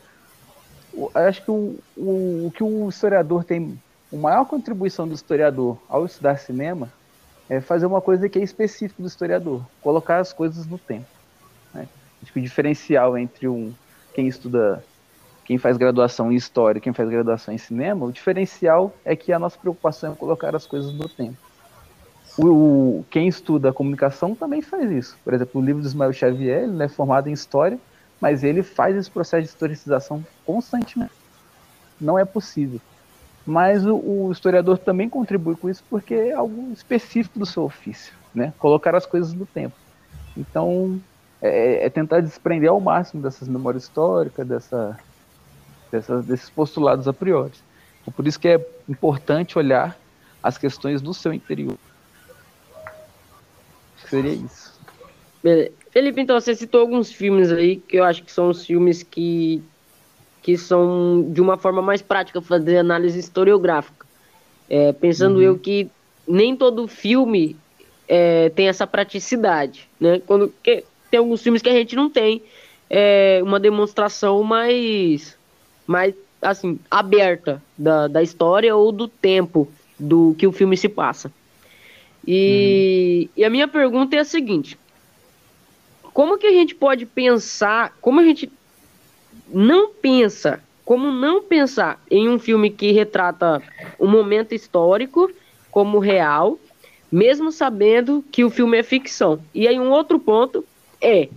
acho 1.15 1.45
que 1.45 1.51
o, 1.51 1.79
o, 1.95 2.47
o 2.47 2.51
que 2.51 2.65
o 2.65 2.89
historiador 2.89 3.45
tem 3.45 3.79
a 4.11 4.17
maior 4.17 4.47
contribuição 4.47 5.07
do 5.07 5.13
historiador 5.13 5.77
ao 5.91 6.07
estudar 6.07 6.39
cinema 6.39 6.91
é 7.47 7.61
fazer 7.61 7.85
uma 7.85 8.01
coisa 8.01 8.27
que 8.27 8.39
é 8.39 8.43
específica 8.43 9.03
do 9.03 9.09
historiador, 9.09 9.63
colocar 9.83 10.19
as 10.19 10.33
coisas 10.33 10.65
no 10.65 10.79
tempo. 10.79 11.05
Né? 11.75 11.87
Acho 12.23 12.33
que 12.33 12.39
o 12.39 12.43
diferencial 12.43 13.19
entre 13.19 13.47
um 13.49 13.75
quem 14.15 14.29
estuda, 14.29 14.83
quem 15.45 15.59
faz 15.59 15.76
graduação 15.76 16.30
em 16.30 16.36
história, 16.36 16.80
quem 16.80 16.93
faz 16.93 17.09
graduação 17.09 17.53
em 17.53 17.59
cinema, 17.59 18.07
o 18.07 18.12
diferencial 18.12 18.95
é 19.05 19.16
que 19.16 19.32
a 19.32 19.38
nossa 19.38 19.59
preocupação 19.59 20.12
é 20.12 20.16
colocar 20.16 20.55
as 20.55 20.66
coisas 20.66 20.93
no 20.93 21.09
tempo. 21.09 21.36
O, 22.38 22.47
o 22.47 23.07
quem 23.11 23.28
estuda 23.28 23.72
comunicação 23.72 24.34
também 24.34 24.62
faz 24.62 24.90
isso. 24.90 25.18
Por 25.24 25.34
exemplo, 25.34 25.61
o 25.61 25.64
livro 25.64 25.82
do 25.82 25.86
Ismael 25.86 26.12
Xavier, 26.12 26.62
ele 26.64 26.82
é 26.82 26.88
formado 26.88 27.28
em 27.28 27.32
história, 27.32 27.78
mas 28.20 28.43
ele 28.43 28.62
faz 28.62 28.97
esse 28.97 29.11
processo 29.11 29.43
de 29.43 29.49
historicização 29.49 30.24
constantemente. 30.47 31.12
Não 32.01 32.18
é 32.18 32.24
possível 32.24 32.80
mas 33.47 33.84
o, 33.84 33.97
o, 33.97 34.32
historiador 34.32 34.78
também 34.78 35.09
contribui 35.09 35.57
com 35.57 35.68
isso 35.68 35.82
porque 35.90 36.14
é 36.14 36.32
algo 36.32 36.72
específico 36.72 37.38
do 37.38 37.47
seu 37.47 37.64
ofício, 37.64 38.14
né? 38.34 38.53
Colocar 38.59 38.95
as 38.95 39.05
coisas 39.05 39.32
no 39.32 39.47
tempo. 39.47 39.74
Então, 40.36 41.01
é, 41.40 41.86
é 41.86 41.90
tentar 41.90 42.20
desprender 42.20 42.70
ao 42.70 42.80
máximo 42.80 43.22
dessas 43.22 43.49
memórias 43.49 43.84
históricas, 43.84 44.47
dessa, 44.47 44.97
dessas, 45.93 46.24
desses 46.24 46.51
postulados 46.51 47.07
a 47.07 47.12
priori. 47.12 47.53
Então, 48.01 48.12
por 48.12 48.26
isso 48.26 48.40
que 48.40 48.49
é 48.49 48.66
importante 48.88 49.59
olhar 49.59 49.97
as 50.43 50.59
questões 50.59 51.01
do 51.01 51.14
seu 51.14 51.32
interior. 51.32 51.76
Seria 54.09 54.32
isso. 54.32 54.72
Beleza. 55.43 55.72
Felipe, 55.90 56.20
então 56.20 56.40
você 56.40 56.55
citou 56.55 56.80
alguns 56.80 57.12
filmes 57.12 57.53
aí 57.53 57.76
que 57.76 57.99
eu 57.99 58.05
acho 58.05 58.22
que 58.22 58.32
são 58.32 58.49
os 58.49 58.64
filmes 58.64 59.03
que 59.03 59.62
que 60.43 60.59
são 60.59 61.30
de 61.30 61.40
uma 61.40 61.57
forma 61.57 61.80
mais 61.80 62.03
prática 62.03 62.40
fazer 62.40 62.76
análise 62.76 63.16
historiográfica. 63.16 64.05
É, 64.68 64.93
pensando 64.93 65.36
uhum. 65.36 65.43
eu 65.43 65.59
que 65.59 65.88
nem 66.26 66.57
todo 66.57 66.88
filme 66.88 67.57
é, 68.09 68.49
tem 68.51 68.68
essa 68.68 68.86
praticidade, 68.86 69.88
né? 70.01 70.20
Quando 70.26 70.53
tem 70.62 71.18
alguns 71.18 71.43
filmes 71.43 71.62
que 71.62 71.68
a 71.68 71.72
gente 71.72 71.95
não 71.95 72.11
tem 72.11 72.43
é, 72.90 73.40
uma 73.43 73.61
demonstração 73.61 74.43
mais, 74.43 75.38
mais 75.93 76.14
assim 76.40 76.80
aberta 76.90 77.62
da, 77.76 78.09
da 78.09 78.22
história 78.22 78.74
ou 78.74 78.90
do 78.90 79.07
tempo 79.07 79.70
do 80.01 80.34
que 80.38 80.47
o 80.47 80.53
filme 80.53 80.76
se 80.76 80.88
passa. 80.88 81.30
E, 82.26 83.28
uhum. 83.28 83.32
e 83.36 83.45
a 83.45 83.51
minha 83.51 83.68
pergunta 83.68 84.16
é 84.16 84.20
a 84.20 84.24
seguinte: 84.24 84.78
como 86.14 86.38
que 86.38 86.47
a 86.47 86.53
gente 86.53 86.74
pode 86.74 87.05
pensar, 87.05 87.95
como 88.01 88.20
a 88.20 88.24
gente 88.24 88.51
não 89.49 89.90
pensa, 89.93 90.62
como 90.84 91.12
não 91.12 91.43
pensar 91.43 92.01
em 92.11 92.28
um 92.28 92.38
filme 92.38 92.70
que 92.70 92.90
retrata 92.90 93.62
um 94.01 94.09
momento 94.09 94.55
histórico 94.55 95.30
como 95.70 95.99
real, 95.99 96.59
mesmo 97.11 97.53
sabendo 97.53 98.24
que 98.32 98.45
o 98.45 98.51
filme 98.51 98.78
é 98.78 98.82
ficção. 98.82 99.40
E 99.55 99.68
aí 99.68 99.78
um 99.78 99.90
outro 99.90 100.18
ponto 100.18 100.64
é 101.01 101.28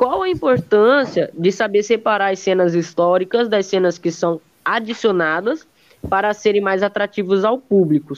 qual 0.00 0.22
a 0.22 0.30
importância 0.30 1.30
de 1.34 1.52
saber 1.52 1.82
separar 1.82 2.32
as 2.32 2.38
cenas 2.38 2.74
históricas 2.74 3.50
das 3.50 3.66
cenas 3.66 3.98
que 3.98 4.10
são 4.10 4.40
adicionadas 4.64 5.68
para 6.08 6.32
serem 6.32 6.62
mais 6.62 6.82
atrativos 6.82 7.44
ao 7.44 7.58
público. 7.58 8.14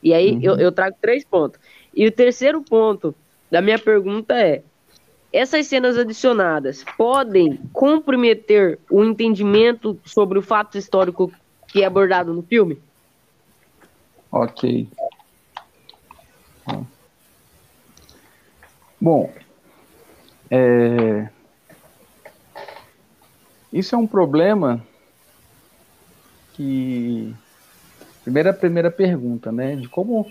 E 0.00 0.14
aí 0.14 0.34
uhum. 0.34 0.40
eu, 0.40 0.58
eu 0.60 0.70
trago 0.70 0.96
três 1.02 1.24
pontos. 1.24 1.58
E 1.92 2.06
o 2.06 2.12
terceiro 2.12 2.62
ponto 2.62 3.12
da 3.50 3.60
minha 3.60 3.76
pergunta 3.76 4.38
é 4.38 4.62
essas 5.32 5.66
cenas 5.66 5.98
adicionadas 5.98 6.84
podem 6.96 7.58
comprometer 7.72 8.78
o 8.88 9.02
entendimento 9.02 9.98
sobre 10.04 10.38
o 10.38 10.42
fato 10.42 10.78
histórico 10.78 11.32
que 11.66 11.82
é 11.82 11.86
abordado 11.86 12.32
no 12.32 12.42
filme? 12.44 12.80
Ok. 14.30 14.86
Bom, 19.00 19.32
é... 20.50 21.28
isso 23.72 23.94
é 23.94 23.98
um 23.98 24.06
problema 24.06 24.84
que 26.54 27.34
primeira 28.22 28.52
primeira 28.52 28.90
pergunta, 28.90 29.50
né, 29.52 29.76
de 29.76 29.88
como 29.88 30.26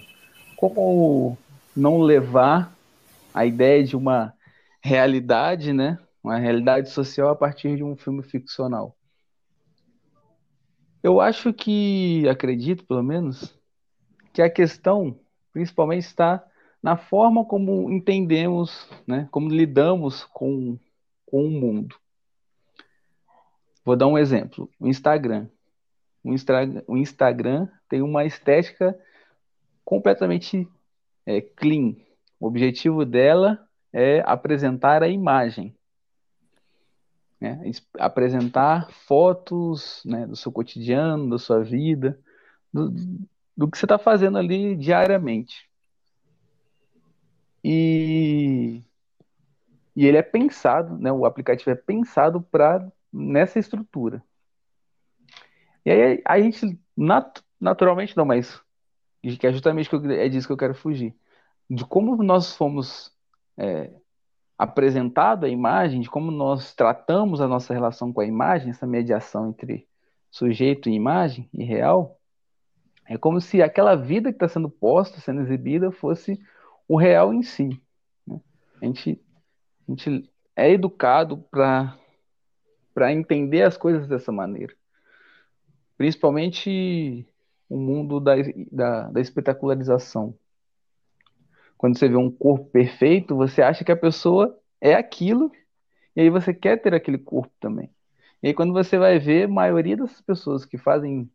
como 0.56 1.38
não 1.76 2.02
levar 2.02 2.76
a 3.34 3.46
ideia 3.46 3.84
de 3.84 3.96
uma 3.96 4.34
realidade, 4.82 5.72
né? 5.72 5.98
Uma 6.24 6.38
realidade 6.38 6.90
social 6.90 7.30
a 7.30 7.36
partir 7.36 7.78
de 7.78 7.84
um 7.84 7.96
filme 7.96 8.22
ficcional. 8.24 8.96
Eu 11.02 11.22
acho 11.22 11.54
que, 11.54 12.28
acredito 12.28 12.86
pelo 12.86 13.02
menos, 13.02 13.58
que 14.34 14.42
a 14.42 14.50
questão 14.50 15.18
principalmente 15.54 16.06
está 16.06 16.44
na 16.82 16.96
forma 16.96 17.46
como 17.46 17.92
entendemos, 17.92 18.88
né? 19.06 19.28
Como 19.32 19.50
lidamos 19.50 20.24
com, 20.26 20.78
com 21.26 21.46
o 21.46 21.52
mundo. 21.52 21.96
Vou 23.84 23.96
dar 23.96 24.08
um 24.08 24.18
exemplo: 24.18 24.70
o 24.80 24.88
Instagram. 24.88 25.48
O, 26.24 26.32
o 26.88 26.98
Instagram 26.98 27.68
tem 27.88 28.02
uma 28.02 28.26
estética 28.26 28.98
completamente 29.84 30.68
é, 31.26 31.42
clean. 31.42 31.96
O 32.40 32.48
objetivo 32.48 33.06
dela 33.06 33.68
é 33.92 34.22
apresentar 34.26 35.04
a 35.04 35.08
imagem. 35.08 35.76
Né? 37.40 37.72
Apresentar 37.98 38.92
fotos 38.92 40.02
né, 40.06 40.28
do 40.28 40.36
seu 40.36 40.52
cotidiano, 40.52 41.30
da 41.30 41.38
sua 41.38 41.64
vida, 41.64 42.20
do, 42.72 42.92
do 43.56 43.70
que 43.70 43.78
você 43.78 43.86
está 43.86 43.98
fazendo 43.98 44.38
ali 44.38 44.76
diariamente. 44.76 45.69
E, 47.64 48.82
e 49.96 50.06
ele 50.06 50.18
é 50.18 50.22
pensado, 50.22 50.98
né, 50.98 51.12
o 51.12 51.26
aplicativo 51.26 51.72
é 51.72 51.76
pensado 51.76 52.42
para 52.42 52.90
nessa 53.12 53.60
estrutura. 53.60 54.24
E 55.86 55.92
aí 55.92 56.22
a 56.26 56.40
gente 56.40 56.80
nat, 56.96 57.42
naturalmente 57.60 58.16
não, 58.16 58.26
mas 58.26 58.62
que 59.22 59.48
é 59.48 59.52
justamente 59.52 59.90
que 59.90 59.96
eu, 59.96 60.12
é 60.12 60.30
disso 60.30 60.48
que 60.48 60.54
eu 60.54 60.58
quero 60.58 60.76
fugir. 60.76 61.16
De 61.70 61.86
como 61.86 62.22
nós 62.24 62.56
fomos 62.56 63.12
é, 63.58 63.92
apresentado 64.58 65.46
a 65.46 65.50
imagem, 65.50 66.02
de 66.02 66.10
como 66.10 66.32
nós 66.32 66.74
tratamos 66.74 67.42
a 67.42 67.48
nossa 67.48 67.74
relação 67.74 68.12
com 68.12 68.22
a 68.22 68.26
imagem, 68.26 68.72
essa 68.72 68.88
mediação 68.88 69.50
entre 69.50 69.88
sujeito 70.32 70.90
e 70.90 70.94
imagem 70.94 71.50
e 71.54 71.64
real, 71.64 72.20
é 73.06 73.18
como 73.18 73.42
se 73.42 73.62
aquela 73.62 73.96
vida 73.96 74.30
que 74.30 74.36
está 74.36 74.48
sendo 74.48 74.70
posta, 74.70 75.20
sendo 75.20 75.42
exibida, 75.42 75.92
fosse 75.92 76.40
o 76.90 76.98
real 76.98 77.34
em 77.34 77.42
si. 77.42 77.82
Né? 78.28 78.42
A, 78.82 78.86
gente, 78.86 79.22
a 79.88 79.92
gente 79.92 80.30
é 80.54 80.72
educado 80.72 81.38
para 81.50 83.14
entender 83.14 83.62
as 83.62 83.78
coisas 83.78 84.06
dessa 84.10 84.34
maneira. 84.34 84.76
Principalmente 85.98 87.26
o 87.70 87.78
mundo 87.78 88.20
da, 88.20 88.34
da, 88.70 89.10
da 89.10 89.22
espetacularização 89.22 90.36
quando 91.80 91.98
você 91.98 92.10
vê 92.10 92.18
um 92.18 92.30
corpo 92.30 92.66
perfeito, 92.66 93.38
você 93.38 93.62
acha 93.62 93.86
que 93.86 93.92
a 93.92 93.96
pessoa 93.96 94.60
é 94.82 94.96
aquilo, 94.96 95.50
e 96.14 96.20
aí 96.20 96.30
você 96.30 96.54
quer 96.54 96.76
ter 96.76 96.94
aquele 96.94 97.18
corpo 97.18 97.54
também. 97.58 97.90
E 98.44 98.50
aí 98.50 98.54
quando 98.54 98.74
você 98.74 98.98
vai 98.98 99.18
ver, 99.18 99.46
a 99.46 99.48
maioria 99.48 99.96
das 99.96 100.20
pessoas 100.20 100.66
que 100.66 100.78
fazem 100.78 101.32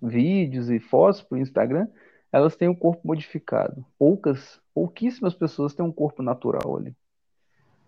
vídeos 0.00 0.70
e 0.70 0.78
fotos 0.78 1.20
para 1.20 1.36
o 1.36 1.40
Instagram, 1.40 1.88
elas 2.32 2.56
têm 2.56 2.68
um 2.68 2.74
corpo 2.74 3.06
modificado. 3.06 3.84
Poucas, 3.98 4.60
pouquíssimas 4.74 5.34
pessoas 5.34 5.74
têm 5.74 5.84
um 5.84 5.92
corpo 5.92 6.22
natural 6.22 6.76
ali. 6.76 6.94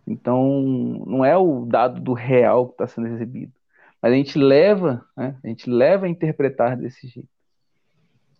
Então, 0.06 0.60
não 1.06 1.24
é 1.24 1.36
o 1.36 1.64
dado 1.66 2.00
do 2.00 2.12
real 2.12 2.68
que 2.68 2.74
está 2.74 2.86
sendo 2.86 3.08
exibido, 3.08 3.52
mas 4.02 4.12
a 4.12 4.16
gente 4.16 4.38
leva, 4.38 5.06
né, 5.16 5.38
a 5.44 5.46
gente 5.46 5.68
leva 5.68 6.06
a 6.06 6.08
interpretar 6.08 6.76
desse 6.76 7.06
jeito. 7.06 7.28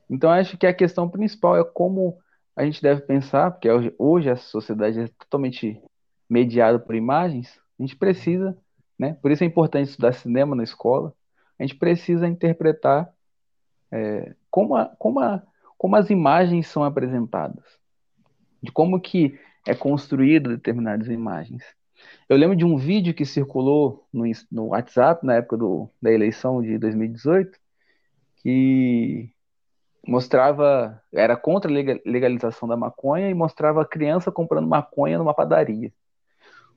Então, 0.09 0.31
acho 0.31 0.59
que 0.59 0.67
a 0.67 0.75
questão 0.75 1.09
principal 1.09 1.57
é 1.57 1.65
como 1.65 2.19
a 2.57 2.65
gente 2.65 2.83
deve 2.83 3.03
pensar, 3.03 3.53
porque 3.53 3.69
hoje 3.99 4.29
a 4.29 4.37
sociedade 4.37 5.01
é 5.01 5.09
totalmente 5.19 5.81
mediada 6.29 6.79
por 6.79 6.95
imagens, 6.95 7.61
a 7.79 7.83
gente 7.83 7.97
precisa, 7.97 8.57
né, 8.99 9.15
por 9.23 9.31
isso 9.31 9.45
é 9.45 9.47
importante 9.47 9.91
estudar 9.91 10.13
cinema 10.13 10.57
na 10.57 10.65
escola, 10.65 11.15
a 11.59 11.63
gente 11.63 11.77
precisa 11.77 12.27
interpretar 12.27 13.13
é, 13.93 14.35
como, 14.51 14.75
a, 14.75 14.87
como, 14.99 15.21
a, 15.21 15.43
como 15.81 15.97
as 15.97 16.11
imagens 16.11 16.67
são 16.67 16.85
apresentadas, 16.85 17.65
de 18.63 18.71
como 18.71 19.01
que 19.01 19.41
é 19.67 19.75
construída 19.75 20.51
determinadas 20.51 21.09
imagens. 21.09 21.65
Eu 22.29 22.37
lembro 22.37 22.55
de 22.55 22.67
um 22.67 22.77
vídeo 22.77 23.15
que 23.15 23.25
circulou 23.25 24.07
no, 24.13 24.25
no 24.53 24.67
WhatsApp 24.67 25.25
na 25.25 25.37
época 25.37 25.57
do, 25.57 25.89
da 26.01 26.13
eleição 26.13 26.61
de 26.61 26.77
2018, 26.77 27.59
que 28.43 29.33
mostrava, 30.07 31.03
era 31.15 31.35
contra 31.35 31.71
a 31.71 31.75
legalização 32.05 32.69
da 32.69 32.77
maconha 32.77 33.31
e 33.31 33.35
mostrava 33.35 33.81
a 33.81 33.89
criança 33.89 34.31
comprando 34.31 34.69
maconha 34.69 35.17
numa 35.17 35.33
padaria. 35.33 35.91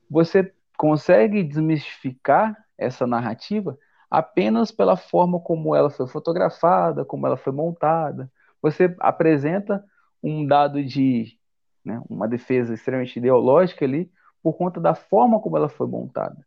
Você 0.08 0.50
consegue 0.78 1.42
desmistificar 1.42 2.56
essa 2.78 3.06
narrativa 3.06 3.78
apenas 4.10 4.72
pela 4.72 4.96
forma 4.96 5.38
como 5.38 5.76
ela 5.76 5.90
foi 5.90 6.06
fotografada, 6.06 7.04
como 7.04 7.26
ela 7.26 7.36
foi 7.36 7.52
montada. 7.52 8.32
Você 8.64 8.96
apresenta 8.98 9.84
um 10.22 10.46
dado 10.46 10.82
de 10.82 11.38
né, 11.84 12.02
uma 12.08 12.26
defesa 12.26 12.72
extremamente 12.72 13.18
ideológica 13.18 13.84
ali 13.84 14.10
por 14.42 14.54
conta 14.54 14.80
da 14.80 14.94
forma 14.94 15.38
como 15.38 15.58
ela 15.58 15.68
foi 15.68 15.86
montada. 15.86 16.46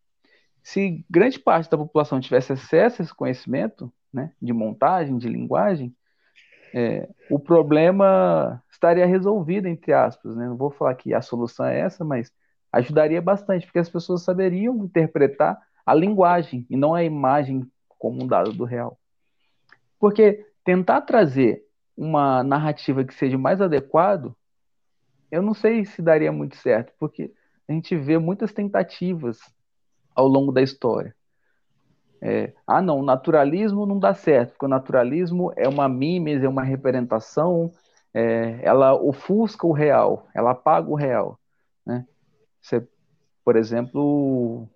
Se 0.64 1.06
grande 1.08 1.38
parte 1.38 1.70
da 1.70 1.78
população 1.78 2.20
tivesse 2.20 2.54
acesso 2.54 3.02
a 3.02 3.06
esse 3.06 3.14
conhecimento 3.14 3.94
né, 4.12 4.32
de 4.42 4.52
montagem, 4.52 5.16
de 5.20 5.30
linguagem, 5.30 5.96
é, 6.74 7.08
o 7.30 7.38
problema 7.38 8.64
estaria 8.68 9.06
resolvido, 9.06 9.68
entre 9.68 9.94
aspas. 9.94 10.36
Né? 10.36 10.48
Não 10.48 10.58
vou 10.58 10.72
falar 10.72 10.96
que 10.96 11.14
a 11.14 11.22
solução 11.22 11.68
é 11.68 11.82
essa, 11.82 12.04
mas 12.04 12.34
ajudaria 12.72 13.22
bastante, 13.22 13.68
porque 13.68 13.78
as 13.78 13.90
pessoas 13.90 14.24
saberiam 14.24 14.76
interpretar 14.84 15.56
a 15.86 15.94
linguagem 15.94 16.66
e 16.68 16.76
não 16.76 16.96
a 16.96 17.04
imagem 17.04 17.64
como 18.00 18.24
um 18.24 18.28
dado 18.28 18.52
do 18.54 18.66
real. 18.66 18.98
Porque 20.00 20.48
tentar 20.64 21.02
trazer 21.02 21.67
uma 21.98 22.44
narrativa 22.44 23.04
que 23.04 23.14
seja 23.14 23.38
mais 23.38 23.60
adequado, 23.60 24.36
eu 25.32 25.42
não 25.42 25.54
sei 25.54 25.84
se 25.84 26.02
daria 26.02 26.32
muito 26.32 26.56
certo, 26.56 26.94
porque 27.00 27.34
a 27.68 27.74
gente 27.74 27.96
vê 27.98 28.18
muitas 28.18 28.54
tentativas 28.54 29.40
ao 30.16 30.28
longo 30.28 30.52
da 30.52 30.62
história. 30.62 31.16
É, 32.22 32.54
ah, 32.66 32.82
não, 32.82 33.00
o 33.00 33.06
naturalismo 33.06 33.86
não 33.86 34.00
dá 34.00 34.14
certo, 34.14 34.52
porque 34.52 34.66
o 34.66 34.70
naturalismo 34.70 35.52
é 35.56 35.68
uma 35.68 35.90
mimes, 35.90 36.44
é 36.44 36.48
uma 36.48 36.64
representação, 36.64 37.72
é, 38.14 38.60
ela 38.64 38.94
ofusca 38.96 39.68
o 39.68 39.72
real, 39.72 40.28
ela 40.34 40.52
apaga 40.52 40.90
o 40.90 40.96
real. 40.96 41.40
Né? 41.86 42.08
Você, 42.62 42.88
por 43.44 43.56
exemplo, 43.56 44.68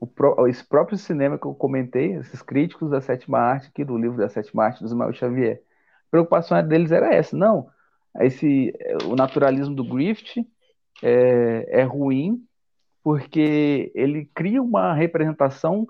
o, 0.00 0.46
esse 0.48 0.64
próprio 0.64 0.96
cinema 0.96 1.38
que 1.38 1.46
eu 1.46 1.54
comentei, 1.54 2.14
esses 2.14 2.40
críticos 2.40 2.90
da 2.90 3.00
sétima 3.00 3.38
arte 3.38 3.68
aqui, 3.68 3.84
do 3.84 3.98
livro 3.98 4.16
da 4.16 4.28
sétima 4.28 4.64
arte 4.64 4.80
do 4.80 4.86
Ismael 4.86 5.12
Xavier, 5.12 5.62
preocupação 6.10 6.62
deles 6.66 6.92
era 6.92 7.14
essa, 7.14 7.36
não, 7.36 7.68
esse, 8.20 8.72
o 9.04 9.14
naturalismo 9.14 9.74
do 9.74 9.84
Griffith 9.84 10.46
é, 11.02 11.80
é 11.80 11.82
ruim 11.82 12.44
porque 13.02 13.90
ele 13.94 14.26
cria 14.34 14.62
uma 14.62 14.92
representação, 14.92 15.88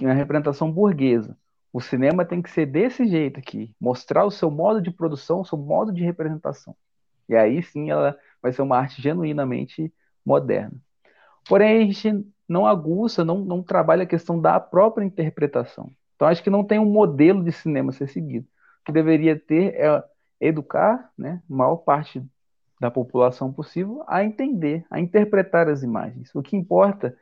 uma 0.00 0.12
representação 0.12 0.70
burguesa. 0.70 1.36
O 1.72 1.80
cinema 1.80 2.24
tem 2.24 2.42
que 2.42 2.50
ser 2.50 2.66
desse 2.66 3.06
jeito 3.06 3.38
aqui, 3.38 3.72
mostrar 3.80 4.24
o 4.24 4.30
seu 4.30 4.50
modo 4.50 4.82
de 4.82 4.90
produção, 4.90 5.40
o 5.40 5.44
seu 5.44 5.56
modo 5.56 5.92
de 5.92 6.02
representação. 6.02 6.74
E 7.28 7.36
aí 7.36 7.62
sim 7.62 7.90
ela 7.90 8.18
vai 8.42 8.52
ser 8.52 8.62
uma 8.62 8.76
arte 8.76 9.00
genuinamente 9.00 9.92
moderna. 10.26 10.76
Porém, 11.48 11.82
a 11.82 11.86
gente 11.86 12.26
não 12.48 12.66
aguça, 12.66 13.24
não, 13.24 13.38
não 13.38 13.62
trabalha 13.62 14.02
a 14.02 14.06
questão 14.06 14.40
da 14.40 14.58
própria 14.58 15.04
interpretação. 15.04 15.90
Então, 16.16 16.26
acho 16.26 16.42
que 16.42 16.50
não 16.50 16.64
tem 16.64 16.78
um 16.78 16.84
modelo 16.84 17.42
de 17.42 17.52
cinema 17.52 17.90
a 17.90 17.92
ser 17.92 18.08
seguido. 18.08 18.46
Que 18.84 18.92
deveria 18.92 19.38
ter 19.38 19.74
é 19.74 20.04
educar 20.40 21.10
né, 21.18 21.42
a 21.48 21.54
maior 21.54 21.76
parte 21.76 22.24
da 22.80 22.90
população 22.90 23.52
possível 23.52 24.02
a 24.08 24.24
entender, 24.24 24.86
a 24.90 24.98
interpretar 24.98 25.68
as 25.68 25.82
imagens. 25.82 26.34
O 26.34 26.42
que 26.42 26.56
importa 26.56 27.14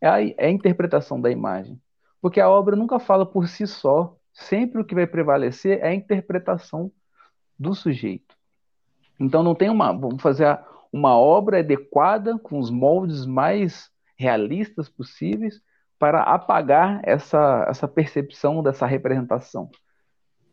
é 0.00 0.08
a, 0.08 0.22
é 0.22 0.46
a 0.46 0.50
interpretação 0.50 1.20
da 1.20 1.30
imagem. 1.30 1.80
Porque 2.20 2.40
a 2.40 2.48
obra 2.48 2.76
nunca 2.76 2.98
fala 3.00 3.26
por 3.26 3.48
si 3.48 3.66
só. 3.66 4.16
Sempre 4.32 4.80
o 4.80 4.84
que 4.84 4.94
vai 4.94 5.06
prevalecer 5.06 5.80
é 5.80 5.88
a 5.88 5.94
interpretação 5.94 6.92
do 7.58 7.74
sujeito. 7.74 8.36
Então 9.18 9.42
não 9.42 9.54
tem 9.54 9.68
uma. 9.68 9.92
Vamos 9.92 10.22
fazer 10.22 10.58
uma 10.92 11.18
obra 11.18 11.58
adequada, 11.58 12.38
com 12.38 12.58
os 12.58 12.70
moldes 12.70 13.26
mais 13.26 13.90
realistas 14.16 14.88
possíveis, 14.88 15.60
para 15.98 16.22
apagar 16.22 17.00
essa, 17.02 17.66
essa 17.68 17.88
percepção 17.88 18.62
dessa 18.62 18.86
representação. 18.86 19.70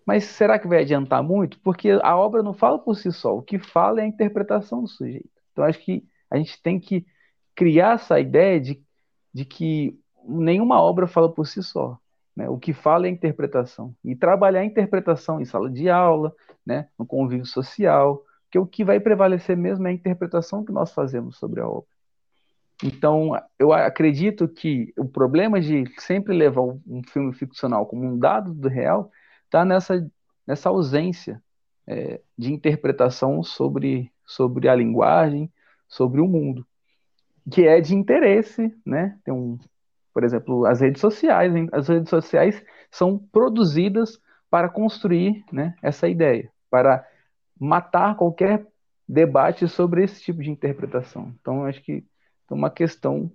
Mas 0.08 0.24
será 0.24 0.58
que 0.58 0.70
vai 0.70 0.84
adiantar 0.84 1.22
muito? 1.22 1.60
Porque 1.60 1.90
a 2.02 2.16
obra 2.16 2.42
não 2.42 2.54
fala 2.54 2.80
por 2.80 2.96
si 2.96 3.12
só, 3.12 3.36
o 3.36 3.42
que 3.42 3.60
fala 3.60 4.00
é 4.00 4.04
a 4.06 4.08
interpretação 4.08 4.82
do 4.82 4.88
sujeito. 4.88 5.30
Então 5.52 5.66
acho 5.66 5.80
que 5.80 6.02
a 6.32 6.38
gente 6.38 6.62
tem 6.64 6.80
que 6.80 7.06
criar 7.54 7.96
essa 7.96 8.18
ideia 8.18 8.58
de, 8.58 8.82
de 9.34 9.44
que 9.44 10.00
nenhuma 10.26 10.82
obra 10.82 11.08
fala 11.08 11.30
por 11.30 11.46
si 11.46 11.62
só. 11.62 12.00
Né? 12.34 12.48
O 12.48 12.58
que 12.58 12.72
fala 12.72 13.06
é 13.06 13.10
a 13.10 13.12
interpretação. 13.12 13.94
E 14.02 14.16
trabalhar 14.16 14.62
a 14.62 14.66
interpretação 14.66 15.42
em 15.42 15.46
sala 15.46 15.70
de 15.70 15.90
aula, 15.90 16.34
né? 16.66 16.88
no 16.98 17.06
convívio 17.06 17.46
social, 17.46 18.24
que 18.50 18.58
o 18.58 18.66
que 18.66 18.86
vai 18.86 19.02
prevalecer 19.02 19.58
mesmo 19.58 19.88
é 19.88 19.90
a 19.90 19.94
interpretação 19.94 20.64
que 20.64 20.72
nós 20.72 20.94
fazemos 20.94 21.38
sobre 21.38 21.60
a 21.60 21.68
obra. 21.68 21.90
Então, 22.82 23.32
eu 23.60 23.74
acredito 23.74 24.48
que 24.48 24.94
o 24.98 25.04
problema 25.04 25.60
de 25.60 25.84
sempre 25.98 26.34
levar 26.34 26.62
um 26.62 27.02
filme 27.12 27.34
ficcional 27.34 27.86
como 27.86 28.06
um 28.06 28.18
dado 28.18 28.54
do 28.54 28.70
real 28.70 29.12
está 29.48 29.66
nessa, 29.66 30.10
nessa 30.46 30.70
ausência 30.70 31.42
é, 31.88 32.22
de 32.38 32.54
interpretação 32.54 33.42
sobre, 33.42 34.12
sobre 34.26 34.68
a 34.70 34.76
linguagem, 34.76 35.52
sobre 35.88 36.22
o 36.22 36.28
mundo, 36.28 36.66
que 37.50 37.66
é 37.66 37.80
de 37.80 37.96
interesse, 37.96 38.76
né? 38.86 39.18
Tem 39.24 39.34
um, 39.34 39.58
por 40.14 40.24
exemplo, 40.24 40.66
as 40.66 40.82
redes 40.82 41.00
sociais, 41.00 41.56
hein? 41.56 41.70
as 41.72 41.88
redes 41.88 42.10
sociais 42.10 42.64
são 42.92 43.18
produzidas 43.18 44.20
para 44.50 44.70
construir 44.70 45.44
né, 45.52 45.76
essa 45.82 46.08
ideia, 46.08 46.52
para 46.70 47.06
matar 47.60 48.16
qualquer 48.16 48.66
debate 49.08 49.68
sobre 49.68 50.04
esse 50.04 50.22
tipo 50.22 50.42
de 50.42 50.50
interpretação. 50.50 51.34
Então, 51.40 51.66
acho 51.66 51.82
que 51.82 52.04
uma 52.50 52.70
questão 52.70 53.32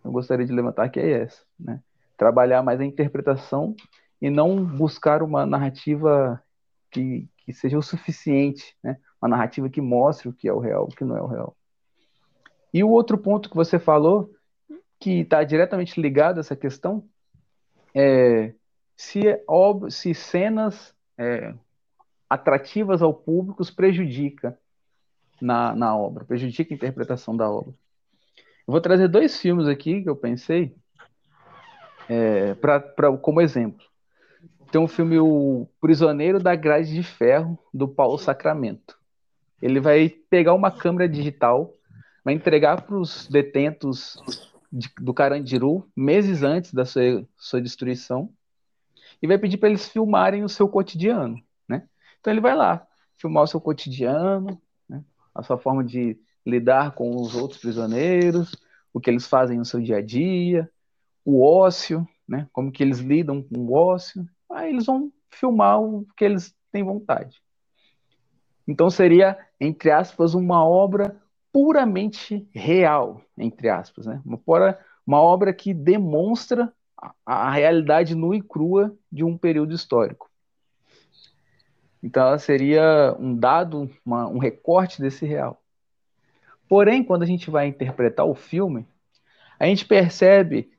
que 0.00 0.06
eu 0.06 0.12
gostaria 0.12 0.46
de 0.46 0.52
levantar 0.52 0.88
que 0.88 1.00
é 1.00 1.22
essa, 1.22 1.42
né? 1.58 1.80
Trabalhar 2.16 2.62
mais 2.62 2.80
a 2.80 2.84
interpretação 2.84 3.74
e 4.24 4.30
não 4.30 4.64
buscar 4.64 5.22
uma 5.22 5.44
narrativa 5.44 6.42
que, 6.90 7.28
que 7.36 7.52
seja 7.52 7.76
o 7.76 7.82
suficiente, 7.82 8.74
né? 8.82 8.96
Uma 9.20 9.28
narrativa 9.28 9.68
que 9.68 9.82
mostre 9.82 10.30
o 10.30 10.32
que 10.32 10.48
é 10.48 10.52
o 10.52 10.58
real, 10.58 10.84
o 10.84 10.88
que 10.88 11.04
não 11.04 11.14
é 11.14 11.20
o 11.20 11.26
real. 11.26 11.54
E 12.72 12.82
o 12.82 12.88
outro 12.88 13.18
ponto 13.18 13.50
que 13.50 13.54
você 13.54 13.78
falou, 13.78 14.32
que 14.98 15.20
está 15.20 15.44
diretamente 15.44 16.00
ligado 16.00 16.38
a 16.38 16.40
essa 16.40 16.56
questão, 16.56 17.06
é 17.94 18.54
se, 18.96 19.20
se 19.90 20.14
cenas 20.14 20.94
é, 21.18 21.52
atrativas 22.28 23.02
ao 23.02 23.12
público 23.12 23.62
prejudica 23.74 24.58
na, 25.38 25.76
na 25.76 25.94
obra, 25.94 26.24
prejudica 26.24 26.72
a 26.72 26.76
interpretação 26.76 27.36
da 27.36 27.50
obra. 27.50 27.74
Eu 28.66 28.72
vou 28.72 28.80
trazer 28.80 29.06
dois 29.06 29.38
filmes 29.38 29.68
aqui 29.68 30.02
que 30.02 30.08
eu 30.08 30.16
pensei 30.16 30.74
é, 32.08 32.54
pra, 32.54 32.80
pra, 32.80 33.14
como 33.18 33.42
exemplo. 33.42 33.84
Tem 34.74 34.80
um 34.80 34.88
filme 34.88 35.20
O 35.20 35.68
Prisioneiro 35.80 36.42
da 36.42 36.56
Grade 36.56 36.92
de 36.92 37.04
Ferro, 37.04 37.56
do 37.72 37.86
Paulo 37.86 38.18
Sacramento. 38.18 38.98
Ele 39.62 39.78
vai 39.78 40.08
pegar 40.08 40.52
uma 40.52 40.68
câmera 40.68 41.08
digital, 41.08 41.72
vai 42.24 42.34
entregar 42.34 42.82
para 42.82 42.98
os 42.98 43.28
detentos 43.28 44.20
de, 44.72 44.90
do 45.00 45.14
Carandiru 45.14 45.88
meses 45.96 46.42
antes 46.42 46.74
da 46.74 46.84
sua, 46.84 47.24
sua 47.36 47.62
destruição 47.62 48.28
e 49.22 49.28
vai 49.28 49.38
pedir 49.38 49.58
para 49.58 49.68
eles 49.68 49.88
filmarem 49.88 50.42
o 50.42 50.48
seu 50.48 50.68
cotidiano. 50.68 51.40
Então 52.18 52.32
ele 52.32 52.40
vai 52.40 52.56
lá 52.56 52.84
filmar 53.16 53.44
o 53.44 53.46
seu 53.46 53.60
cotidiano, 53.60 54.60
né? 54.88 55.04
a 55.32 55.44
sua 55.44 55.56
forma 55.56 55.84
de 55.84 56.18
lidar 56.44 56.96
com 56.96 57.14
os 57.14 57.36
outros 57.36 57.60
prisioneiros, 57.60 58.56
o 58.92 58.98
que 58.98 59.08
eles 59.08 59.28
fazem 59.28 59.56
no 59.56 59.64
seu 59.64 59.80
dia 59.80 59.98
a 59.98 60.02
dia, 60.02 60.68
o 61.24 61.46
ócio, 61.46 62.04
né? 62.26 62.48
como 62.52 62.72
que 62.72 62.82
eles 62.82 62.98
lidam 62.98 63.40
com 63.40 63.60
o 63.60 63.72
ócio. 63.72 64.28
Eles 64.68 64.86
vão 64.86 65.12
filmar 65.30 65.80
o 65.80 66.06
que 66.16 66.24
eles 66.24 66.54
têm 66.72 66.82
vontade. 66.82 67.42
Então 68.66 68.88
seria, 68.88 69.38
entre 69.60 69.90
aspas, 69.90 70.34
uma 70.34 70.66
obra 70.66 71.20
puramente 71.52 72.48
real, 72.52 73.20
entre 73.38 73.68
aspas, 73.68 74.06
né? 74.06 74.20
Uma, 74.24 74.40
uma 75.06 75.20
obra 75.20 75.52
que 75.52 75.72
demonstra 75.72 76.72
a, 76.96 77.14
a 77.24 77.50
realidade 77.50 78.14
nua 78.14 78.36
e 78.36 78.42
crua 78.42 78.96
de 79.12 79.22
um 79.22 79.36
período 79.36 79.74
histórico. 79.74 80.30
Então, 82.02 82.26
ela 82.26 82.38
seria 82.38 83.16
um 83.18 83.34
dado, 83.34 83.90
uma, 84.04 84.28
um 84.28 84.38
recorte 84.38 85.00
desse 85.00 85.24
real. 85.24 85.62
Porém, 86.68 87.02
quando 87.02 87.22
a 87.22 87.26
gente 87.26 87.50
vai 87.50 87.66
interpretar 87.66 88.26
o 88.26 88.34
filme, 88.34 88.86
a 89.58 89.66
gente 89.66 89.86
percebe 89.86 90.70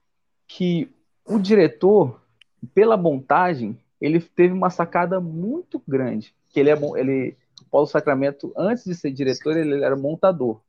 que 0.47 0.87
o 1.25 1.39
diretor, 1.39 2.21
pela 2.65 2.97
montagem, 2.97 3.77
ele 3.99 4.19
teve 4.19 4.53
uma 4.53 4.69
sacada 4.69 5.19
muito 5.19 5.81
grande. 5.87 6.33
Que 6.49 6.59
ele 6.59 6.69
é 6.69 6.77
ele 6.97 7.37
Paulo 7.71 7.87
Sacramento, 7.87 8.53
antes 8.55 8.85
de 8.85 8.95
ser 8.95 9.11
diretor, 9.11 9.57
ele 9.57 9.83
era 9.83 9.95
montador. 9.95 10.61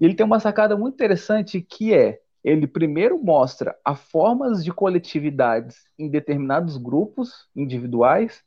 Ele 0.00 0.14
tem 0.14 0.26
uma 0.26 0.40
sacada 0.40 0.76
muito 0.76 0.94
interessante 0.94 1.60
que 1.60 1.94
é 1.94 2.20
ele 2.44 2.66
primeiro 2.66 3.18
mostra 3.18 3.76
as 3.84 4.00
formas 4.00 4.64
de 4.64 4.72
coletividades 4.72 5.84
em 5.98 6.08
determinados 6.08 6.76
grupos 6.76 7.48
individuais, 7.56 8.40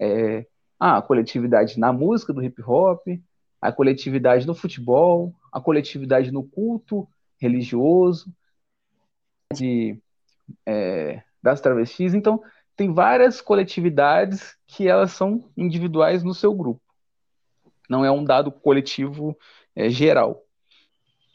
é, 0.00 0.46
a 0.80 1.02
coletividade 1.02 1.78
na 1.78 1.92
música 1.92 2.32
do 2.32 2.42
hip 2.42 2.62
hop, 2.62 3.06
a 3.60 3.70
coletividade 3.70 4.46
no 4.46 4.54
futebol, 4.54 5.34
a 5.52 5.60
coletividade 5.60 6.32
no 6.32 6.42
culto 6.42 7.06
religioso, 7.38 8.34
de, 9.54 10.01
é, 10.66 11.22
das 11.42 11.60
travestis. 11.60 12.14
Então, 12.14 12.42
tem 12.76 12.92
várias 12.92 13.40
coletividades 13.40 14.56
que 14.66 14.88
elas 14.88 15.12
são 15.12 15.50
individuais 15.56 16.22
no 16.22 16.34
seu 16.34 16.54
grupo. 16.54 16.80
Não 17.88 18.04
é 18.04 18.10
um 18.10 18.24
dado 18.24 18.50
coletivo 18.50 19.36
é, 19.74 19.90
geral. 19.90 20.42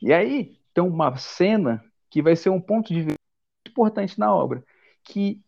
E 0.02 0.14
aí 0.14 0.58
tem 0.74 0.84
uma 0.84 1.16
cena 1.18 1.84
que 2.10 2.22
vai 2.22 2.36
ser 2.36 2.50
um 2.50 2.62
ponto 2.62 2.94
de 2.94 3.02
vista 3.02 3.18
importante 3.68 4.20
na 4.20 4.34
obra, 4.34 4.64
que 5.04 5.42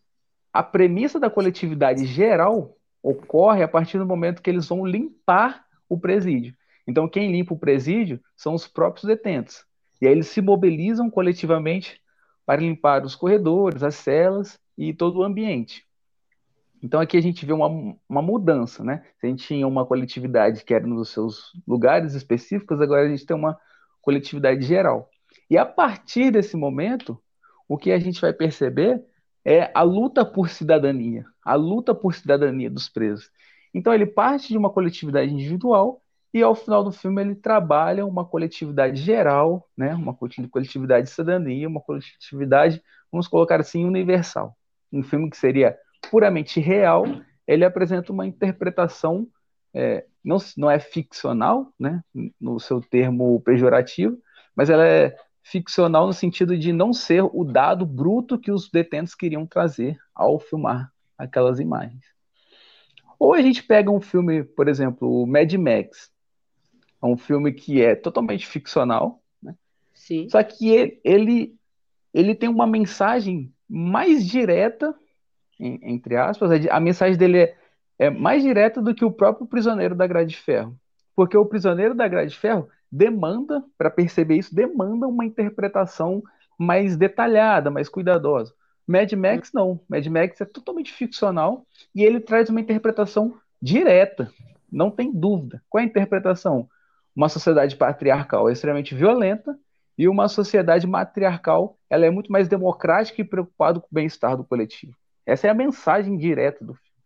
a 0.52 0.62
premissa 0.64 1.20
da 1.20 1.30
coletividade 1.30 2.06
geral 2.06 2.76
ocorre 3.02 3.64
a 3.64 3.68
partir 3.68 3.98
do 3.98 4.06
momento 4.06 4.42
que 4.42 4.50
eles 4.50 4.68
vão 4.68 4.86
limpar 4.86 5.66
o 5.88 5.98
presídio. 5.98 6.56
Então, 6.88 7.08
quem 7.08 7.32
limpa 7.32 7.54
o 7.54 7.60
presídio 7.60 8.20
são 8.36 8.54
os 8.54 8.68
próprios 8.68 9.06
detentos. 9.06 9.64
E 10.02 10.08
aí 10.08 10.14
eles 10.14 10.28
se 10.28 10.42
mobilizam 10.42 11.10
coletivamente 11.10 12.02
para 12.50 12.62
limpar 12.62 13.06
os 13.06 13.14
corredores, 13.14 13.84
as 13.84 13.94
celas 13.94 14.60
e 14.76 14.92
todo 14.92 15.20
o 15.20 15.24
ambiente. 15.24 15.86
Então 16.82 17.00
aqui 17.00 17.16
a 17.16 17.22
gente 17.22 17.46
vê 17.46 17.54
uma, 17.54 17.96
uma 18.10 18.24
mudança, 18.24 18.84
né? 18.84 19.06
A 19.22 19.28
gente 19.28 19.46
tinha 19.46 19.68
uma 19.68 19.86
coletividade 19.86 20.64
que 20.66 20.74
era 20.74 20.88
nos 20.88 21.10
seus 21.10 21.54
lugares 21.68 22.16
específicos, 22.16 22.82
agora 22.82 23.06
a 23.06 23.08
gente 23.08 23.24
tem 23.24 23.38
uma 23.38 23.56
coletividade 24.02 24.64
geral. 24.64 25.12
E 25.48 25.60
a 25.60 25.64
partir 25.64 26.32
desse 26.32 26.58
momento, 26.58 27.22
o 27.68 27.78
que 27.78 27.92
a 27.92 28.00
gente 28.00 28.20
vai 28.20 28.34
perceber 28.34 29.00
é 29.46 29.70
a 29.72 29.84
luta 29.84 30.26
por 30.26 30.50
cidadania, 30.50 31.28
a 31.46 31.54
luta 31.54 31.94
por 31.94 32.16
cidadania 32.16 32.72
dos 32.72 32.90
presos. 32.90 33.30
Então 33.72 33.94
ele 33.94 34.08
parte 34.08 34.48
de 34.48 34.58
uma 34.58 34.72
coletividade 34.72 35.32
individual 35.32 36.02
e 36.34 36.42
ao 36.44 36.54
final 36.54 36.84
do 36.84 36.92
filme 36.92 37.22
ele 37.22 37.36
trabalha 37.36 38.06
uma 38.06 38.26
coletividade 38.26 39.02
geral, 39.02 39.68
né, 39.76 39.94
uma 39.96 40.14
coletividade 40.14 41.08
de 41.08 41.14
cidadania, 41.14 41.68
uma 41.68 41.82
coletividade, 41.82 42.82
vamos 43.12 43.28
colocar 43.28 43.60
assim, 43.60 43.86
universal. 43.86 44.56
Um 44.92 45.04
filme 45.04 45.30
que 45.30 45.38
seria 45.38 45.78
puramente 46.10 46.60
real, 46.60 47.06
ele 47.48 47.66
apresenta 47.66 48.12
uma 48.12 48.28
interpretação 48.28 49.28
é, 49.74 50.06
não, 50.24 50.38
não 50.58 50.70
é 50.70 50.80
ficcional, 50.80 51.72
né, 51.80 52.04
no 52.40 52.60
seu 52.60 52.82
termo 52.82 53.40
pejorativo, 53.42 54.18
mas 54.56 54.70
ela 54.70 54.86
é 54.86 55.16
ficcional 55.44 56.06
no 56.06 56.14
sentido 56.14 56.58
de 56.58 56.72
não 56.72 56.94
ser 56.94 57.24
o 57.24 57.44
dado 57.44 57.86
bruto 57.86 58.38
que 58.38 58.52
os 58.52 58.70
detentos 58.70 59.16
queriam 59.16 59.46
trazer 59.46 59.98
ao 60.14 60.40
filmar 60.40 60.92
aquelas 61.18 61.60
imagens. 61.60 62.04
Ou 63.18 63.34
a 63.34 63.42
gente 63.42 63.64
pega 63.64 63.92
um 63.92 64.00
filme, 64.00 64.44
por 64.44 64.68
exemplo, 64.68 65.24
o 65.24 65.28
Mad 65.28 65.52
Max. 65.54 66.10
É 67.02 67.06
um 67.06 67.18
filme 67.18 67.54
que 67.54 67.82
é 67.82 67.96
totalmente 67.96 68.46
ficcional, 68.46 69.22
né? 69.42 69.56
Sim. 69.94 70.28
só 70.30 70.42
que 70.44 70.70
ele, 70.70 71.00
ele, 71.04 71.56
ele 72.14 72.36
tem 72.36 72.50
uma 72.50 72.68
mensagem 72.68 73.54
mais 73.68 74.26
direta, 74.26 74.96
entre 75.60 76.16
aspas, 76.16 76.66
a 76.68 76.80
mensagem 76.80 77.18
dele 77.18 77.40
é, 77.40 77.56
é 77.98 78.10
mais 78.10 78.42
direta 78.42 78.82
do 78.82 78.96
que 78.96 79.06
o 79.06 79.12
próprio 79.12 79.46
Prisioneiro 79.46 79.94
da 79.94 80.08
Grade 80.08 80.32
de 80.32 80.38
Ferro. 80.38 80.76
Porque 81.16 81.38
o 81.38 81.46
Prisioneiro 81.46 81.94
da 81.94 82.08
Grade 82.08 82.32
de 82.32 82.38
Ferro 82.38 82.70
demanda, 82.92 83.64
para 83.78 83.90
perceber 83.90 84.38
isso, 84.38 84.56
demanda 84.56 85.08
uma 85.08 85.26
interpretação 85.26 86.24
mais 86.58 86.98
detalhada, 86.98 87.70
mais 87.70 87.88
cuidadosa. 87.88 88.54
Mad 88.88 89.12
Max 89.14 89.52
não. 89.54 89.80
Mad 89.88 90.06
Max 90.08 90.42
é 90.42 90.46
totalmente 90.46 90.92
ficcional 90.92 91.66
e 91.94 92.04
ele 92.04 92.20
traz 92.20 92.50
uma 92.50 92.60
interpretação 92.60 93.36
direta, 93.62 94.32
não 94.72 94.90
tem 94.90 95.12
dúvida. 95.12 95.62
Qual 95.70 95.80
é 95.80 95.86
a 95.86 95.88
interpretação? 95.88 96.68
Uma 97.20 97.28
sociedade 97.28 97.76
patriarcal 97.76 98.48
é 98.48 98.54
extremamente 98.54 98.96
violenta 98.96 99.60
e 99.98 100.08
uma 100.08 100.30
sociedade 100.30 100.88
matriarcal 100.88 101.78
ela 101.90 102.06
é 102.06 102.10
muito 102.10 102.32
mais 102.32 102.48
democrática 102.48 103.20
e 103.20 103.26
preocupada 103.26 103.78
com 103.78 103.88
o 103.88 103.94
bem-estar 103.94 104.38
do 104.38 104.46
coletivo. 104.46 104.96
Essa 105.26 105.48
é 105.48 105.50
a 105.50 105.54
mensagem 105.54 106.16
direta 106.16 106.64
do 106.64 106.76
filme. 106.76 106.98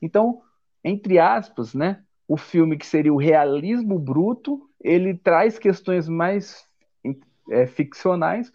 Então, 0.00 0.40
entre 0.82 1.18
aspas, 1.18 1.74
né, 1.74 2.02
o 2.26 2.38
filme 2.38 2.78
que 2.78 2.86
seria 2.86 3.12
o 3.12 3.18
realismo 3.18 3.98
bruto, 3.98 4.66
ele 4.80 5.12
traz 5.12 5.58
questões 5.58 6.08
mais 6.08 6.66
é, 7.50 7.66
ficcionais 7.66 8.50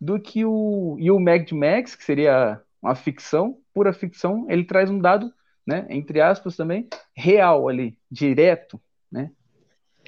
do 0.00 0.18
que 0.18 0.42
o 0.42 0.96
e 0.98 1.10
o 1.10 1.20
Mad 1.20 1.52
Max, 1.52 1.94
que 1.94 2.02
seria 2.02 2.62
uma 2.80 2.94
ficção, 2.94 3.58
pura 3.74 3.92
ficção, 3.92 4.46
ele 4.48 4.64
traz 4.64 4.88
um 4.88 4.98
dado, 4.98 5.30
né, 5.66 5.86
entre 5.90 6.22
aspas 6.22 6.56
também, 6.56 6.88
real 7.14 7.68
ali, 7.68 7.98
direto, 8.10 8.80
né? 9.12 9.30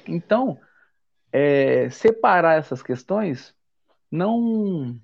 Então, 0.07 0.59
é, 1.31 1.89
separar 1.89 2.57
essas 2.57 2.81
questões 2.81 3.53
não 4.11 4.99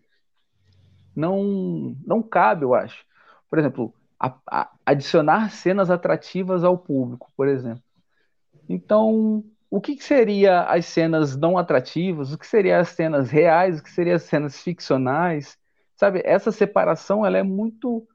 não 1.16 1.96
não 2.06 2.22
cabe, 2.24 2.64
eu 2.64 2.74
acho. 2.74 3.06
Por 3.50 3.60
exemplo, 3.60 3.94
a, 4.20 4.36
a, 4.50 4.72
adicionar 4.86 5.52
cenas 5.52 5.90
atrativas 5.90 6.64
ao 6.64 6.78
público, 6.78 7.32
por 7.36 7.48
exemplo. 7.48 7.84
Então, 8.68 9.44
o 9.70 9.82
que, 9.82 9.96
que 9.96 10.04
seria 10.04 10.64
as 10.64 10.86
cenas 10.86 11.36
não 11.36 11.58
atrativas? 11.58 12.32
O 12.32 12.38
que 12.38 12.48
seriam 12.48 12.80
as 12.80 12.90
cenas 12.90 13.30
reais? 13.30 13.80
O 13.80 13.84
que 13.84 13.92
seriam 13.92 14.16
as 14.16 14.24
cenas 14.24 14.62
ficcionais? 14.62 15.58
Sabe, 15.96 16.22
essa 16.26 16.52
separação 16.52 17.26
ela 17.26 17.38
é 17.38 17.44
muito 17.44 18.08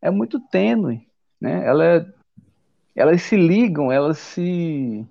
é 0.00 0.10
muito 0.10 0.38
tênue, 0.38 1.08
né? 1.40 1.66
Ela 1.66 1.84
é, 1.84 2.06
elas 2.94 3.22
se 3.22 3.36
ligam, 3.36 3.90
elas 3.90 4.18
se 4.18 5.06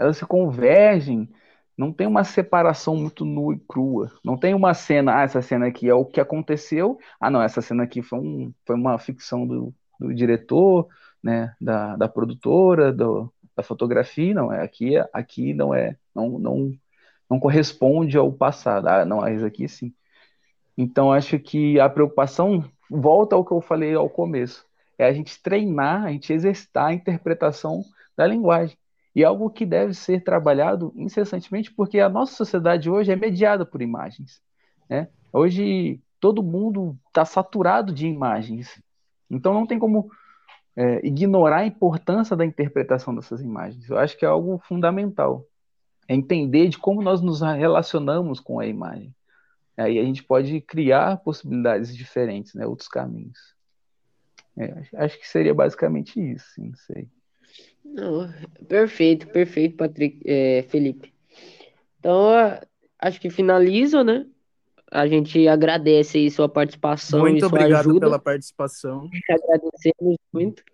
elas 0.00 0.16
se 0.16 0.26
convergem. 0.26 1.28
Não 1.76 1.92
tem 1.92 2.06
uma 2.06 2.24
separação 2.24 2.96
muito 2.96 3.24
nua 3.24 3.54
e 3.54 3.58
crua. 3.58 4.10
Não 4.24 4.36
tem 4.36 4.54
uma 4.54 4.74
cena, 4.74 5.18
ah, 5.18 5.22
essa 5.22 5.42
cena 5.42 5.66
aqui 5.66 5.88
é 5.88 5.94
o 5.94 6.04
que 6.04 6.20
aconteceu. 6.20 6.98
Ah, 7.20 7.30
não, 7.30 7.42
essa 7.42 7.62
cena 7.62 7.84
aqui 7.84 8.02
foi, 8.02 8.18
um, 8.18 8.54
foi 8.66 8.76
uma 8.76 8.98
ficção 8.98 9.46
do, 9.46 9.74
do 9.98 10.14
diretor, 10.14 10.88
né, 11.22 11.54
da, 11.60 11.96
da 11.96 12.08
produtora, 12.08 12.92
do, 12.92 13.32
da 13.56 13.62
fotografia, 13.62 14.34
não 14.34 14.52
é 14.52 14.62
aqui, 14.62 14.96
aqui 15.12 15.54
não 15.54 15.74
é, 15.74 15.96
não, 16.14 16.38
não, 16.38 16.72
não 17.28 17.40
corresponde 17.40 18.16
ao 18.16 18.32
passado. 18.32 18.88
Ah, 18.88 19.04
não, 19.04 19.26
isso 19.28 19.44
aqui 19.46 19.68
sim. 19.68 19.94
Então 20.76 21.12
acho 21.12 21.38
que 21.38 21.78
a 21.78 21.88
preocupação 21.88 22.64
volta 22.90 23.36
ao 23.36 23.44
que 23.44 23.52
eu 23.52 23.60
falei 23.60 23.94
ao 23.94 24.08
começo, 24.10 24.64
é 24.98 25.06
a 25.06 25.12
gente 25.12 25.40
treinar, 25.42 26.04
a 26.04 26.10
gente 26.10 26.32
exercitar 26.32 26.86
a 26.88 26.92
interpretação 26.92 27.82
da 28.16 28.26
linguagem. 28.26 28.76
E 29.14 29.24
algo 29.24 29.50
que 29.50 29.66
deve 29.66 29.94
ser 29.94 30.22
trabalhado 30.22 30.92
incessantemente, 30.94 31.72
porque 31.72 31.98
a 31.98 32.08
nossa 32.08 32.34
sociedade 32.34 32.88
hoje 32.88 33.10
é 33.10 33.16
mediada 33.16 33.66
por 33.66 33.82
imagens. 33.82 34.40
Né? 34.88 35.08
Hoje 35.32 36.00
todo 36.20 36.42
mundo 36.42 36.96
está 37.08 37.24
saturado 37.24 37.92
de 37.92 38.06
imagens. 38.06 38.80
Então 39.28 39.52
não 39.52 39.66
tem 39.66 39.78
como 39.78 40.10
é, 40.76 41.04
ignorar 41.06 41.58
a 41.58 41.66
importância 41.66 42.36
da 42.36 42.44
interpretação 42.44 43.14
dessas 43.14 43.40
imagens. 43.40 43.88
Eu 43.88 43.98
acho 43.98 44.16
que 44.16 44.24
é 44.24 44.28
algo 44.28 44.58
fundamental. 44.58 45.44
É 46.08 46.14
entender 46.14 46.68
de 46.68 46.78
como 46.78 47.02
nós 47.02 47.20
nos 47.20 47.40
relacionamos 47.40 48.40
com 48.40 48.60
a 48.60 48.66
imagem. 48.66 49.14
Aí 49.76 49.98
a 49.98 50.04
gente 50.04 50.22
pode 50.22 50.60
criar 50.60 51.18
possibilidades 51.18 51.96
diferentes, 51.96 52.54
né, 52.54 52.66
outros 52.66 52.88
caminhos. 52.88 53.38
É, 54.56 54.82
acho 54.96 55.18
que 55.18 55.26
seria 55.26 55.54
basicamente 55.54 56.20
isso, 56.20 56.60
não 56.60 56.74
sei. 56.74 57.08
Não, 57.84 58.32
perfeito, 58.68 59.26
perfeito, 59.28 59.76
Patrick, 59.76 60.20
é, 60.24 60.62
Felipe. 60.68 61.12
Então, 61.98 62.30
acho 62.98 63.20
que 63.20 63.30
finaliza, 63.30 64.04
né? 64.04 64.26
A 64.90 65.06
gente 65.06 65.46
agradece 65.46 66.18
aí 66.18 66.30
sua 66.30 66.48
participação 66.48 67.20
muito 67.20 67.36
e 67.36 67.40
sua 67.40 67.48
obrigado 67.48 67.80
ajuda. 67.80 68.00
pela 68.00 68.18
participação. 68.18 69.08
Agradecemos 69.30 70.16
muito. 70.32 70.64